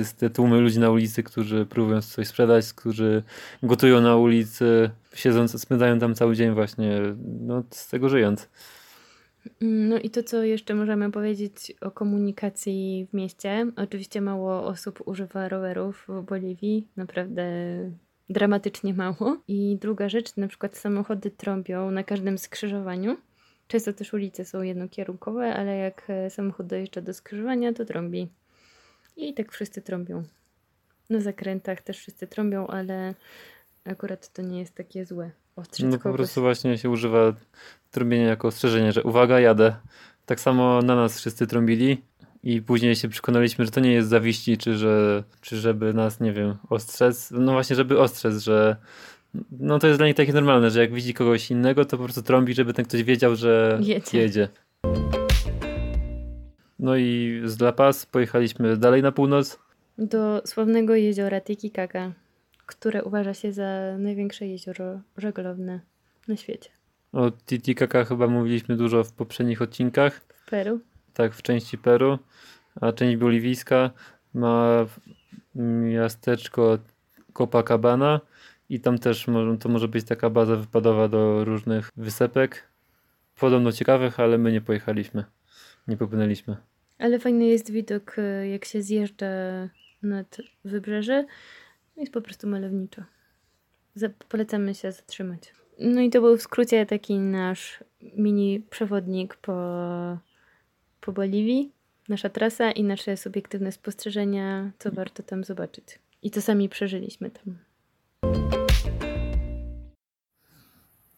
wszystkie 0.02 0.30
tłumy 0.30 0.60
ludzi 0.60 0.78
na 0.78 0.90
ulicy, 0.90 1.22
którzy 1.22 1.66
próbują 1.66 2.02
coś 2.02 2.28
sprzedać, 2.28 2.72
którzy 2.72 3.22
gotują 3.62 4.00
na 4.00 4.16
ulicy, 4.16 4.90
siedząc, 5.14 5.60
spędzają 5.62 5.98
tam 5.98 6.14
cały 6.14 6.36
dzień 6.36 6.50
właśnie, 6.50 7.00
no 7.40 7.62
z 7.70 7.88
tego 7.88 8.08
żyjąc. 8.08 8.48
No 9.60 9.98
i 9.98 10.10
to, 10.10 10.22
co 10.22 10.42
jeszcze 10.42 10.74
możemy 10.74 11.10
powiedzieć 11.10 11.72
o 11.80 11.90
komunikacji 11.90 13.06
w 13.10 13.14
mieście. 13.14 13.66
Oczywiście 13.76 14.20
mało 14.20 14.64
osób 14.66 15.02
używa 15.04 15.48
rowerów 15.48 16.06
w 16.08 16.22
Boliwii, 16.22 16.88
naprawdę 16.96 17.44
dramatycznie 18.28 18.94
mało. 18.94 19.36
I 19.48 19.78
druga 19.80 20.08
rzecz, 20.08 20.36
na 20.36 20.48
przykład 20.48 20.76
samochody 20.76 21.30
trąbią 21.30 21.90
na 21.90 22.04
każdym 22.04 22.38
skrzyżowaniu. 22.38 23.16
Często 23.68 23.92
też 23.92 24.12
ulice 24.14 24.44
są 24.44 24.62
jednokierunkowe, 24.62 25.54
ale 25.54 25.76
jak 25.76 26.02
e, 26.08 26.30
samochód 26.30 26.66
dojeżdża 26.66 27.00
do 27.00 27.14
skrzyżowania, 27.14 27.72
to 27.72 27.84
trąbi. 27.84 28.28
I 29.16 29.34
tak 29.34 29.52
wszyscy 29.52 29.82
trąbią. 29.82 30.22
Na 31.10 31.20
zakrętach 31.20 31.82
też 31.82 31.98
wszyscy 31.98 32.26
trąbią, 32.26 32.66
ale 32.66 33.14
akurat 33.84 34.32
to 34.32 34.42
nie 34.42 34.58
jest 34.60 34.74
takie 34.74 35.04
złe. 35.06 35.30
Ostrzec 35.56 35.86
No 35.90 35.96
po 35.96 36.02
kogoś. 36.02 36.16
prostu 36.16 36.40
właśnie 36.40 36.78
się 36.78 36.90
używa 36.90 37.32
trąbienia 37.90 38.26
jako 38.26 38.48
ostrzeżenie, 38.48 38.92
że 38.92 39.02
uwaga, 39.02 39.40
jadę. 39.40 39.76
Tak 40.26 40.40
samo 40.40 40.82
na 40.82 40.96
nas 40.96 41.18
wszyscy 41.18 41.46
trąbili 41.46 42.02
i 42.42 42.62
później 42.62 42.96
się 42.96 43.08
przekonaliśmy, 43.08 43.64
że 43.64 43.70
to 43.70 43.80
nie 43.80 43.92
jest 43.92 44.08
zawiści, 44.08 44.58
czy, 44.58 44.76
że, 44.76 45.24
czy 45.40 45.56
żeby 45.56 45.94
nas, 45.94 46.20
nie 46.20 46.32
wiem, 46.32 46.56
ostrzec. 46.70 47.30
No 47.30 47.52
właśnie, 47.52 47.76
żeby 47.76 48.00
ostrzec, 48.00 48.38
że 48.38 48.76
no 49.52 49.78
to 49.78 49.86
jest 49.86 49.98
dla 50.00 50.06
nich 50.06 50.16
takie 50.16 50.32
normalne, 50.32 50.70
że 50.70 50.80
jak 50.80 50.92
widzi 50.94 51.14
kogoś 51.14 51.50
innego, 51.50 51.84
to 51.84 51.96
po 51.96 52.04
prostu 52.04 52.22
trąbi, 52.22 52.54
żeby 52.54 52.72
ten 52.74 52.84
ktoś 52.84 53.02
wiedział, 53.02 53.36
że 53.36 53.78
Jedzie. 53.82 54.18
jedzie. 54.18 54.48
No 56.78 56.96
i 56.96 57.40
z 57.44 57.60
La 57.60 57.72
Paz 57.72 58.06
pojechaliśmy 58.06 58.76
dalej 58.76 59.02
na 59.02 59.12
północ. 59.12 59.58
do 59.98 60.42
sławnego 60.44 60.94
jeziora 60.94 61.40
Titicaca, 61.40 62.12
które 62.66 63.04
uważa 63.04 63.34
się 63.34 63.52
za 63.52 63.96
największe 63.98 64.46
jezioro 64.46 65.00
żeglowne 65.16 65.80
na 66.28 66.36
świecie. 66.36 66.70
O 67.12 67.30
Titicaca 67.30 68.04
chyba 68.04 68.26
mówiliśmy 68.26 68.76
dużo 68.76 69.04
w 69.04 69.12
poprzednich 69.12 69.62
odcinkach. 69.62 70.20
W 70.34 70.50
Peru. 70.50 70.80
tak, 71.14 71.34
w 71.34 71.42
części 71.42 71.78
Peru, 71.78 72.18
a 72.80 72.92
część 72.92 73.16
boliwijska 73.16 73.90
ma 74.34 74.86
miasteczko 75.54 76.78
Copacabana 77.32 78.20
i 78.68 78.80
tam 78.80 78.98
też 78.98 79.26
to 79.60 79.68
może 79.68 79.88
być 79.88 80.04
taka 80.04 80.30
baza 80.30 80.56
wypadowa 80.56 81.08
do 81.08 81.44
różnych 81.44 81.90
wysepek. 81.96 82.68
Podobno 83.40 83.72
ciekawych, 83.72 84.20
ale 84.20 84.38
my 84.38 84.52
nie 84.52 84.60
pojechaliśmy. 84.60 85.24
Nie 85.88 85.96
popłynęliśmy. 85.96 86.56
Ale 86.98 87.18
fajny 87.18 87.46
jest 87.46 87.70
widok, 87.70 88.18
e, 88.18 88.48
jak 88.48 88.64
się 88.64 88.82
zjeżdża 88.82 89.26
nad 90.02 90.36
wybrzeże. 90.64 91.24
Jest 91.96 92.12
po 92.12 92.20
prostu 92.20 92.48
malowniczo. 92.48 93.02
Polecamy 94.28 94.74
się 94.74 94.92
zatrzymać. 94.92 95.54
No 95.80 96.00
i 96.00 96.10
to 96.10 96.20
był 96.20 96.36
w 96.36 96.42
skrócie 96.42 96.86
taki 96.86 97.18
nasz 97.18 97.84
mini 98.16 98.66
przewodnik 98.70 99.36
po, 99.36 99.52
po 101.00 101.12
Boliwii. 101.12 101.72
nasza 102.08 102.28
trasa 102.28 102.70
i 102.70 102.84
nasze 102.84 103.16
subiektywne 103.16 103.72
spostrzeżenia, 103.72 104.70
co 104.78 104.90
warto 104.90 105.22
tam 105.22 105.44
zobaczyć. 105.44 105.98
I 106.22 106.30
to 106.30 106.42
sami 106.42 106.68
przeżyliśmy 106.68 107.30
tam. 107.30 107.58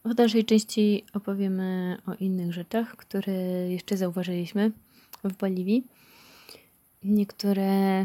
W 0.08 0.14
dalszej 0.14 0.44
części 0.44 1.04
opowiemy 1.14 1.96
o 2.06 2.14
innych 2.14 2.52
rzeczach, 2.52 2.96
które 2.96 3.32
jeszcze 3.68 3.96
zauważyliśmy 3.96 4.72
w 5.24 5.36
Boliwii. 5.36 5.86
Niektóre, 7.04 8.00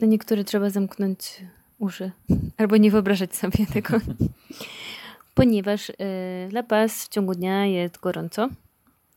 na 0.00 0.06
niektóre 0.06 0.44
trzeba 0.44 0.70
zamknąć 0.70 1.40
uszy 1.78 2.10
albo 2.56 2.76
nie 2.76 2.90
wyobrażać 2.90 3.36
sobie 3.36 3.66
tego, 3.74 4.00
ponieważ 5.34 5.90
y, 5.90 5.94
La 6.52 6.62
Paz 6.62 7.04
w 7.04 7.08
ciągu 7.08 7.34
dnia 7.34 7.66
jest 7.66 8.00
gorąco 8.00 8.48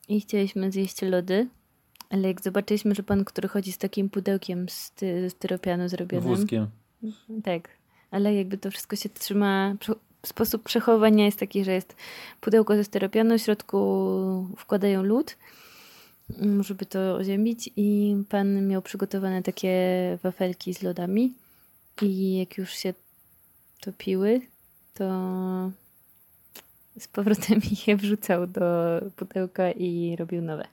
i 0.08 0.22
chcieliśmy 0.22 0.72
zjeść 0.72 1.01
lody, 1.01 1.47
ale 2.10 2.28
jak 2.28 2.41
zobaczyliśmy, 2.41 2.95
że 2.95 3.04
pan, 3.04 3.26
który 3.26 3.47
chodzi 3.47 3.72
z 3.72 3.78
takim 3.78 4.10
pudełkiem 4.10 4.70
z 4.70 4.74
sty, 4.74 5.30
styropianu 5.30 5.89
zrobionym. 5.89 6.36
Wózkiem. 6.36 6.68
Tak, 7.43 7.70
ale 8.12 8.36
jakby 8.36 8.58
to 8.58 8.72
wszystko 8.72 8.95
się 8.95 9.10
trzyma. 9.10 9.76
Sposób 10.26 10.64
przechowywania 10.64 11.26
jest 11.26 11.40
taki, 11.40 11.64
że 11.64 11.72
jest 11.72 11.96
pudełko 12.42 12.76
ze 12.76 12.84
styropianu, 12.84 13.38
w 13.38 13.42
środku 13.42 14.48
wkładają 14.58 15.04
lód, 15.04 15.38
mm, 16.40 16.64
żeby 16.64 16.86
to 16.86 17.16
oziębić 17.16 17.70
i 17.76 18.16
pan 18.30 18.68
miał 18.68 18.82
przygotowane 18.82 19.44
takie 19.44 19.74
wafelki 20.24 20.74
z 20.74 20.82
lodami 20.82 21.34
i 22.02 22.38
jak 22.38 22.58
już 22.58 22.70
się 22.72 22.94
topiły, 23.82 24.42
to 24.94 25.04
z 27.00 27.08
powrotem 27.08 27.62
je 27.88 27.98
wrzucał 27.98 28.48
do 28.48 28.62
pudełka 29.16 29.72
i 29.72 30.16
robił 30.16 30.42
nowe 30.42 30.68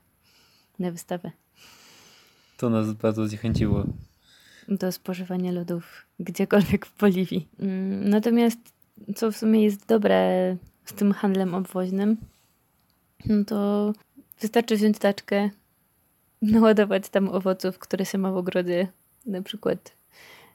na 0.78 0.90
wystawę. 0.90 1.30
To 2.56 2.70
nas 2.70 2.92
bardzo 2.92 3.28
zniechęciło. 3.28 3.84
Do 4.68 4.92
spożywania 4.92 5.52
lodów 5.52 6.06
gdziekolwiek 6.20 6.86
w 6.86 6.96
Boliwii. 6.98 7.48
Mm, 7.60 8.08
natomiast, 8.08 8.58
co 9.16 9.32
w 9.32 9.36
sumie 9.36 9.64
jest 9.64 9.86
dobre 9.86 10.56
z 10.84 10.92
tym 10.92 11.12
handlem 11.12 11.54
obwoźnym, 11.54 12.16
no 13.26 13.44
to 13.44 13.92
wystarczy 14.40 14.76
wziąć 14.76 14.98
taczkę, 14.98 15.50
naładować 16.42 17.08
tam 17.08 17.28
owoców, 17.28 17.78
które 17.78 18.06
się 18.06 18.18
ma 18.18 18.32
w 18.32 18.36
ogrodzie. 18.36 18.88
Na 19.26 19.42
przykład 19.42 19.92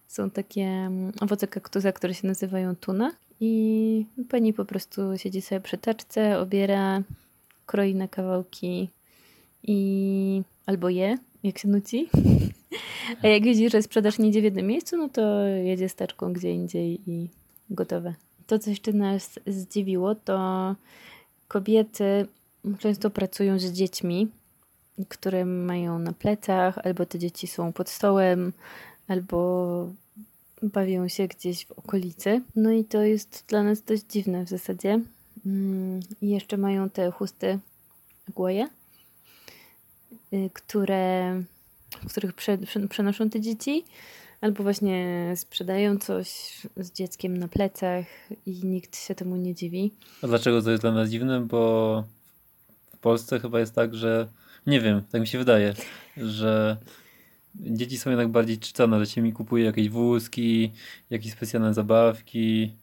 są 0.08 0.30
takie 0.30 0.64
mm, 0.64 1.12
owoce 1.22 1.48
kaktusa, 1.48 1.92
które 1.92 2.14
się 2.14 2.28
nazywają 2.28 2.76
tuna. 2.76 3.12
I 3.40 4.06
pani 4.30 4.54
po 4.54 4.66
prostu 4.66 5.18
siedzi 5.18 5.42
sobie 5.42 5.62
przy 5.62 5.78
taczce, 5.78 6.40
obiera, 6.40 7.02
kroi 7.66 7.96
na 7.96 8.08
kawałki 8.08 8.90
i 9.64 10.42
albo 10.66 10.90
je, 10.90 11.18
jak 11.44 11.58
się 11.58 11.68
nuci. 11.68 12.10
A 13.24 13.28
jak 13.28 13.44
widzi, 13.44 13.70
że 13.70 13.82
sprzedaż 13.82 14.20
nie 14.20 14.30
idzie 14.30 14.42
w 14.42 14.44
jednym 14.44 14.68
miejscu, 14.68 14.98
no 14.98 15.10
to 15.10 15.46
jedzie 15.46 15.90
z 15.90 15.96
taczką 15.96 16.34
gdzie 16.34 16.52
indziej 16.52 17.02
i 17.08 17.30
gotowe. 17.70 18.14
To, 18.48 18.60
co 18.60 18.70
jeszcze 18.70 18.94
nas 18.94 19.40
zdziwiło, 19.48 20.16
to 20.16 20.76
kobiety 21.48 22.28
często 22.80 23.10
pracują 23.10 23.60
z 23.60 23.72
dziećmi, 23.72 24.28
które 25.10 25.46
mają 25.46 26.00
na 26.00 26.14
plecach, 26.14 26.78
albo 26.78 27.06
te 27.06 27.20
dzieci 27.20 27.48
są 27.48 27.74
pod 27.74 27.90
stołem, 27.90 28.54
albo 29.08 29.90
bawią 30.64 31.08
się 31.08 31.28
gdzieś 31.28 31.66
w 31.66 31.72
okolicy. 31.72 32.42
No 32.56 32.72
i 32.72 32.86
to 32.86 33.02
jest 33.02 33.44
dla 33.48 33.64
nas 33.64 33.82
dość 33.82 34.04
dziwne 34.10 34.46
w 34.46 34.50
zasadzie. 34.50 35.02
Mm, 35.46 36.00
I 36.22 36.30
jeszcze 36.30 36.58
mają 36.58 36.90
te 36.90 37.12
chusty 37.12 37.60
głoje, 38.36 38.68
y, 40.34 40.50
które, 40.54 41.34
w 41.92 42.10
których 42.10 42.34
prze, 42.34 42.58
przenoszą 42.90 43.30
te 43.30 43.42
dzieci, 43.42 43.86
albo 44.46 44.64
właśnie 44.64 45.34
sprzedają 45.36 45.98
coś 45.98 46.28
z 46.78 46.92
dzieckiem 46.92 47.38
na 47.38 47.48
plecach 47.48 48.06
i 48.46 48.66
nikt 48.66 48.98
się 48.98 49.16
temu 49.16 49.36
nie 49.36 49.56
dziwi. 49.56 49.94
A 50.22 50.28
dlaczego 50.28 50.62
to 50.62 50.72
jest 50.72 50.84
dla 50.84 50.92
nas 50.92 51.10
dziwne? 51.10 51.42
Bo 51.42 52.04
w 52.94 52.98
Polsce 52.98 53.40
chyba 53.40 53.60
jest 53.60 53.76
tak, 53.76 53.96
że 53.96 54.28
nie 54.68 54.82
wiem, 54.82 55.02
tak 55.12 55.22
mi 55.22 55.28
się 55.28 55.38
wydaje, 55.38 55.74
że 56.18 56.78
dzieci 57.56 57.98
są 57.98 58.10
jednak 58.10 58.28
bardziej 58.28 58.58
czytane, 58.58 59.00
że 59.00 59.06
się 59.06 59.22
mi 59.22 59.34
kupuje 59.34 59.66
jakieś 59.66 59.90
wózki, 59.90 60.72
jakieś 61.10 61.32
specjalne 61.32 61.74
zabawki 61.74 62.76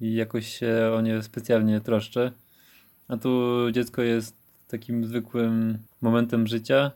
i 0.00 0.14
jakoś 0.14 0.58
się 0.58 0.92
o 0.96 1.00
nie 1.00 1.22
specjalnie 1.22 1.80
troszczę. 1.80 2.32
A 3.08 3.16
tu 3.16 3.56
dziecko 3.72 4.02
jest 4.02 4.36
takim 4.68 5.06
zwykłym 5.06 5.78
momentem 6.00 6.46
życia 6.46 6.90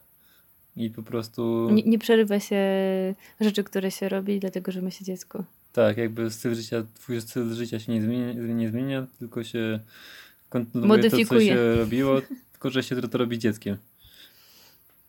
i 0.76 0.90
po 0.90 1.02
prostu... 1.02 1.68
Nie, 1.72 1.82
nie 1.82 1.98
przerywa 1.98 2.40
się 2.40 2.64
rzeczy, 3.40 3.64
które 3.64 3.90
się 3.90 4.08
robi, 4.08 4.40
dlatego 4.40 4.72
że 4.72 4.82
ma 4.82 4.90
się 4.90 5.04
dziecko. 5.04 5.44
Tak, 5.72 5.96
jakby 5.96 6.30
styl 6.30 6.54
życia, 6.54 6.84
twój 6.94 7.20
styl 7.20 7.54
życia 7.54 7.78
się 7.80 7.92
nie 7.92 8.02
zmienia, 8.02 8.32
nie 8.32 8.68
zmienia 8.68 9.06
tylko 9.18 9.44
się 9.44 9.80
kontynuuje 10.48 11.10
to, 11.10 11.16
co 11.24 11.40
się 11.40 11.76
robiło, 11.76 12.20
tylko 12.52 12.70
że 12.70 12.82
się 12.82 12.96
to, 12.96 13.08
to 13.08 13.18
robi 13.18 13.38
dzieckiem. 13.38 13.76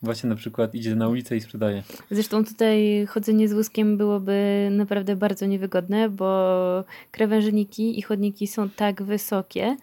Właśnie 0.02 0.30
na 0.30 0.36
przykład 0.36 0.76
idzie 0.76 0.96
na 0.96 1.10
ulicę 1.10 1.38
i 1.38 1.42
sprzedaje. 1.42 1.84
Zresztą 2.12 2.46
tutaj 2.46 3.06
chodzenie 3.06 3.48
z 3.48 3.54
wózkiem 3.54 3.98
byłoby 3.98 4.68
naprawdę 4.72 5.16
bardzo 5.16 5.46
niewygodne, 5.46 6.10
bo 6.10 6.84
krawężniki 7.12 8.00
i 8.00 8.02
chodniki 8.02 8.48
są 8.48 8.70
tak 8.70 9.04
wysokie, 9.04 9.78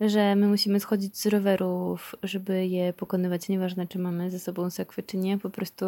że 0.00 0.36
my 0.36 0.46
musimy 0.46 0.80
schodzić 0.80 1.18
z 1.18 1.26
rowerów, 1.26 2.14
żeby 2.22 2.66
je 2.66 2.92
pokonywać. 2.92 3.48
Nieważne, 3.48 3.86
czy 3.86 3.98
mamy 3.98 4.30
ze 4.30 4.38
sobą 4.38 4.70
sakwy, 4.70 5.02
czy 5.02 5.16
nie. 5.16 5.38
Po 5.38 5.50
prostu 5.50 5.86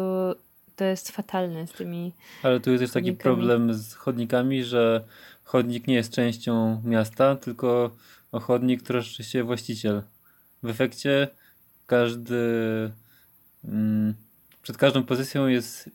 to 0.75 0.85
jest 0.85 1.11
fatalne 1.11 1.67
z 1.67 1.71
tymi. 1.71 2.13
Ale 2.43 2.59
tu 2.59 2.71
jest 2.71 2.83
też 2.83 2.91
taki 2.91 3.13
problem 3.13 3.73
z 3.73 3.93
chodnikami, 3.93 4.63
że 4.63 5.03
chodnik 5.43 5.87
nie 5.87 5.95
jest 5.95 6.13
częścią 6.13 6.81
miasta, 6.85 7.35
tylko 7.35 7.91
o 8.31 8.39
chodnik 8.39 8.83
troszczy 8.83 9.23
się 9.23 9.43
właściciel. 9.43 10.01
W 10.63 10.69
efekcie 10.69 11.27
każdy 11.85 12.39
Mm, 13.63 14.13
przed 14.61 14.77
każdą 14.77 15.03
pozycją 15.03 15.47
jest 15.47 15.89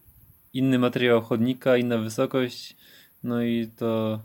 inny 0.52 0.78
materiał 0.78 1.22
chodnika, 1.22 1.76
inna 1.76 1.98
wysokość, 1.98 2.76
no 3.22 3.42
i 3.42 3.68
to 3.76 4.20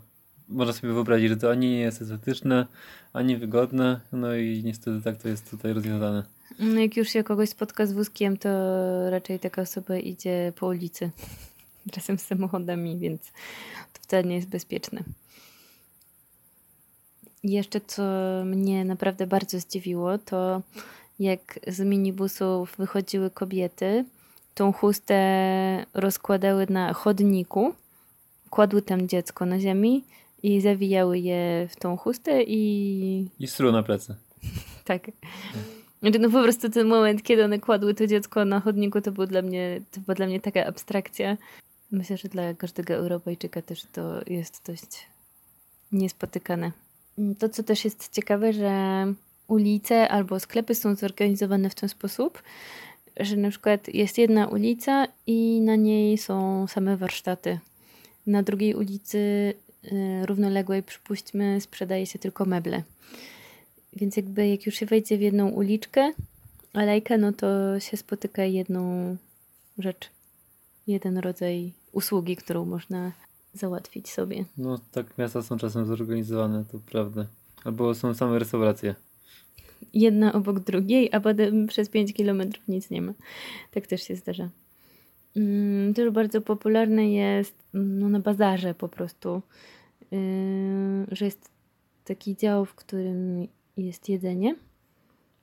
można 0.50 0.72
sobie 0.72 0.92
wyobrazić, 0.92 1.28
że 1.28 1.36
to 1.36 1.50
ani 1.50 1.70
nie 1.70 1.80
jest 1.80 2.02
estetyczne, 2.02 2.66
ani 3.12 3.36
wygodne, 3.36 4.00
no 4.12 4.34
i 4.34 4.62
niestety 4.64 5.02
tak 5.04 5.22
to 5.22 5.28
jest 5.28 5.50
tutaj 5.50 5.72
rozwiązane. 5.72 6.22
No 6.58 6.80
jak 6.80 6.96
już 6.96 7.08
się 7.08 7.24
kogoś 7.24 7.48
spotka 7.48 7.86
z 7.86 7.92
wózkiem, 7.92 8.36
to 8.36 8.48
raczej 9.10 9.38
taka 9.38 9.62
osoba 9.62 9.96
idzie 9.96 10.52
po 10.56 10.66
ulicy, 10.66 11.10
czasem 11.92 12.18
z 12.18 12.22
samochodami, 12.22 12.98
więc 12.98 13.22
to 13.92 14.02
wcale 14.02 14.24
nie 14.24 14.36
jest 14.36 14.48
bezpieczne. 14.48 15.02
Jeszcze 17.44 17.80
co 17.80 18.02
mnie 18.44 18.84
naprawdę 18.84 19.26
bardzo 19.26 19.60
zdziwiło, 19.60 20.18
to 20.18 20.62
jak 21.18 21.60
z 21.66 21.80
minibusów 21.80 22.74
wychodziły 22.78 23.30
kobiety, 23.30 24.04
tą 24.54 24.72
chustę 24.72 25.86
rozkładały 25.94 26.66
na 26.70 26.92
chodniku, 26.92 27.74
kładły 28.50 28.82
tam 28.82 29.08
dziecko 29.08 29.46
na 29.46 29.60
ziemi 29.60 30.04
i 30.42 30.60
zawijały 30.60 31.18
je 31.18 31.68
w 31.70 31.76
tą 31.76 31.96
chustę 31.96 32.42
i... 32.42 33.28
I 33.40 33.46
stru 33.46 33.72
na 33.72 33.82
plecy. 33.82 34.14
tak. 34.84 35.10
Znaczy, 36.00 36.18
no 36.18 36.30
po 36.30 36.42
prostu 36.42 36.70
ten 36.70 36.86
moment, 36.86 37.22
kiedy 37.22 37.44
one 37.44 37.58
kładły 37.58 37.94
to 37.94 38.06
dziecko 38.06 38.44
na 38.44 38.60
chodniku, 38.60 39.00
to, 39.00 39.12
był 39.12 39.26
dla 39.26 39.42
mnie, 39.42 39.80
to 39.90 40.00
była 40.00 40.14
dla 40.14 40.26
mnie 40.26 40.40
taka 40.40 40.66
abstrakcja. 40.66 41.36
Myślę, 41.90 42.16
że 42.16 42.28
dla 42.28 42.54
każdego 42.54 42.94
Europejczyka 42.94 43.62
też 43.62 43.82
to 43.92 44.20
jest 44.26 44.66
dość 44.66 45.06
niespotykane. 45.92 46.72
To, 47.38 47.48
co 47.48 47.62
też 47.62 47.84
jest 47.84 48.12
ciekawe, 48.12 48.52
że 48.52 49.04
ulice 49.48 50.08
albo 50.08 50.40
sklepy 50.40 50.74
są 50.74 50.94
zorganizowane 50.94 51.70
w 51.70 51.74
ten 51.74 51.88
sposób, 51.88 52.42
że 53.20 53.36
na 53.36 53.50
przykład 53.50 53.88
jest 53.88 54.18
jedna 54.18 54.46
ulica 54.46 55.06
i 55.26 55.60
na 55.60 55.76
niej 55.76 56.18
są 56.18 56.66
same 56.66 56.96
warsztaty. 56.96 57.58
Na 58.26 58.42
drugiej 58.42 58.74
ulicy 58.74 59.54
równoległej, 60.24 60.82
przypuśćmy, 60.82 61.60
sprzedaje 61.60 62.06
się 62.06 62.18
tylko 62.18 62.44
meble. 62.44 62.82
Więc 63.96 64.16
jakby 64.16 64.48
jak 64.48 64.66
już 64.66 64.74
się 64.74 64.86
wejdzie 64.86 65.18
w 65.18 65.20
jedną 65.20 65.48
uliczkę, 65.48 66.12
alejkę, 66.72 67.18
no 67.18 67.32
to 67.32 67.80
się 67.80 67.96
spotyka 67.96 68.44
jedną 68.44 69.16
rzecz, 69.78 70.10
jeden 70.86 71.18
rodzaj 71.18 71.72
usługi, 71.92 72.36
którą 72.36 72.64
można 72.64 73.12
załatwić 73.54 74.08
sobie. 74.08 74.44
No 74.56 74.80
tak 74.92 75.18
miasta 75.18 75.42
są 75.42 75.58
czasem 75.58 75.86
zorganizowane, 75.86 76.64
to 76.72 76.78
prawda. 76.78 77.26
Albo 77.64 77.94
są 77.94 78.14
same 78.14 78.38
restauracje 78.38 78.94
jedna 79.94 80.32
obok 80.32 80.60
drugiej, 80.60 81.08
a 81.12 81.20
potem 81.20 81.66
przez 81.66 81.88
5 81.88 82.12
kilometrów 82.12 82.68
nic 82.68 82.90
nie 82.90 83.02
ma. 83.02 83.12
Tak 83.70 83.86
też 83.86 84.02
się 84.02 84.16
zdarza. 84.16 84.48
Mm, 85.36 85.94
też 85.94 86.10
bardzo 86.10 86.40
popularne 86.40 87.10
jest 87.10 87.54
no, 87.74 88.08
na 88.08 88.20
bazarze 88.20 88.74
po 88.74 88.88
prostu, 88.88 89.42
yy, 90.10 90.18
że 91.12 91.24
jest 91.24 91.50
taki 92.04 92.36
dział, 92.36 92.64
w 92.64 92.74
którym 92.74 93.48
jest 93.76 94.08
jedzenie. 94.08 94.56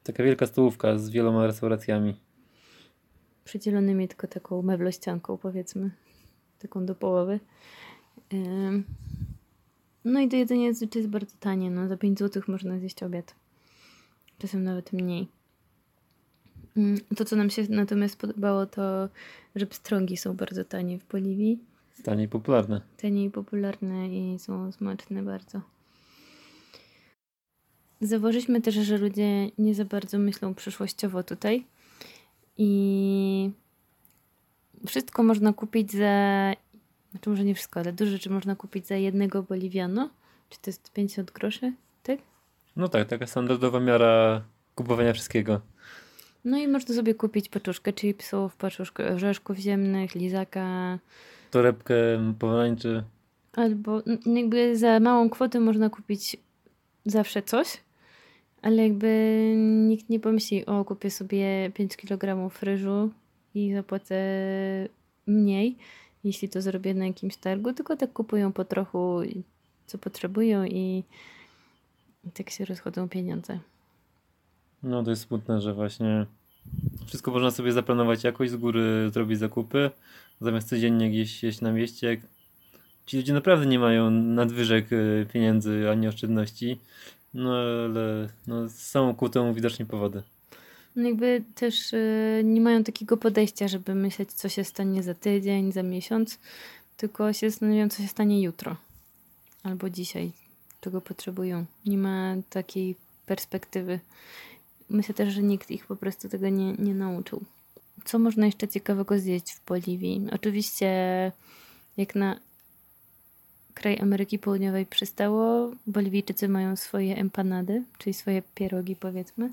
Taka 0.03 0.23
wielka 0.23 0.45
stołówka 0.45 0.97
z 0.97 1.09
wieloma 1.09 1.47
restauracjami. 1.47 2.15
przydzielonymi 3.43 4.07
tylko 4.07 4.27
taką 4.27 4.61
meblościanką, 4.61 5.37
powiedzmy. 5.37 5.91
Taką 6.59 6.85
do 6.85 6.95
połowy. 6.95 7.39
Ym. 8.33 8.83
No 10.05 10.19
i 10.19 10.29
to 10.29 10.35
jedzenie 10.35 10.73
zazwyczaj 10.73 11.01
jest 11.01 11.11
bardzo 11.11 11.35
tanie. 11.39 11.71
No, 11.71 11.87
za 11.87 11.97
5 11.97 12.19
zł 12.19 12.43
można 12.47 12.79
zjeść 12.79 13.03
obiad. 13.03 13.35
Czasem 14.37 14.63
nawet 14.63 14.93
mniej. 14.93 15.27
Ym, 16.77 16.97
To, 17.15 17.25
co 17.25 17.35
nam 17.35 17.49
się 17.49 17.65
natomiast 17.69 18.19
podobało, 18.19 18.65
to 18.65 19.09
że 19.55 19.65
pstrągi 19.65 20.17
są 20.17 20.35
bardzo 20.35 20.65
tanie 20.65 20.99
w 20.99 21.07
Boliwii. 21.07 21.59
Tanie 22.03 22.23
i 22.23 22.27
popularne. 22.27 22.81
Tanie 22.97 23.25
i 23.25 23.29
popularne 23.29 24.09
i 24.09 24.39
są 24.39 24.71
smaczne 24.71 25.23
bardzo. 25.23 25.61
Zauważyliśmy 28.01 28.61
też, 28.61 28.75
że 28.75 28.97
ludzie 28.97 29.49
nie 29.57 29.75
za 29.75 29.85
bardzo 29.85 30.19
myślą 30.19 30.53
przyszłościowo 30.53 31.23
tutaj. 31.23 31.65
I 32.57 33.51
wszystko 34.87 35.23
można 35.23 35.53
kupić 35.53 35.91
za. 35.91 36.53
Znaczy, 37.11 37.29
może 37.29 37.43
nie 37.43 37.55
wszystko, 37.55 37.79
ale 37.79 37.93
dużo 37.93 38.11
rzeczy 38.11 38.29
można 38.29 38.55
kupić 38.55 38.87
za 38.87 38.95
jednego 38.95 39.43
boliviano. 39.43 40.09
Czy 40.49 40.59
to 40.59 40.69
jest 40.69 40.93
50 40.93 41.31
groszy? 41.31 41.73
Tak? 42.03 42.19
No 42.75 42.87
tak, 42.87 43.07
taka 43.07 43.27
standardowa 43.27 43.79
miara 43.79 44.41
kupowania 44.75 45.13
wszystkiego. 45.13 45.61
No 46.45 46.57
i 46.57 46.67
można 46.67 46.95
sobie 46.95 47.15
kupić 47.15 47.49
paczuszkę 47.49 47.93
chipsów, 47.93 48.55
paczuszkę 48.55 49.13
orzeszków 49.13 49.57
ziemnych, 49.57 50.15
lizaka, 50.15 50.99
Torebkę 51.51 51.95
pomarańczy. 52.39 53.03
Albo 53.53 54.01
jakby 54.25 54.77
za 54.77 54.99
małą 54.99 55.29
kwotę 55.29 55.59
można 55.59 55.89
kupić 55.89 56.37
zawsze 57.05 57.41
coś, 57.41 57.81
ale 58.61 58.83
jakby 58.83 59.53
nikt 59.87 60.09
nie 60.09 60.19
pomyśli, 60.19 60.65
o 60.65 60.85
kupię 60.85 61.11
sobie 61.11 61.71
5 61.73 61.97
kg 61.97 62.51
ryżu 62.61 63.09
i 63.55 63.73
zapłacę 63.73 64.15
mniej, 65.27 65.77
jeśli 66.23 66.49
to 66.49 66.61
zrobię 66.61 66.93
na 66.93 67.05
jakimś 67.05 67.37
targu, 67.37 67.73
tylko 67.73 67.95
tak 67.95 68.13
kupują 68.13 68.51
po 68.51 68.65
trochu, 68.65 69.19
co 69.85 69.97
potrzebują 69.97 70.65
i 70.65 71.03
tak 72.33 72.49
się 72.49 72.65
rozchodzą 72.65 73.09
pieniądze. 73.09 73.59
No 74.83 75.03
to 75.03 75.09
jest 75.09 75.27
smutne, 75.27 75.61
że 75.61 75.73
właśnie 75.73 76.25
wszystko 77.07 77.31
można 77.31 77.51
sobie 77.51 77.71
zaplanować 77.71 78.23
jakoś 78.23 78.49
z 78.49 78.55
góry, 78.55 79.09
zrobić 79.13 79.39
zakupy, 79.39 79.91
zamiast 80.41 80.69
codziennie 80.69 81.09
gdzieś 81.09 81.43
jeść 81.43 81.61
na 81.61 81.71
mieście. 81.71 82.21
Ci 83.05 83.17
ludzie 83.17 83.33
naprawdę 83.33 83.65
nie 83.65 83.79
mają 83.79 84.11
nadwyżek 84.11 84.85
e, 84.93 85.25
pieniędzy 85.25 85.89
ani 85.91 86.07
oszczędności, 86.07 86.79
no 87.33 87.53
ale 87.55 88.29
no, 88.47 88.69
są 88.69 89.15
ku 89.15 89.29
temu 89.29 89.53
widocznie 89.53 89.85
powody. 89.85 90.23
No 90.95 91.07
jakby 91.09 91.43
też 91.55 91.93
y, 91.93 92.41
nie 92.45 92.61
mają 92.61 92.83
takiego 92.83 93.17
podejścia, 93.17 93.67
żeby 93.67 93.95
myśleć, 93.95 94.33
co 94.33 94.49
się 94.49 94.63
stanie 94.63 95.03
za 95.03 95.13
tydzień, 95.13 95.71
za 95.71 95.83
miesiąc, 95.83 96.39
tylko 96.97 97.33
się 97.33 97.49
zastanawiają, 97.49 97.89
co 97.89 98.01
się 98.01 98.07
stanie 98.07 98.41
jutro 98.41 98.75
albo 99.63 99.89
dzisiaj, 99.89 100.31
czego 100.81 101.01
potrzebują. 101.01 101.65
Nie 101.85 101.97
ma 101.97 102.35
takiej 102.49 102.95
perspektywy. 103.25 103.99
Myślę 104.89 105.15
też, 105.15 105.33
że 105.33 105.43
nikt 105.43 105.71
ich 105.71 105.85
po 105.85 105.95
prostu 105.95 106.29
tego 106.29 106.49
nie, 106.49 106.73
nie 106.73 106.93
nauczył. 106.95 107.43
Co 108.05 108.19
można 108.19 108.45
jeszcze 108.45 108.67
ciekawego 108.67 109.19
zjeść 109.19 109.53
w 109.53 109.65
Boliwii? 109.65 110.27
Oczywiście, 110.31 110.91
jak 111.97 112.15
na 112.15 112.39
kraj 113.73 113.99
Ameryki 113.99 114.39
Południowej 114.39 114.85
przystało, 114.85 115.71
Boliwijczycy 115.87 116.49
mają 116.49 116.75
swoje 116.75 117.17
empanady, 117.17 117.83
czyli 117.97 118.13
swoje 118.13 118.41
pierogi, 118.55 118.95
powiedzmy. 118.95 119.51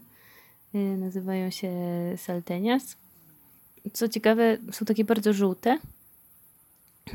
Y, 0.74 0.78
Nazywają 0.78 1.50
się 1.50 1.72
saltenias. 2.16 2.96
Co 3.92 4.08
ciekawe, 4.08 4.58
są 4.72 4.84
takie 4.84 5.04
bardzo 5.04 5.32
żółte 5.32 5.78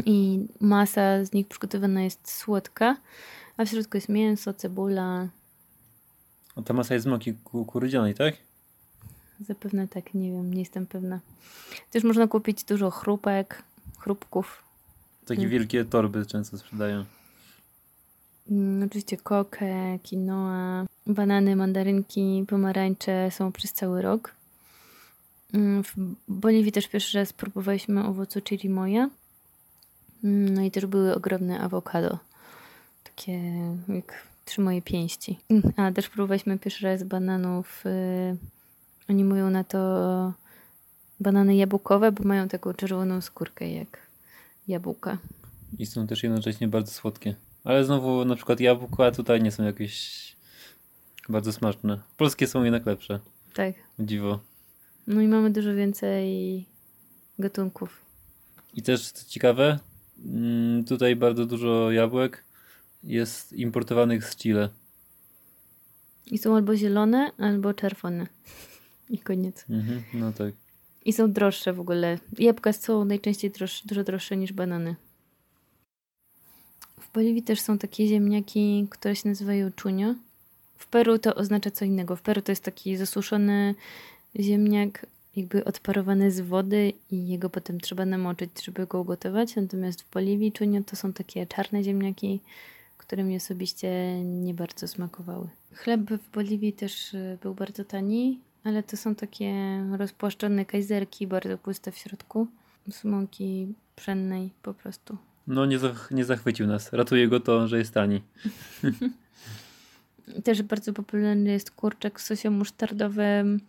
i 0.06 0.48
masa 0.60 1.26
z 1.26 1.34
nich 1.34 1.48
przygotowana 1.48 2.04
jest 2.04 2.32
słodka, 2.32 2.98
a 3.58 3.66
w 3.66 3.70
środku 3.70 3.98
jest 3.98 4.10
mięso, 4.10 4.54
cebula. 4.54 5.28
A 6.60 6.62
ta 6.62 6.74
masa 6.74 6.94
jest 6.94 7.04
z 7.04 7.08
mąki 7.08 7.34
kukurydzianej, 7.34 8.14
tak? 8.16 8.34
Zapewne 9.40 9.88
tak, 9.88 10.14
nie 10.14 10.32
wiem, 10.32 10.54
nie 10.54 10.60
jestem 10.60 10.86
pewna. 10.88 11.20
Też 11.92 12.04
można 12.04 12.28
kupić 12.28 12.64
dużo 12.64 12.92
chrupek, 12.92 13.64
chrupków. 13.98 14.64
Takie 15.26 15.40
Mm. 15.42 15.52
wielkie 15.52 15.86
torby 15.86 16.26
często 16.26 16.58
sprzedają. 16.58 17.06
Mm, 18.52 18.84
oczywiście 18.88 19.18
kokę, 19.18 20.00
quinoa, 20.10 20.86
banany, 21.08 21.56
mandarynki, 21.56 22.46
pomarańcze 22.48 23.32
są 23.32 23.52
przez 23.52 23.74
cały 23.74 24.02
rok. 24.02 24.36
Mm, 25.54 25.84
W 25.84 25.94
Boliwii 26.28 26.72
też 26.72 26.88
pierwszy 26.88 27.18
raz 27.18 27.34
próbowaliśmy 27.34 28.06
owocu 28.06 28.42
chirimoya. 28.50 29.10
Mm, 30.24 30.54
No 30.54 30.62
i 30.62 30.72
też 30.72 30.86
były 30.86 31.16
ogromne 31.16 31.60
awokado. 31.60 32.20
Takie 33.04 33.42
jak 33.88 34.29
trzy 34.50 34.62
moje 34.62 34.82
pięści. 34.82 35.40
Mm, 35.50 35.64
A 35.78 35.92
też 35.92 36.10
próbowaliśmy 36.10 36.60
pierwszy 36.60 36.86
raz 36.86 37.04
bananów. 37.04 37.86
y, 37.86 38.38
Oni 39.10 39.24
mówią 39.24 39.50
na 39.50 39.64
to 39.64 39.80
banany 41.20 41.56
jabłkowe, 41.56 42.12
bo 42.12 42.24
mają 42.24 42.48
taką 42.48 42.74
czerwoną 42.74 43.22
skórkę 43.22 43.72
jak 43.72 43.98
jabłka. 44.68 45.18
I 45.80 45.86
są 45.86 46.08
też 46.08 46.24
jednocześnie 46.24 46.68
bardzo 46.68 46.92
słodkie. 46.92 47.36
Ale 47.64 47.86
znowu 47.86 48.26
na 48.26 48.36
przykład 48.36 48.60
jabłka 48.60 49.12
tutaj 49.12 49.42
nie 49.42 49.52
są 49.52 49.64
jakieś 49.64 50.36
bardzo 51.30 51.54
smaczne. 51.54 52.00
Polskie 52.18 52.48
są 52.48 52.64
jednak 52.64 52.86
lepsze. 52.86 53.20
Tak. 53.54 53.74
Dziwo. 54.00 54.40
No 55.08 55.22
i 55.22 55.28
mamy 55.28 55.50
dużo 55.52 55.74
więcej 55.74 56.66
gatunków. 57.40 58.02
I 58.74 58.82
też 58.82 59.12
co 59.12 59.30
ciekawe, 59.30 59.80
mm, 60.26 60.86
tutaj 60.86 61.16
bardzo 61.16 61.46
dużo 61.46 61.92
jabłek 61.92 62.44
jest 63.04 63.54
importowanych 63.54 64.26
z 64.26 64.36
Chile. 64.36 64.70
I 66.26 66.38
są 66.38 66.56
albo 66.56 66.76
zielone, 66.76 67.32
albo 67.38 67.74
czerwone. 67.74 68.28
I 69.10 69.20
koniec. 69.20 69.66
Mhm, 69.70 70.04
no 70.14 70.32
tak. 70.32 70.54
I 71.06 71.14
są 71.14 71.32
droższe 71.32 71.74
w 71.74 71.80
ogóle. 71.80 72.20
Jabłka 72.40 72.74
są 72.74 73.06
najczęściej 73.06 73.52
droższe, 73.52 73.88
dużo 73.88 74.04
droższe 74.04 74.38
niż 74.38 74.54
banany. 74.54 74.96
W 77.00 77.12
Boliwii 77.14 77.44
też 77.44 77.62
są 77.62 77.78
takie 77.78 78.08
ziemniaki, 78.08 78.88
które 78.90 79.16
się 79.16 79.30
nazywają 79.30 79.72
czunio. 79.72 80.16
W 80.78 80.88
Peru 80.88 81.20
to 81.20 81.36
oznacza 81.36 81.72
co 81.72 81.86
innego. 81.86 82.16
W 82.16 82.22
Peru 82.22 82.42
to 82.42 82.52
jest 82.52 82.64
taki 82.64 82.98
zasuszony 82.98 83.76
ziemniak, 84.40 85.06
jakby 85.36 85.66
odparowany 85.66 86.32
z 86.32 86.40
wody 86.40 86.94
i 87.12 87.28
jego 87.28 87.50
potem 87.50 87.80
trzeba 87.80 88.06
namoczyć, 88.06 88.66
żeby 88.66 88.88
go 88.88 89.02
ugotować. 89.02 89.56
Natomiast 89.56 90.02
w 90.02 90.14
Boliwii 90.14 90.52
czunio 90.52 90.84
to 90.84 90.96
są 90.96 91.14
takie 91.14 91.48
czarne 91.48 91.84
ziemniaki, 91.84 92.40
które 93.00 93.24
mi 93.24 93.36
osobiście 93.36 94.20
nie 94.24 94.54
bardzo 94.54 94.88
smakowały. 94.88 95.48
Chleb 95.74 96.02
w 96.02 96.32
Boliwii 96.32 96.74
też 96.74 97.14
y, 97.14 97.38
był 97.42 97.54
bardzo 97.56 97.86
tani, 97.86 98.40
ale 98.64 98.84
to 98.84 98.98
są 98.98 99.16
takie 99.16 99.54
rozpłaszczone 99.98 100.66
kajzerki, 100.66 101.28
bardzo 101.28 101.58
puste 101.58 101.92
w 101.92 101.98
środku, 101.98 102.48
z 102.92 103.04
mąki 103.04 103.74
pszennej 103.96 104.50
po 104.62 104.74
prostu. 104.74 105.18
No 105.48 105.66
nie, 105.66 105.80
zach- 105.80 106.12
nie 106.12 106.26
zachwycił 106.26 106.68
nas. 106.68 106.94
Ratuje 106.94 107.28
go 107.28 107.40
to, 107.40 107.68
że 107.68 107.78
jest 107.78 107.94
tani. 107.94 108.22
Też 110.44 110.62
bardzo 110.64 110.94
popularny 110.94 111.52
jest 111.52 111.72
kurczak 111.72 112.20
w 112.20 112.22
sosie 112.24 112.50
musztardowym 112.50 113.60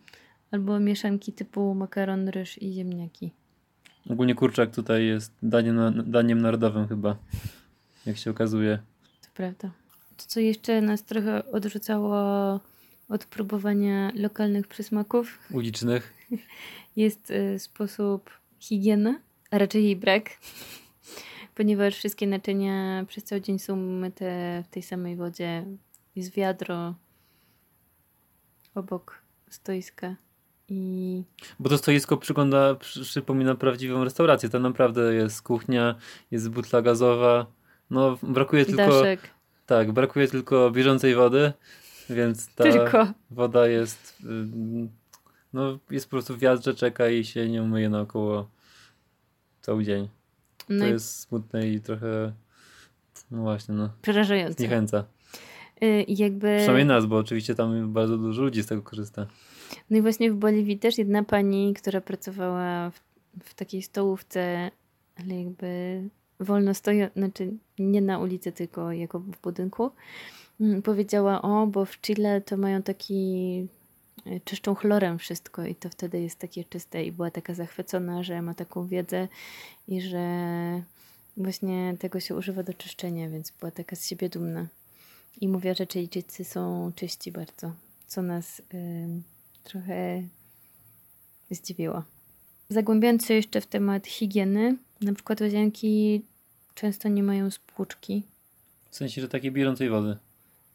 albo 0.51 0.79
mieszanki 0.79 1.33
typu 1.33 1.75
makaron, 1.75 2.27
ryż 2.29 2.61
i 2.61 2.73
ziemniaki. 2.73 3.31
Ogólnie 4.09 4.35
kurczak 4.35 4.75
tutaj 4.75 5.05
jest 5.05 5.33
daniem, 5.43 6.03
daniem 6.11 6.41
narodowym 6.41 6.87
chyba, 6.87 7.15
jak 8.05 8.17
się 8.17 8.31
okazuje. 8.31 8.79
To 9.31 9.35
prawda. 9.37 9.71
To, 10.17 10.23
co 10.27 10.39
jeszcze 10.39 10.81
nas 10.81 11.03
trochę 11.03 11.51
odrzucało 11.51 12.15
od 13.09 13.25
próbowania 13.25 14.11
lokalnych 14.15 14.67
przysmaków, 14.67 15.39
Ulicznych. 15.51 16.13
jest 16.95 17.31
y, 17.31 17.59
sposób 17.59 18.29
higieny, 18.59 19.21
a 19.51 19.57
raczej 19.57 19.83
jej 19.83 19.95
brak, 19.95 20.29
ponieważ 21.55 21.95
wszystkie 21.95 22.27
naczynia 22.27 23.05
przez 23.07 23.23
cały 23.23 23.41
dzień 23.41 23.59
są 23.59 23.75
myte 23.75 24.63
w 24.67 24.73
tej 24.73 24.83
samej 24.83 25.15
wodzie. 25.15 25.65
Jest 26.15 26.33
wiadro 26.33 26.95
obok 28.75 29.21
stoiska 29.49 30.15
i 30.69 31.23
Bo 31.59 31.69
to 31.69 31.77
stoisko 31.77 32.17
przygląda, 32.17 32.75
przy, 32.75 33.03
przypomina 33.03 33.55
prawdziwą 33.55 34.03
restaurację. 34.03 34.49
Tam 34.49 34.61
naprawdę 34.61 35.13
jest 35.13 35.41
kuchnia, 35.41 35.95
jest 36.31 36.49
butla 36.49 36.81
gazowa. 36.81 37.60
No 37.91 38.17
brakuje 38.23 38.65
tylko... 38.65 38.87
daszek. 38.87 39.19
Tak, 39.65 39.91
brakuje 39.91 40.27
tylko 40.27 40.71
bieżącej 40.71 41.15
wody, 41.15 41.53
więc 42.09 42.55
ta 42.55 42.63
Tylko. 42.63 43.07
woda 43.31 43.67
jest 43.67 44.23
no 45.53 45.79
jest 45.91 46.05
po 46.05 46.09
prostu 46.11 46.35
w 46.35 46.39
wiadrze, 46.39 46.73
czeka 46.73 47.09
i 47.09 47.23
się 47.23 47.49
nie 47.49 47.63
umyje 47.63 47.89
naokoło 47.89 48.49
cały 49.61 49.83
dzień. 49.83 50.09
To 50.57 50.65
No 50.73 50.87
i 50.87 50.89
jest 50.89 51.19
smutne 51.19 51.67
i 51.67 51.81
trochę 51.81 52.33
no 53.31 53.41
właśnie, 53.41 53.75
no 53.75 53.89
przerażające. 54.01 54.53
zniechęca. 54.53 55.03
Y, 55.83 56.01
I 56.01 56.17
jakby... 56.17 56.55
Przynajmniej 56.57 56.85
nas, 56.85 57.05
bo 57.05 57.17
oczywiście 57.17 57.55
tam 57.55 57.93
bardzo 57.93 58.17
dużo 58.17 58.41
ludzi 58.41 58.63
z 58.63 58.67
tego 58.67 58.81
korzysta. 58.81 59.27
No 59.89 59.97
i 59.97 60.01
właśnie 60.01 60.31
w 60.31 60.35
Boliwii 60.35 60.79
też 60.79 60.97
jedna 60.97 61.23
pani, 61.23 61.73
która 61.73 62.01
pracowała 62.01 62.89
w, 62.89 63.01
w 63.43 63.53
takiej 63.53 63.81
stołówce, 63.81 64.71
ale 65.19 65.43
jakby 65.43 66.01
wolno 66.41 66.73
stojąc, 66.73 67.13
znaczy 67.13 67.53
nie 67.79 68.01
na 68.01 68.19
ulicy, 68.19 68.51
tylko 68.51 68.91
jako 68.91 69.19
w 69.19 69.41
budynku, 69.41 69.91
mm, 70.61 70.81
powiedziała, 70.81 71.41
o, 71.41 71.67
bo 71.67 71.85
w 71.85 72.01
Chile 72.01 72.41
to 72.41 72.57
mają 72.57 72.81
taki 72.81 73.67
y, 74.27 74.41
czyszczą 74.45 74.75
chlorem 74.75 75.19
wszystko 75.19 75.65
i 75.65 75.75
to 75.75 75.89
wtedy 75.89 76.21
jest 76.21 76.39
takie 76.39 76.63
czyste 76.63 77.05
i 77.05 77.11
była 77.11 77.31
taka 77.31 77.53
zachwycona, 77.53 78.23
że 78.23 78.41
ma 78.41 78.53
taką 78.53 78.87
wiedzę 78.87 79.27
i 79.87 80.01
że 80.01 80.25
właśnie 81.37 81.95
tego 81.99 82.19
się 82.19 82.35
używa 82.35 82.63
do 82.63 82.73
czyszczenia, 82.73 83.29
więc 83.29 83.51
była 83.59 83.71
taka 83.71 83.95
z 83.95 84.07
siebie 84.07 84.29
dumna. 84.29 84.67
I 85.41 85.47
mówiła, 85.47 85.73
że 85.73 85.87
Chilijczycy 85.87 86.43
są 86.43 86.91
czyści 86.95 87.31
bardzo, 87.31 87.71
co 88.07 88.21
nas 88.21 88.59
y, 88.59 88.63
trochę 89.63 90.23
zdziwiło. 91.51 92.03
Zagłębiając 92.69 93.25
się 93.25 93.33
jeszcze 93.33 93.61
w 93.61 93.67
temat 93.67 94.07
higieny, 94.07 94.77
na 95.01 95.13
przykład 95.13 95.41
łazienki 95.41 96.21
często 96.75 97.09
nie 97.09 97.23
mają 97.23 97.51
spłuczki. 97.51 98.23
W 98.89 98.95
sensie, 98.95 99.21
że 99.21 99.29
takiej 99.29 99.51
bieżącej 99.51 99.89
wody. 99.89 100.17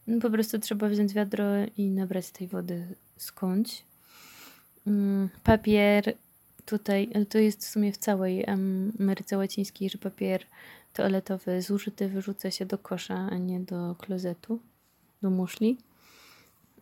No, 0.06 0.20
po 0.20 0.30
prostu 0.30 0.58
trzeba 0.58 0.88
wziąć 0.88 1.12
wiadro 1.12 1.44
i 1.76 1.90
nabrać 1.90 2.30
tej 2.30 2.48
wody 2.48 2.86
skądś. 3.16 3.82
Mm, 4.86 5.28
papier 5.44 6.14
tutaj, 6.66 7.10
ale 7.14 7.26
to 7.26 7.38
jest 7.38 7.64
w 7.64 7.68
sumie 7.68 7.92
w 7.92 7.96
całej 7.96 8.46
Ameryce 8.46 9.36
Łacińskiej, 9.36 9.90
że 9.90 9.98
papier 9.98 10.44
toaletowy 10.92 11.62
zużyty 11.62 12.08
wyrzuca 12.08 12.50
się 12.50 12.66
do 12.66 12.78
kosza, 12.78 13.28
a 13.30 13.38
nie 13.38 13.60
do 13.60 13.94
klozetu, 13.98 14.60
do 15.22 15.30
muszli. 15.30 15.78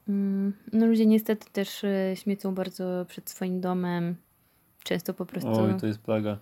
Mm, 0.08 0.52
no 0.72 0.86
ludzie 0.86 1.06
niestety 1.06 1.46
też 1.52 1.84
e, 1.84 2.16
śmiecą 2.16 2.54
bardzo 2.54 3.06
przed 3.08 3.30
swoim 3.30 3.60
domem. 3.60 4.16
Często 4.82 5.14
po 5.14 5.26
prostu... 5.26 5.50
Oj, 5.50 5.80
to 5.80 5.86
jest 5.86 5.98
plaga. 5.98 6.38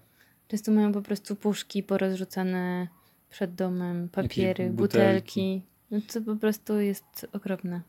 Często 0.48 0.72
mają 0.72 0.92
po 0.92 1.02
prostu 1.02 1.36
puszki 1.36 1.82
porozrzucane 1.82 2.88
przed 3.30 3.54
domem, 3.54 4.08
papiery, 4.08 4.64
Jakieś 4.64 4.76
butelki. 4.76 5.62
No 5.90 5.98
to 6.12 6.20
po 6.20 6.36
prostu 6.36 6.80
jest 6.80 7.26
okropne. 7.32 7.80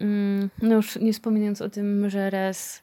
Mm, 0.00 0.50
No 0.62 0.74
już 0.74 0.96
nie 0.96 1.12
wspominając 1.12 1.62
o 1.62 1.70
tym, 1.70 2.10
że 2.10 2.30
raz 2.30 2.82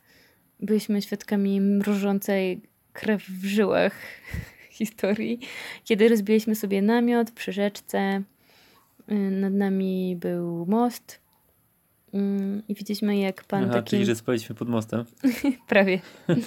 byliśmy 0.60 1.01
świadkami 1.01 1.62
mrożącej 1.62 2.62
krew 2.93 3.24
w 3.24 3.45
żyłach 3.45 3.93
historii, 4.80 5.39
kiedy 5.84 6.10
rozbiliśmy 6.10 6.56
sobie 6.56 6.82
namiot 6.82 7.32
przy 7.32 7.51
rzeczce. 7.51 8.24
Y, 9.12 9.16
Nad 9.16 9.53
nami 9.53 10.16
był 10.20 10.66
most. 10.66 11.20
Mm, 12.14 12.64
I 12.68 12.76
widzieliśmy, 12.76 13.18
jak 13.18 13.43
pan 13.43 13.64
Aha, 13.64 13.74
taki... 13.74 13.89
czyli 13.89 14.06
że 14.06 14.16
spaliśmy 14.16 14.56
pod 14.56 14.70
mostem. 14.70 15.06
Prawie. 15.68 15.99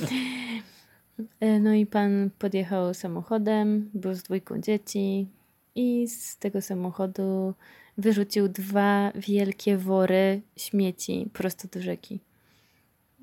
E, 1.40 1.60
No 1.60 1.74
i 1.74 1.86
pan 1.86 2.30
podjechał 2.38 2.94
samochodem, 2.94 3.90
był 3.94 4.14
z 4.14 4.22
dwójką 4.22 4.60
dzieci 4.60 5.26
i 5.74 6.08
z 6.08 6.36
tego 6.36 6.62
samochodu 6.62 7.54
wyrzucił 7.98 8.48
dwa 8.48 9.12
wielkie 9.14 9.76
wory 9.76 10.40
śmieci 10.56 11.28
prosto 11.32 11.68
do 11.72 11.82
rzeki. 11.82 12.20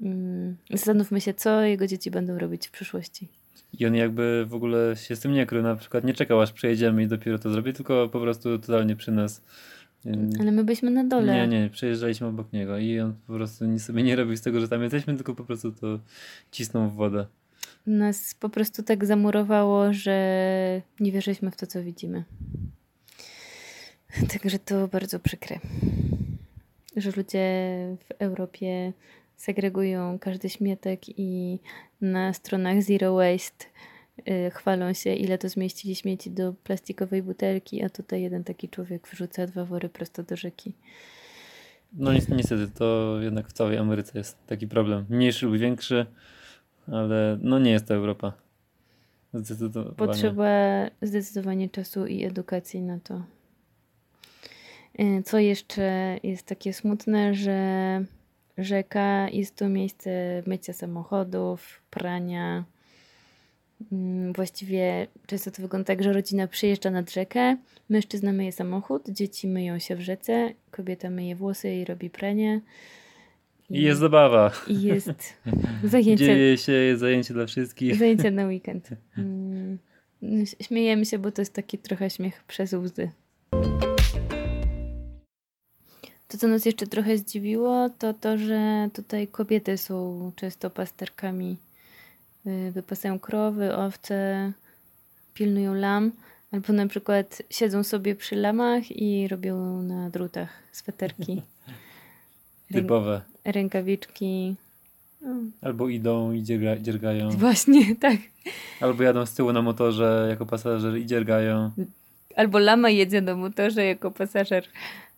Mm, 0.01 0.55
Zastanówmy 0.71 1.21
się, 1.21 1.33
co 1.33 1.61
jego 1.61 1.87
dzieci 1.87 2.11
będą 2.11 2.37
robić 2.37 2.67
w 2.67 2.71
przyszłości. 2.71 3.27
I 3.79 3.85
on 3.85 3.95
jakby 3.95 4.45
w 4.47 4.53
ogóle 4.53 4.95
się 4.95 5.15
z 5.15 5.19
tym 5.19 5.31
nie 5.33 5.45
krył, 5.45 5.63
na 5.63 5.75
przykład 5.75 6.03
nie 6.03 6.13
czekał 6.13 6.41
aż 6.41 6.51
przejedziemy 6.51 7.03
i 7.03 7.07
dopiero 7.07 7.39
to 7.39 7.49
zrobi, 7.49 7.73
tylko 7.73 8.09
po 8.09 8.19
prostu 8.19 8.59
totalnie 8.59 8.95
przy 8.95 9.11
nas. 9.11 9.41
Ale 10.39 10.51
my 10.51 10.63
byliśmy 10.63 10.91
na 10.91 11.03
dole. 11.03 11.33
Nie, 11.33 11.47
nie, 11.47 11.69
przejeżdżaliśmy 11.69 12.27
obok 12.27 12.53
niego 12.53 12.77
i 12.77 12.99
on 12.99 13.13
po 13.27 13.33
prostu 13.33 13.65
nic 13.65 13.83
sobie 13.85 14.03
nie 14.03 14.15
robił 14.15 14.37
z 14.37 14.41
tego, 14.41 14.59
że 14.59 14.67
tam 14.67 14.81
jesteśmy, 14.81 15.15
tylko 15.15 15.35
po 15.35 15.43
prostu 15.43 15.71
to 15.71 15.99
cisnął 16.51 16.89
w 16.89 16.93
wodę. 16.93 17.25
Nas 17.87 18.33
po 18.33 18.49
prostu 18.49 18.83
tak 18.83 19.05
zamurowało, 19.05 19.93
że 19.93 20.81
nie 20.99 21.11
wierzyliśmy 21.11 21.51
w 21.51 21.55
to, 21.55 21.67
co 21.67 21.83
widzimy. 21.83 22.23
Także 24.33 24.59
to 24.59 24.87
bardzo 24.87 25.19
przykre. 25.19 25.59
Że 26.95 27.11
ludzie 27.11 27.47
w 27.99 28.11
Europie 28.19 28.93
segregują 29.37 30.19
każdy 30.19 30.49
śmietek 30.49 31.19
i 31.19 31.59
na 32.01 32.33
stronach 32.33 32.83
Zero 32.83 33.13
Waste 33.15 33.65
y, 34.27 34.51
chwalą 34.51 34.93
się, 34.93 35.13
ile 35.13 35.37
to 35.37 35.49
zmieścili 35.49 35.95
śmieci 35.95 36.31
do 36.31 36.53
plastikowej 36.53 37.23
butelki, 37.23 37.83
a 37.83 37.89
tutaj 37.89 38.21
jeden 38.21 38.43
taki 38.43 38.69
człowiek 38.69 39.07
wrzuca 39.07 39.47
dwa 39.47 39.65
wory 39.65 39.89
prosto 39.89 40.23
do 40.23 40.35
rzeki. 40.35 40.73
No 41.93 42.13
ni- 42.13 42.19
niestety, 42.29 42.67
to 42.67 43.17
jednak 43.21 43.47
w 43.47 43.53
całej 43.53 43.77
Ameryce 43.77 44.17
jest 44.17 44.37
taki 44.47 44.67
problem. 44.67 45.05
Mniejszy 45.09 45.45
lub 45.45 45.57
większy, 45.57 46.05
ale 46.87 47.37
no 47.41 47.59
nie 47.59 47.71
jest 47.71 47.87
to 47.87 47.93
Europa. 47.93 48.33
Zdecydowanie. 49.33 49.95
Potrzeba 49.95 50.49
zdecydowanie 51.01 51.69
czasu 51.69 52.05
i 52.05 52.23
edukacji 52.23 52.81
na 52.81 52.99
to. 52.99 53.21
Y, 54.99 55.23
Co 55.23 55.39
jeszcze 55.39 56.17
jest 56.23 56.45
takie 56.45 56.73
smutne, 56.73 57.33
że 57.33 57.59
rzeka 58.57 59.29
jest 59.29 59.55
to 59.55 59.69
miejsce 59.69 60.43
mycia 60.47 60.73
samochodów, 60.73 61.81
prania. 61.89 62.63
Mm, 63.91 64.33
Właściwie 64.33 65.07
często 65.25 65.51
to 65.51 65.61
wygląda 65.61 65.85
tak, 65.87 66.03
że 66.03 66.13
rodzina 66.13 66.47
przyjeżdża 66.47 66.91
nad 66.91 67.11
rzekę, 67.11 67.57
mężczyzna 67.89 68.31
myje 68.31 68.51
samochód, 68.51 69.09
dzieci 69.09 69.47
myją 69.47 69.79
się 69.79 69.95
w 69.95 70.01
rzece, 70.01 70.53
kobieta 70.71 71.09
myje 71.09 71.35
włosy 71.35 71.75
i 71.75 71.85
robi 71.85 72.09
pranie. 72.09 72.61
I 73.69 73.81
jest 73.81 73.99
zabawa. 73.99 74.51
I 74.67 74.81
jest 74.81 75.37
zajęcie 75.83 76.25
Dzieje 76.25 76.57
się, 76.57 76.71
jest 76.71 76.99
zajęcie 76.99 77.33
dla 77.33 77.45
wszystkich. 77.45 77.95
Zajęcia 77.95 78.31
na 78.31 78.45
weekend. 78.45 78.89
Mm, 80.21 80.45
Śmiejemy 80.61 81.05
się, 81.05 81.19
bo 81.19 81.31
to 81.31 81.41
jest 81.41 81.53
taki 81.53 81.77
trochę 81.77 82.09
śmiech 82.09 82.43
przez 82.43 82.73
łzy. 82.73 83.11
To, 86.27 86.37
co 86.37 86.47
nas 86.47 86.65
jeszcze 86.65 86.87
trochę 86.87 87.17
zdziwiło, 87.17 87.89
to 87.89 88.13
to, 88.13 88.37
że 88.37 88.89
tutaj 88.93 89.27
kobiety 89.27 89.77
są 89.77 90.31
często 90.35 90.69
pasterkami. 90.69 91.57
Y, 92.47 92.71
Wypasają 92.71 93.19
krowy, 93.19 93.75
owce, 93.75 94.51
pilnują 95.33 95.73
lam, 95.73 96.11
albo 96.51 96.73
na 96.73 96.87
przykład 96.87 97.41
siedzą 97.49 97.83
sobie 97.83 98.15
przy 98.15 98.35
lamach 98.35 98.91
i 98.91 99.27
robią 99.27 99.81
na 99.81 100.09
drutach 100.09 100.49
sweterki, 100.71 101.41
Typowe. 102.73 103.21
Rękawiczki. 103.45 104.55
No, 105.21 105.35
Albo 105.61 105.89
idą 105.89 106.31
i 106.31 106.43
dzierga, 106.43 106.77
dziergają. 106.77 107.29
właśnie, 107.29 107.95
tak. 108.05 108.17
Albo 108.81 109.03
jadą 109.03 109.25
z 109.25 109.33
tyłu 109.33 109.53
na 109.53 109.61
motorze 109.61 110.25
jako 110.29 110.45
pasażer 110.45 110.97
i 110.97 111.05
dziergają. 111.05 111.71
Albo 112.35 112.59
lama 112.59 112.89
jedzie 112.89 113.21
na 113.21 113.35
motorze 113.35 113.85
jako 113.85 114.11
pasażer. 114.11 114.65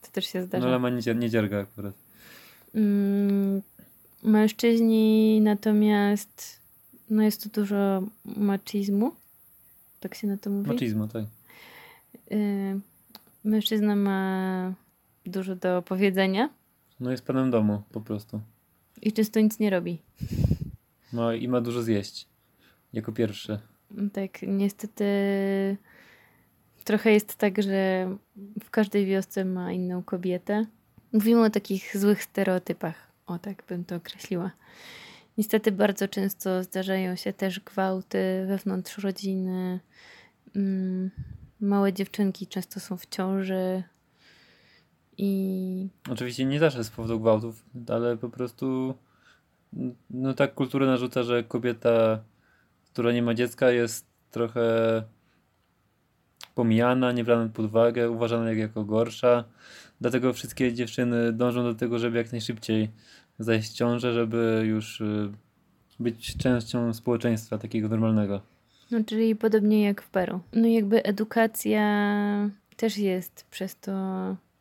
To 0.02 0.12
też 0.12 0.26
się 0.26 0.44
zdarza. 0.44 0.66
No 0.66 0.72
lama 0.72 0.90
nie, 0.90 1.16
nie 1.16 1.30
dzierga 1.30 1.60
akurat. 1.60 1.94
Mm, 2.76 3.62
mężczyźni 4.24 5.42
natomiast 5.42 6.62
no 7.10 7.24
jest 7.24 7.44
tu 7.44 7.62
dużo 7.62 8.04
maczizmu. 8.26 9.12
Tak 10.00 10.16
się 10.16 10.28
na 10.28 10.38
to 10.38 10.50
mówi. 10.50 10.68
Machismo, 10.68 11.08
tak. 11.08 11.24
Y, 12.32 12.80
mężczyzna 13.44 13.96
ma 13.96 14.74
dużo 15.26 15.56
do 15.56 15.82
powiedzenia 15.82 16.50
No 17.00 17.12
jest 17.12 17.26
panem 17.26 17.52
domu 17.52 17.82
po 17.92 18.02
prostu. 18.02 18.42
i 19.02 19.12
często 19.12 19.40
nic 19.40 19.60
nie 19.60 19.70
robi. 19.70 20.02
Ma, 21.14 21.36
I 21.36 21.48
ma 21.48 21.62
dużo 21.62 21.82
zjeść. 21.84 22.28
Jako 22.94 23.12
pierwszy. 23.12 23.60
Tak, 24.14 24.42
niestety 24.42 25.06
trochę 26.84 27.12
jest 27.12 27.36
tak, 27.36 27.62
że 27.64 28.08
w 28.64 28.70
każdej 28.70 29.06
wiosce 29.06 29.46
ma 29.46 29.72
inną 29.72 30.04
kobietę. 30.04 30.66
Mówimy 31.14 31.44
o 31.44 31.50
takich 31.50 31.98
złych 31.98 32.24
stereotypach. 32.24 33.12
O, 33.26 33.40
tak 33.40 33.64
bym 33.70 33.86
to 33.86 33.96
określiła. 33.96 34.52
Niestety 35.38 35.72
bardzo 35.72 36.08
często 36.08 36.64
zdarzają 36.64 37.16
się 37.16 37.34
też 37.34 37.60
gwałty 37.60 38.46
wewnątrz 38.48 38.98
rodziny. 38.98 39.80
Mm, 40.56 41.12
Małe 41.60 41.94
dziewczynki 41.94 42.48
często 42.48 42.80
są 42.80 42.98
w 42.98 43.06
ciąży 43.06 43.84
i 45.18 45.90
Oczywiście 46.10 46.46
nie 46.46 46.60
zawsze 46.60 46.84
z 46.84 46.90
powodu 46.90 47.20
gwałtów, 47.20 47.66
ale 47.88 48.18
po 48.18 48.30
prostu 48.30 48.96
no 50.10 50.34
tak 50.34 50.54
kultura 50.54 50.86
narzuca, 50.86 51.24
że 51.24 51.44
kobieta, 51.44 52.20
która 52.86 53.12
nie 53.12 53.22
ma 53.22 53.34
dziecka 53.34 53.72
jest 53.72 54.06
trochę 54.32 55.04
pomijana, 56.56 57.12
nie 57.12 57.24
brana 57.24 57.50
pod 57.50 57.66
uwagę, 57.66 58.10
uważana 58.10 58.50
jak 58.50 58.58
jako 58.58 58.84
gorsza. 58.84 59.44
Dlatego 60.02 60.34
wszystkie 60.34 60.74
dziewczyny 60.74 61.34
dążą 61.34 61.64
do 61.64 61.76
tego, 61.76 62.00
żeby 62.00 62.18
jak 62.18 62.32
najszybciej 62.32 62.90
zajść 63.40 63.72
ciążę, 63.72 64.14
żeby 64.14 64.64
już 64.66 65.02
y, 65.02 65.30
być 66.00 66.38
częścią 66.38 66.94
społeczeństwa 66.94 67.58
takiego 67.58 67.88
normalnego. 67.88 68.42
No, 68.92 69.04
czyli 69.04 69.36
podobnie 69.36 69.82
jak 69.82 70.02
w 70.02 70.10
Peru. 70.10 70.40
No, 70.54 70.68
jakby 70.68 71.04
edukacja 71.04 72.50
też 72.78 72.98
jest 72.98 73.46
przez 73.52 73.80
to 73.80 73.92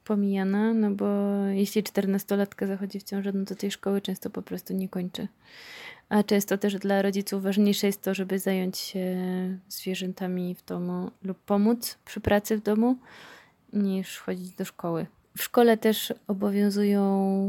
pomijana, 0.06 0.74
no 0.74 0.90
bo 0.90 1.06
jeśli 1.46 1.82
14-latka 1.82 2.66
zachodzi 2.66 3.00
w 3.00 3.02
ciążę, 3.02 3.32
no 3.32 3.44
to 3.44 3.54
tej 3.54 3.70
szkoły 3.70 4.00
często 4.00 4.30
po 4.30 4.42
prostu 4.42 4.74
nie 4.74 4.88
kończy. 4.88 5.28
A 6.08 6.22
często 6.22 6.58
też 6.58 6.74
dla 6.74 7.02
rodziców 7.02 7.42
ważniejsze 7.42 7.86
jest 7.86 8.02
to, 8.02 8.14
żeby 8.14 8.38
zająć 8.38 8.78
się 8.78 9.16
zwierzętami 9.68 10.54
w 10.54 10.64
domu 10.64 11.10
lub 11.22 11.38
pomóc 11.38 11.98
przy 12.04 12.20
pracy 12.20 12.56
w 12.56 12.62
domu, 12.62 12.96
niż 13.72 14.18
chodzić 14.18 14.50
do 14.52 14.64
szkoły. 14.64 15.06
W 15.36 15.42
szkole 15.42 15.76
też 15.76 16.14
obowiązują 16.26 17.02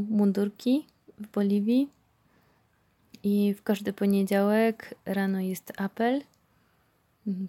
mundurki 0.09 0.87
w 1.19 1.27
Boliwii 1.27 1.89
i 3.23 3.53
w 3.53 3.63
każdy 3.63 3.93
poniedziałek 3.93 4.95
rano 5.05 5.39
jest 5.39 5.73
apel. 5.77 6.21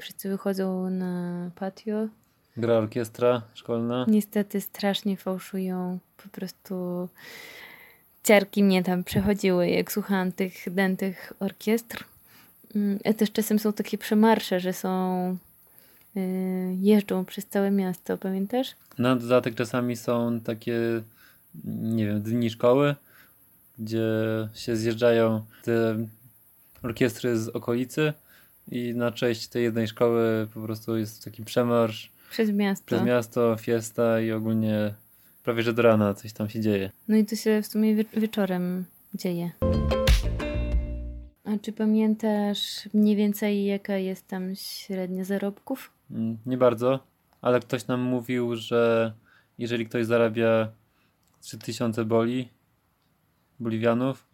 Wszyscy 0.01 0.29
wychodzą 0.29 0.91
na 0.91 1.51
patio. 1.55 2.09
Gra 2.59 2.75
orkiestra 2.75 3.43
szkolna. 3.55 4.07
Niestety 4.09 4.61
strasznie 4.61 5.17
fałszują. 5.17 5.99
Po 6.17 6.29
prostu 6.29 7.09
ciarki 8.25 8.65
mnie 8.65 8.83
tam 8.83 9.05
przechodziły, 9.05 9.69
jak 9.69 9.93
słuchałam 9.93 10.33
tych 10.33 10.75
dętych 10.75 11.33
orkiestr. 11.41 12.05
Mm, 12.75 12.99
a 13.05 13.13
też 13.13 13.33
czasem 13.33 13.59
są 13.59 13.73
takie 13.73 13.99
przemarsze, 13.99 14.61
że 14.61 14.73
są 14.73 15.37
yy, 16.15 16.23
jeżdżą 16.81 17.25
przez 17.25 17.47
całe 17.47 17.71
miasto, 17.71 18.19
pamiętasz? 18.19 18.69
Na 18.99 19.17
dodatek 19.17 19.55
czasami 19.55 19.97
są 19.97 20.41
takie, 20.41 21.03
nie 21.65 22.07
wiem, 22.07 22.23
dni 22.23 22.51
szkoły, 22.51 22.95
gdzie 23.79 24.09
się 24.55 24.77
zjeżdżają 24.77 25.45
te 25.63 26.07
orkiestry 26.83 27.39
z 27.39 27.49
okolicy 27.49 28.13
i 28.71 28.95
na 28.95 29.13
cześć 29.13 29.49
tej 29.49 29.63
jednej 29.63 29.89
szkoły 29.89 30.49
po 30.55 30.61
prostu 30.61 30.97
jest 30.97 31.25
taki 31.25 31.45
przemarsz 31.45 32.18
przez 32.31 32.51
miasto. 32.51 32.87
Przez 32.87 33.03
miasto, 33.03 33.57
fiesta 33.57 34.21
i 34.21 34.33
ogólnie 34.33 34.95
prawie 35.45 35.63
że 35.63 35.73
do 35.73 35.83
rana 35.83 36.15
coś 36.15 36.33
tam 36.33 36.49
się 36.49 36.61
dzieje. 36.61 36.91
No 37.09 37.17
i 37.17 37.25
to 37.25 37.37
się 37.37 37.63
w 37.63 37.67
sumie 37.67 38.05
wieczorem 38.05 38.85
dzieje. 39.15 39.51
A 41.45 41.59
czy 41.63 41.73
pamiętasz 41.73 42.89
mniej 42.95 43.17
więcej 43.17 43.65
jaka 43.65 43.97
jest 43.97 44.29
tam 44.29 44.55
średnia 44.55 45.25
zarobków? 45.25 45.91
Mm, 46.11 46.39
nie 46.47 46.57
bardzo, 46.57 47.07
ale 47.41 47.61
ktoś 47.61 47.87
nam 47.87 48.01
mówił, 48.01 48.57
że 48.57 49.13
jeżeli 49.59 49.87
ktoś 49.87 50.07
zarabia 50.07 50.73
3000 51.41 52.05
boli, 52.05 52.49
boliwianów, 53.61 54.27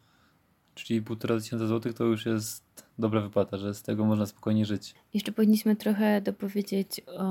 czyli 0.74 1.02
1500 1.02 1.68
zł, 1.68 1.92
to 1.92 2.04
już 2.04 2.26
jest 2.26 2.83
dobra 2.98 3.20
wypłata, 3.20 3.56
że 3.56 3.74
z 3.74 3.82
tego 3.82 4.04
można 4.04 4.26
spokojnie 4.26 4.64
żyć. 4.64 4.94
Jeszcze 5.14 5.32
powinniśmy 5.32 5.76
trochę 5.76 6.20
dopowiedzieć 6.20 7.00
o 7.06 7.30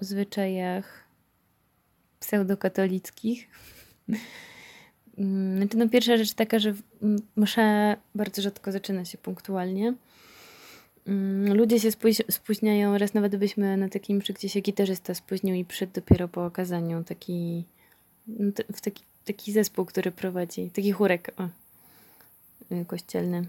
zwyczajach 0.00 1.04
pseudokatolickich. 2.20 3.48
Mm, 5.18 5.56
znaczy, 5.56 5.76
no 5.76 5.88
pierwsza 5.88 6.16
rzecz 6.16 6.34
taka, 6.34 6.58
że 6.58 6.74
msza 7.36 7.96
bardzo 8.14 8.42
rzadko 8.42 8.72
zaczyna 8.72 9.04
się 9.04 9.18
punktualnie. 9.18 9.94
Mm, 11.06 11.56
ludzie 11.56 11.80
się 11.80 11.88
spóźniają, 12.30 12.98
raz 12.98 13.14
nawet 13.14 13.36
byśmy 13.36 13.76
na 13.76 13.88
takim 13.88 14.16
mszy, 14.16 14.32
gdzie 14.32 14.48
się 14.48 14.60
gitarzysta 14.60 15.14
spóźnił 15.14 15.54
i 15.54 15.64
przyszedł 15.64 15.92
dopiero 15.92 16.28
po 16.28 16.44
okazaniu 16.44 17.04
taki, 17.04 17.64
no, 18.26 18.52
w 18.72 18.80
taki, 18.80 19.04
taki 19.24 19.52
zespół, 19.52 19.84
który 19.84 20.12
prowadzi, 20.12 20.70
taki 20.70 20.92
chórek 20.92 21.34
o, 21.36 21.48
kościelny. 22.86 23.46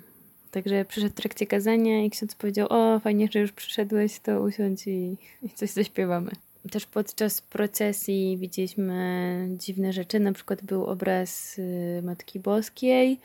Także 0.51 0.85
przyszedł 0.85 1.11
w 1.11 1.17
trakcie 1.17 1.47
kazania 1.47 2.03
i 2.03 2.09
ksiądz 2.09 2.35
powiedział, 2.35 2.67
o 2.69 2.99
fajnie, 2.99 3.27
że 3.31 3.39
już 3.39 3.51
przyszedłeś, 3.51 4.19
to 4.19 4.41
usiądź 4.41 4.87
i, 4.87 5.17
i 5.41 5.49
coś 5.49 5.69
zaśpiewamy. 5.69 6.31
Też 6.71 6.85
podczas 6.85 7.41
procesji 7.41 8.37
widzieliśmy 8.37 9.47
dziwne 9.57 9.93
rzeczy. 9.93 10.19
Na 10.19 10.33
przykład 10.33 10.63
był 10.63 10.85
obraz 10.85 11.59
y, 11.59 12.01
Matki 12.03 12.39
Boskiej 12.39 13.19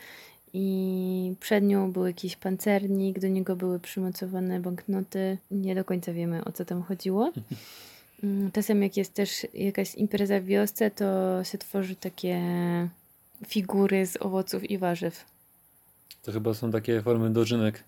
i 0.53 1.35
przed 1.41 1.65
nią 1.65 1.93
był 1.93 2.07
jakiś 2.07 2.37
pancernik, 2.37 3.19
do 3.19 3.29
niego 3.29 3.57
były 3.57 3.81
przymocowane 3.81 4.61
banknoty. 4.61 5.39
Nie 5.51 5.75
do 5.75 5.85
końca 5.85 6.13
wiemy 6.13 6.45
o 6.45 6.53
co 6.53 6.65
tam 6.65 6.83
chodziło. 6.83 7.33
Mm, 8.23 8.53
czasem 8.53 8.83
jak 8.83 8.97
jest 8.97 9.15
też 9.15 9.47
jakaś 9.55 9.95
impreza 9.95 10.41
w 10.41 10.45
wiosce, 10.45 10.91
to 10.91 11.05
się 11.45 11.59
tworzy 11.59 11.97
takie 11.97 12.41
figury 13.47 14.07
z 14.07 14.23
owoców 14.23 14.71
i 14.71 14.79
warzyw. 14.79 15.25
To 16.25 16.33
chyba 16.33 16.55
są 16.55 16.71
takie 16.71 17.03
formy 17.03 17.31
dożynek. 17.31 17.85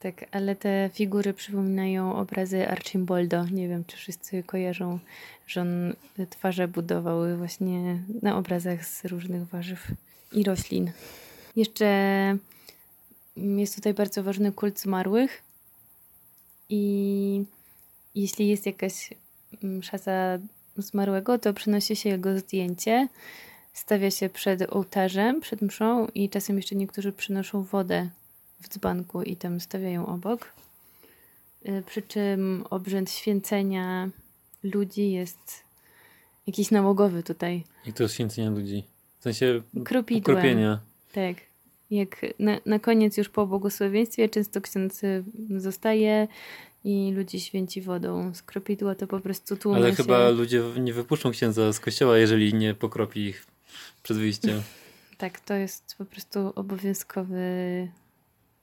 Tak, 0.00 0.24
ale 0.30 0.56
te 0.56 0.90
figury 0.92 1.34
przypominają 1.34 2.16
obrazy 2.16 2.68
Archimboldo. 2.68 3.44
Nie 3.44 3.68
wiem, 3.68 3.84
czy 3.84 3.96
wszyscy 3.96 4.42
kojarzą, 4.42 4.98
że 5.46 5.60
on 5.60 5.92
twarze 6.30 6.68
budowały 6.68 7.36
właśnie 7.36 7.98
na 8.22 8.36
obrazach 8.36 8.86
z 8.86 9.04
różnych 9.04 9.44
warzyw 9.48 9.86
i 10.32 10.44
roślin. 10.44 10.90
Jeszcze 11.56 11.86
jest 13.36 13.74
tutaj 13.74 13.94
bardzo 13.94 14.22
ważny 14.22 14.52
kult 14.52 14.80
zmarłych 14.80 15.42
i 16.68 17.44
jeśli 18.14 18.48
jest 18.48 18.66
jakaś 18.66 19.10
msza 19.62 19.98
zmarłego, 20.76 21.38
to 21.38 21.54
przynosi 21.54 21.96
się 21.96 22.08
jego 22.08 22.38
zdjęcie, 22.38 23.08
stawia 23.72 24.10
się 24.10 24.28
przed 24.28 24.72
ołtarzem, 24.72 25.40
przed 25.40 25.62
mszą 25.62 26.06
i 26.14 26.30
czasem 26.30 26.56
jeszcze 26.56 26.74
niektórzy 26.76 27.12
przynoszą 27.12 27.62
wodę 27.62 28.08
w 28.60 28.68
dzbanku 28.68 29.22
i 29.22 29.36
tam 29.36 29.60
stawiają 29.60 30.06
obok. 30.06 30.52
Y, 31.68 31.82
przy 31.86 32.02
czym 32.02 32.64
obrzęd 32.70 33.10
święcenia 33.10 34.10
ludzi 34.62 35.10
jest 35.10 35.64
jakiś 36.46 36.70
nałogowy 36.70 37.22
tutaj. 37.22 37.64
I 37.86 37.92
to 37.92 38.02
jest 38.02 38.14
święcenia 38.14 38.50
ludzi? 38.50 38.84
W 39.18 39.22
sensie 39.22 39.62
Kropidłem. 39.84 40.36
okropienia. 40.36 40.80
Tak. 41.12 41.36
Jak 41.90 42.26
na, 42.38 42.58
na 42.66 42.78
koniec 42.78 43.16
już 43.16 43.28
po 43.28 43.46
błogosławieństwie 43.46 44.28
często 44.28 44.60
ksiądz 44.60 45.00
zostaje 45.56 46.28
i 46.84 47.12
ludzi 47.16 47.40
święci 47.40 47.82
wodą 47.82 48.34
z 48.34 48.42
kropidła, 48.42 48.94
to 48.94 49.06
po 49.06 49.20
prostu 49.20 49.56
tłumie 49.56 49.76
Ale 49.76 49.90
się... 49.90 49.96
chyba 49.96 50.28
ludzie 50.28 50.62
nie 50.80 50.92
wypuszczą 50.92 51.30
księdza 51.30 51.72
z 51.72 51.80
kościoła, 51.80 52.18
jeżeli 52.18 52.54
nie 52.54 52.74
pokropi 52.74 53.20
ich 53.20 53.46
przed 54.02 54.16
wyjściem. 54.16 54.62
tak, 55.18 55.40
to 55.40 55.54
jest 55.54 55.94
po 55.98 56.04
prostu 56.04 56.52
obowiązkowy 56.54 57.42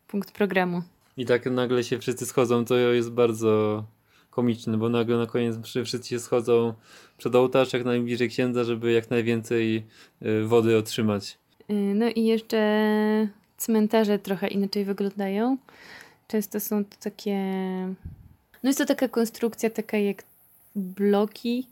punkt 0.07 0.31
programu. 0.31 0.81
I 1.17 1.25
tak 1.25 1.45
nagle 1.45 1.83
się 1.83 1.99
wszyscy 1.99 2.25
schodzą, 2.25 2.65
to 2.65 2.77
jest 2.77 3.11
bardzo 3.11 3.83
komiczne, 4.29 4.77
bo 4.77 4.89
nagle 4.89 5.17
na 5.17 5.25
koniec 5.25 5.55
wszyscy 5.83 6.09
się 6.09 6.19
schodzą 6.19 6.73
przed 7.17 7.35
ołtarz, 7.35 7.73
jak 7.73 7.85
najbliżej 7.85 8.29
księdza, 8.29 8.63
żeby 8.63 8.91
jak 8.91 9.09
najwięcej 9.09 9.85
y, 10.21 10.43
wody 10.43 10.77
otrzymać. 10.77 11.37
Y, 11.69 11.73
no 11.73 12.09
i 12.09 12.25
jeszcze 12.25 13.27
cmentarze 13.57 14.19
trochę 14.19 14.47
inaczej 14.47 14.85
wyglądają. 14.85 15.57
Często 16.27 16.59
są 16.59 16.85
to 16.85 16.97
takie. 16.99 17.35
No 18.63 18.69
jest 18.69 18.79
to 18.79 18.85
taka 18.85 19.07
konstrukcja, 19.07 19.69
taka 19.69 19.97
jak 19.97 20.23
bloki 20.75 21.67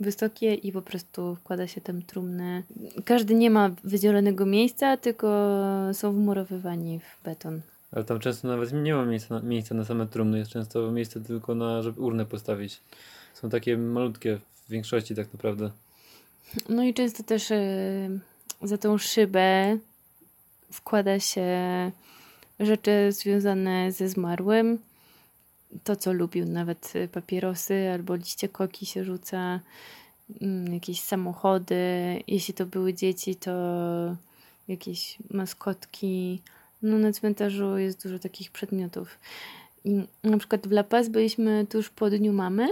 wysokie 0.00 0.54
i 0.54 0.72
po 0.72 0.82
prostu 0.82 1.36
wkłada 1.36 1.66
się 1.66 1.80
tam 1.80 2.02
trumnę. 2.02 2.62
Każdy 3.04 3.34
nie 3.34 3.50
ma 3.50 3.70
wydzielonego 3.84 4.46
miejsca, 4.46 4.96
tylko 4.96 5.58
są 5.92 6.12
wmurowywani 6.12 7.00
w 7.00 7.24
beton. 7.24 7.60
Ale 7.92 8.04
tam 8.04 8.18
często 8.20 8.48
nawet 8.48 8.72
nie 8.72 8.94
ma 8.94 9.04
miejsca 9.04 9.34
na, 9.34 9.42
miejsca 9.42 9.74
na 9.74 9.84
same 9.84 10.06
trumny, 10.06 10.38
jest 10.38 10.50
często 10.50 10.90
miejsce 10.90 11.20
tylko 11.20 11.54
na, 11.54 11.82
żeby 11.82 12.00
urnę 12.00 12.26
postawić. 12.26 12.80
Są 13.34 13.50
takie 13.50 13.76
malutkie 13.78 14.38
w 14.66 14.70
większości 14.70 15.14
tak 15.14 15.32
naprawdę. 15.32 15.70
No 16.68 16.82
i 16.84 16.94
często 16.94 17.22
też 17.22 17.50
y, 17.50 18.20
za 18.62 18.78
tą 18.78 18.98
szybę 18.98 19.78
wkłada 20.72 21.20
się 21.20 21.46
rzeczy 22.60 23.12
związane 23.12 23.92
ze 23.92 24.08
zmarłym 24.08 24.78
to, 25.84 25.96
co 25.96 26.12
lubił, 26.12 26.46
nawet 26.46 26.92
papierosy 27.12 27.90
albo 27.94 28.16
liście 28.16 28.48
koki 28.48 28.86
się 28.86 29.04
rzuca, 29.04 29.60
mm, 30.40 30.74
jakieś 30.74 31.00
samochody. 31.00 31.76
Jeśli 32.26 32.54
to 32.54 32.66
były 32.66 32.94
dzieci, 32.94 33.36
to 33.36 33.52
jakieś 34.68 35.18
maskotki. 35.30 36.42
No 36.82 36.98
na 36.98 37.12
cmentarzu 37.12 37.78
jest 37.78 38.02
dużo 38.02 38.18
takich 38.18 38.50
przedmiotów. 38.50 39.18
I 39.84 40.02
na 40.24 40.38
przykład 40.38 40.68
w 40.68 40.72
La 40.72 40.84
Paz 40.84 41.08
byliśmy 41.08 41.66
tuż 41.66 41.90
po 41.90 42.10
Dniu 42.10 42.32
Mamy 42.32 42.68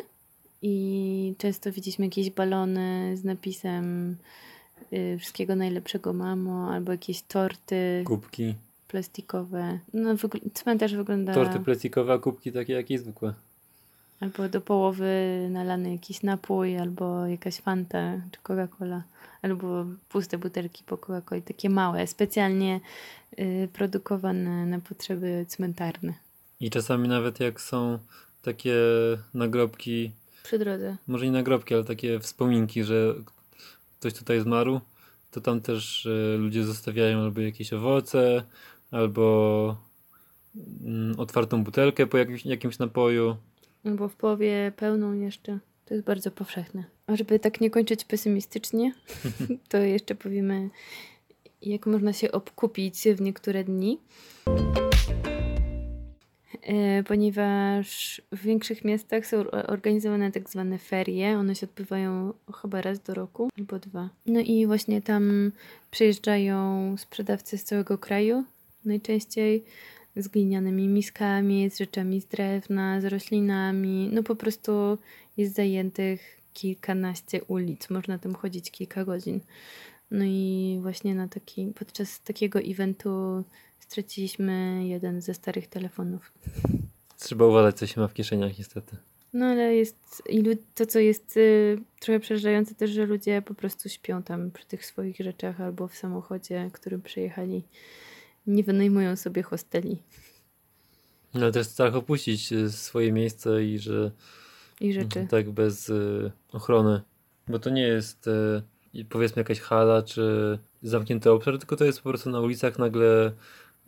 i 0.62 1.34
często 1.38 1.72
widzieliśmy 1.72 2.04
jakieś 2.04 2.30
balony 2.30 3.16
z 3.16 3.24
napisem 3.24 4.16
y, 4.92 5.18
wszystkiego 5.18 5.56
najlepszego 5.56 6.12
mamo, 6.12 6.70
albo 6.72 6.92
jakieś 6.92 7.22
torty. 7.22 8.02
Kubki 8.06 8.54
plastikowe. 8.88 9.78
No, 9.92 10.14
wygl- 10.14 10.52
cmentarz 10.54 10.94
wygląda... 10.94 11.34
Torty 11.34 11.60
plastikowe, 11.60 12.12
a 12.12 12.18
kubki 12.18 12.52
takie 12.52 12.72
jak 12.72 12.86
zwykłe. 12.98 13.34
Albo 14.20 14.48
do 14.48 14.60
połowy 14.60 15.06
nalany 15.50 15.92
jakiś 15.92 16.22
napój, 16.22 16.78
albo 16.78 17.26
jakaś 17.26 17.56
Fanta, 17.56 18.20
czy 18.32 18.40
Coca-Cola. 18.40 19.02
Albo 19.42 19.84
puste 20.08 20.38
butelki 20.38 20.84
po 20.86 20.96
Coca-Coli, 20.96 21.42
takie 21.42 21.70
małe, 21.70 22.06
specjalnie 22.06 22.80
y, 23.38 23.68
produkowane 23.72 24.66
na 24.66 24.80
potrzeby 24.80 25.46
cmentarne. 25.48 26.14
I 26.60 26.70
czasami 26.70 27.08
nawet 27.08 27.40
jak 27.40 27.60
są 27.60 27.98
takie 28.42 28.74
nagrobki 29.34 30.12
przy 30.42 30.58
drodze. 30.58 30.96
Może 31.06 31.24
nie 31.24 31.32
nagrobki, 31.32 31.74
ale 31.74 31.84
takie 31.84 32.20
wspominki, 32.20 32.84
że 32.84 33.14
ktoś 34.00 34.14
tutaj 34.14 34.40
zmarł, 34.40 34.80
to 35.30 35.40
tam 35.40 35.60
też 35.60 36.06
y, 36.06 36.36
ludzie 36.38 36.64
zostawiają 36.64 37.20
albo 37.20 37.40
jakieś 37.40 37.72
owoce, 37.72 38.42
albo 38.90 39.76
mm, 40.84 41.20
otwartą 41.20 41.64
butelkę 41.64 42.06
po 42.06 42.18
jakimś, 42.18 42.46
jakimś 42.46 42.78
napoju. 42.78 43.36
Albo 43.84 44.08
w 44.08 44.16
połowie 44.16 44.72
pełną 44.76 45.12
jeszcze. 45.12 45.58
To 45.84 45.94
jest 45.94 46.06
bardzo 46.06 46.30
powszechne. 46.30 46.84
A 47.06 47.16
żeby 47.16 47.38
tak 47.38 47.60
nie 47.60 47.70
kończyć 47.70 48.04
pesymistycznie, 48.04 48.92
to 49.68 49.78
jeszcze 49.78 50.14
powiemy, 50.14 50.70
jak 51.62 51.86
można 51.86 52.12
się 52.12 52.32
obkupić 52.32 53.02
w 53.16 53.20
niektóre 53.20 53.64
dni. 53.64 53.98
E, 56.62 57.02
ponieważ 57.02 58.22
w 58.32 58.42
większych 58.42 58.84
miastach 58.84 59.26
są 59.26 59.50
organizowane 59.50 60.32
tak 60.32 60.50
zwane 60.50 60.78
ferie. 60.78 61.38
One 61.38 61.54
się 61.54 61.66
odbywają 61.66 62.32
chyba 62.62 62.82
raz 62.82 63.00
do 63.00 63.14
roku 63.14 63.48
albo 63.58 63.78
dwa. 63.78 64.10
No 64.26 64.40
i 64.40 64.66
właśnie 64.66 65.02
tam 65.02 65.52
przyjeżdżają 65.90 66.94
sprzedawcy 66.96 67.58
z 67.58 67.64
całego 67.64 67.98
kraju 67.98 68.44
najczęściej 68.86 69.64
z 70.16 70.28
glinianymi 70.28 70.88
miskami, 70.88 71.70
z 71.70 71.78
rzeczami 71.78 72.20
z 72.20 72.26
drewna, 72.26 73.00
z 73.00 73.04
roślinami. 73.04 74.10
No 74.12 74.22
po 74.22 74.36
prostu 74.36 74.98
jest 75.36 75.54
zajętych 75.54 76.40
kilkanaście 76.52 77.44
ulic. 77.44 77.90
Można 77.90 78.18
tam 78.18 78.34
chodzić 78.34 78.70
kilka 78.70 79.04
godzin. 79.04 79.40
No 80.10 80.24
i 80.24 80.78
właśnie 80.82 81.14
na 81.14 81.28
taki, 81.28 81.72
podczas 81.78 82.20
takiego 82.20 82.58
eventu 82.58 83.44
straciliśmy 83.80 84.86
jeden 84.86 85.20
ze 85.20 85.34
starych 85.34 85.66
telefonów. 85.66 86.32
Trzeba 87.18 87.46
uważać, 87.46 87.76
co 87.76 87.86
się 87.86 88.00
ma 88.00 88.08
w 88.08 88.14
kieszeniach 88.14 88.58
niestety. 88.58 88.96
No 89.32 89.46
ale 89.46 89.76
jest 89.76 90.22
i 90.28 90.44
to, 90.74 90.86
co 90.86 90.98
jest 90.98 91.36
y, 91.36 91.78
trochę 92.00 92.20
przerażające 92.20 92.74
też, 92.74 92.90
że 92.90 93.06
ludzie 93.06 93.42
po 93.42 93.54
prostu 93.54 93.88
śpią 93.88 94.22
tam 94.22 94.50
przy 94.50 94.66
tych 94.66 94.86
swoich 94.86 95.16
rzeczach 95.16 95.60
albo 95.60 95.88
w 95.88 95.96
samochodzie, 95.96 96.70
którym 96.72 97.02
przyjechali. 97.02 97.62
Nie 98.46 98.64
wynajmują 98.64 99.16
sobie 99.16 99.42
hosteli. 99.42 100.02
No 101.34 101.50
też 101.50 101.66
strach 101.66 101.94
opuścić 101.94 102.52
y, 102.52 102.70
swoje 102.70 103.12
miejsce 103.12 103.64
i 103.64 103.78
że 103.78 104.10
i 104.80 104.92
rzeczy. 104.92 105.26
Tak 105.30 105.50
bez 105.50 105.88
y, 105.88 106.32
ochrony. 106.52 107.00
Bo 107.48 107.58
to 107.58 107.70
nie 107.70 107.82
jest 107.82 108.26
y, 108.94 109.04
powiedzmy 109.08 109.40
jakaś 109.40 109.60
hala 109.60 110.02
czy 110.02 110.58
zamknięty 110.82 111.30
obszar, 111.30 111.58
tylko 111.58 111.76
to 111.76 111.84
jest 111.84 112.00
po 112.00 112.08
prostu 112.08 112.30
na 112.30 112.40
ulicach 112.40 112.78
nagle 112.78 113.32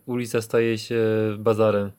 ulica 0.07 0.43
staje 0.43 0.79
się 0.79 1.05
bazarem. 1.39 1.91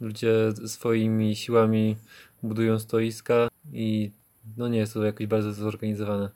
Ludzie 0.00 0.52
swoimi 0.66 1.36
siłami 1.36 1.96
budują 2.42 2.78
stoiska 2.78 3.48
i 3.72 4.10
no 4.56 4.68
nie 4.68 4.78
jest 4.78 4.94
to 4.94 5.04
jakoś 5.04 5.26
bardzo 5.26 5.52
zorganizowane. 5.52 6.30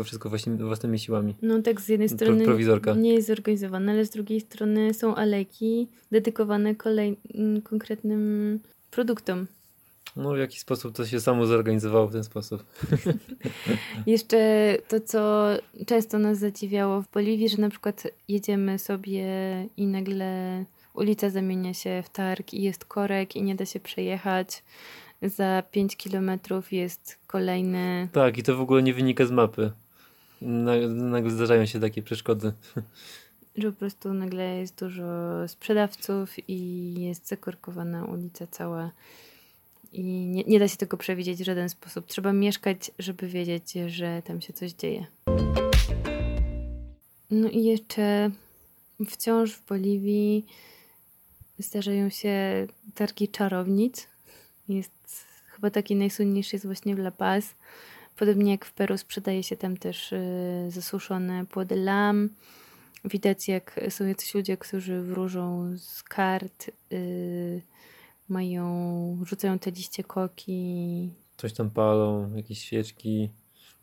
Tylko 0.00 0.08
wszystko 0.08 0.28
właśnie 0.28 0.52
własnymi 0.52 0.98
siłami. 0.98 1.34
No 1.42 1.62
tak 1.62 1.80
z 1.80 1.88
jednej 1.88 2.08
strony 2.08 2.44
prowizorka. 2.44 2.94
nie 2.94 3.14
jest 3.14 3.26
zorganizowane, 3.26 3.92
ale 3.92 4.04
z 4.04 4.10
drugiej 4.10 4.40
strony 4.40 4.94
są 4.94 5.14
alejki 5.14 5.88
dedykowane 6.10 6.74
kolej 6.74 7.16
konkretnym 7.64 8.60
produktom. 8.90 9.46
No 10.16 10.34
w 10.34 10.38
jakiś 10.38 10.60
sposób 10.60 10.96
to 10.96 11.06
się 11.06 11.20
samo 11.20 11.46
zorganizowało 11.46 12.06
w 12.06 12.12
ten 12.12 12.24
sposób. 12.24 12.64
Jeszcze 14.06 14.76
to, 14.88 15.00
co 15.00 15.48
często 15.86 16.18
nas 16.18 16.38
zadziwiało 16.38 17.02
w 17.02 17.10
Boliwii, 17.10 17.48
że 17.48 17.58
na 17.58 17.70
przykład 17.70 18.06
jedziemy 18.28 18.78
sobie 18.78 19.26
i 19.76 19.86
nagle 19.86 20.64
ulica 20.94 21.30
zamienia 21.30 21.74
się 21.74 22.02
w 22.04 22.10
targ 22.10 22.54
i 22.54 22.62
jest 22.62 22.84
korek 22.84 23.36
i 23.36 23.42
nie 23.42 23.54
da 23.54 23.66
się 23.66 23.80
przejechać. 23.80 24.62
Za 25.22 25.62
5 25.70 25.96
kilometrów 25.96 26.72
jest 26.72 27.18
kolejny. 27.26 28.08
Tak, 28.12 28.38
i 28.38 28.42
to 28.42 28.56
w 28.56 28.60
ogóle 28.60 28.82
nie 28.82 28.94
wynika 28.94 29.26
z 29.26 29.30
mapy. 29.30 29.72
Nagle 30.40 31.30
zdarzają 31.30 31.66
się 31.66 31.80
takie 31.80 32.02
przeszkody. 32.02 32.52
Że 33.56 33.72
po 33.72 33.78
prostu 33.78 34.14
nagle 34.14 34.58
jest 34.58 34.78
dużo 34.78 35.04
sprzedawców 35.48 36.48
i 36.48 36.94
jest 36.98 37.28
zakorkowana 37.28 38.04
ulica 38.04 38.46
cała 38.46 38.90
i 39.92 40.02
nie, 40.04 40.44
nie 40.44 40.58
da 40.58 40.68
się 40.68 40.76
tego 40.76 40.96
przewidzieć 40.96 41.38
w 41.38 41.44
żaden 41.44 41.68
sposób. 41.68 42.06
Trzeba 42.06 42.32
mieszkać, 42.32 42.90
żeby 42.98 43.28
wiedzieć, 43.28 43.72
że 43.72 44.22
tam 44.24 44.40
się 44.40 44.52
coś 44.52 44.72
dzieje. 44.72 45.06
No 47.30 47.48
i 47.48 47.64
jeszcze 47.64 48.30
wciąż 49.08 49.52
w 49.52 49.66
Boliwii 49.66 50.46
zdarzają 51.58 52.10
się 52.10 52.66
targi 52.94 53.28
czarownic. 53.28 54.08
Jest 54.68 55.24
chyba 55.46 55.70
taki 55.70 55.96
najsłynniejszy 55.96 56.56
jest 56.56 56.66
właśnie 56.66 56.96
w 56.96 56.98
La 56.98 57.10
Paz. 57.10 57.54
Podobnie 58.20 58.50
jak 58.50 58.64
w 58.64 58.72
Peru 58.72 58.98
sprzedaje 58.98 59.42
się 59.42 59.56
tam 59.56 59.76
też 59.76 60.12
y, 60.12 60.66
zasuszone 60.68 61.46
płody 61.46 61.76
lam. 61.76 62.28
Widać 63.04 63.48
jak 63.48 63.80
są 63.88 64.06
jacyś 64.06 64.34
ludzie, 64.34 64.56
którzy 64.56 65.02
wróżą 65.02 65.70
z 65.78 66.02
kart 66.02 66.70
y, 66.92 67.62
mają, 68.28 69.18
rzucają 69.26 69.58
te 69.58 69.70
liście 69.70 70.04
koki. 70.04 71.10
Coś 71.36 71.52
tam 71.52 71.70
palą, 71.70 72.34
jakieś 72.36 72.58
świeczki, 72.58 73.30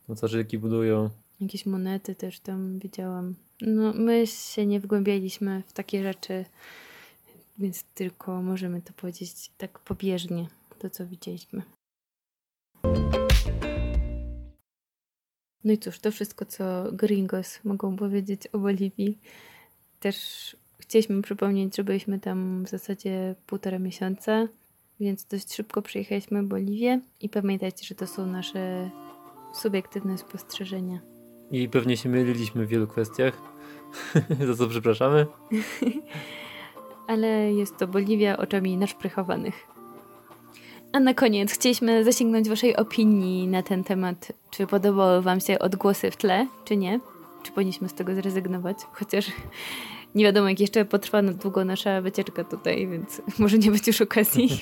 mocarzyki 0.08 0.58
budują. 0.58 1.10
Jakieś 1.40 1.66
monety 1.66 2.14
też 2.14 2.40
tam 2.40 2.78
widziałam. 2.78 3.34
No, 3.60 3.92
my 3.92 4.26
się 4.26 4.66
nie 4.66 4.80
wgłębialiśmy 4.80 5.62
w 5.66 5.72
takie 5.72 6.02
rzeczy, 6.02 6.44
więc 7.58 7.82
tylko 7.82 8.42
możemy 8.42 8.82
to 8.82 8.92
powiedzieć 8.92 9.50
tak 9.58 9.78
pobieżnie, 9.78 10.48
to 10.78 10.90
co 10.90 11.06
widzieliśmy. 11.06 11.77
No 15.68 15.74
i 15.74 15.78
cóż, 15.78 15.98
to 15.98 16.10
wszystko, 16.10 16.44
co 16.44 16.84
gringos 16.92 17.64
mogą 17.64 17.96
powiedzieć 17.96 18.46
o 18.46 18.58
Boliwii. 18.58 19.18
Też 20.00 20.56
Chcieliśmy 20.88 21.22
przypomnieć, 21.22 21.76
że 21.76 21.84
byliśmy 21.84 22.20
tam 22.20 22.64
w 22.64 22.68
zasadzie 22.68 23.34
półtora 23.46 23.78
miesiąca, 23.78 24.48
więc 25.00 25.24
dość 25.24 25.54
szybko 25.54 25.82
przyjechaliśmy 25.82 26.42
Boliwię 26.42 27.00
i 27.20 27.28
pamiętajcie, 27.28 27.86
że 27.86 27.94
to 27.94 28.06
są 28.06 28.26
nasze 28.26 28.90
subiektywne 29.54 30.18
spostrzeżenia. 30.18 31.00
I 31.50 31.68
pewnie 31.68 31.96
się 31.96 32.08
myliliśmy 32.08 32.66
w 32.66 32.68
wielu 32.68 32.86
kwestiach, 32.86 33.42
za 34.46 34.54
co 34.54 34.68
przepraszamy. 34.68 35.26
Ale 37.08 37.52
jest 37.52 37.76
to 37.76 37.86
Boliwia 37.86 38.36
oczami 38.36 38.76
naszprychowanych. 38.76 39.77
A 40.92 41.00
na 41.00 41.14
koniec 41.14 41.52
chcieliśmy 41.52 42.04
zasięgnąć 42.04 42.48
Waszej 42.48 42.76
opinii 42.76 43.48
na 43.48 43.62
ten 43.62 43.84
temat. 43.84 44.32
Czy 44.50 44.66
podobały 44.66 45.22
Wam 45.22 45.40
się 45.40 45.58
odgłosy 45.58 46.10
w 46.10 46.16
tle, 46.16 46.46
czy 46.64 46.76
nie? 46.76 47.00
Czy 47.42 47.52
powinniśmy 47.52 47.88
z 47.88 47.94
tego 47.94 48.14
zrezygnować? 48.14 48.76
Chociaż 48.92 49.32
nie 50.14 50.24
wiadomo, 50.24 50.48
jak 50.48 50.60
jeszcze 50.60 50.84
potrwa 50.84 51.22
długo 51.22 51.64
nasza 51.64 52.00
wycieczka 52.00 52.44
tutaj, 52.44 52.86
więc 52.86 53.22
może 53.38 53.58
nie 53.58 53.70
być 53.70 53.86
już 53.86 54.00
okazji. 54.00 54.48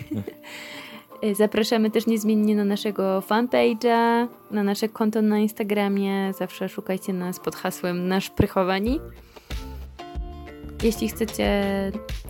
Zapraszamy 1.32 1.90
też 1.90 2.06
niezmiennie 2.06 2.56
na 2.56 2.64
naszego 2.64 3.20
fanpage'a, 3.20 4.26
na 4.50 4.62
nasze 4.62 4.88
konto 4.88 5.22
na 5.22 5.38
Instagramie. 5.38 6.32
Zawsze 6.38 6.68
szukajcie 6.68 7.12
nas 7.12 7.40
pod 7.40 7.56
hasłem 7.56 8.08
Nasz 8.08 8.30
Prychowani. 8.30 9.00
Jeśli 10.82 11.08
chcecie 11.08 11.62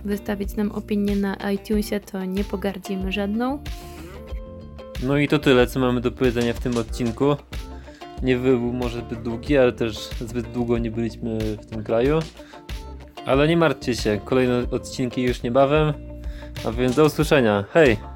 wystawić 0.04 0.56
nam 0.56 0.72
opinię 0.72 1.16
na 1.16 1.36
iTunesie, 1.50 2.00
to 2.00 2.24
nie 2.24 2.44
pogardzimy 2.44 3.12
żadną. 3.12 3.62
No 5.02 5.18
i 5.18 5.28
to 5.28 5.38
tyle, 5.38 5.66
co 5.66 5.80
mamy 5.80 6.00
do 6.00 6.12
powiedzenia 6.12 6.52
w 6.52 6.60
tym 6.60 6.76
odcinku. 6.76 7.36
Nie 8.22 8.36
był 8.36 8.60
może 8.60 9.00
zbyt 9.00 9.22
długi, 9.22 9.58
ale 9.58 9.72
też 9.72 10.08
zbyt 10.20 10.52
długo 10.52 10.78
nie 10.78 10.90
byliśmy 10.90 11.38
w 11.38 11.66
tym 11.66 11.84
kraju. 11.84 12.18
Ale 13.26 13.48
nie 13.48 13.56
martwcie 13.56 13.96
się, 13.96 14.20
kolejne 14.24 14.70
odcinki 14.70 15.22
już 15.22 15.42
niebawem. 15.42 15.92
A 16.64 16.72
więc 16.72 16.96
do 16.96 17.04
usłyszenia. 17.04 17.64
Hej! 17.72 18.15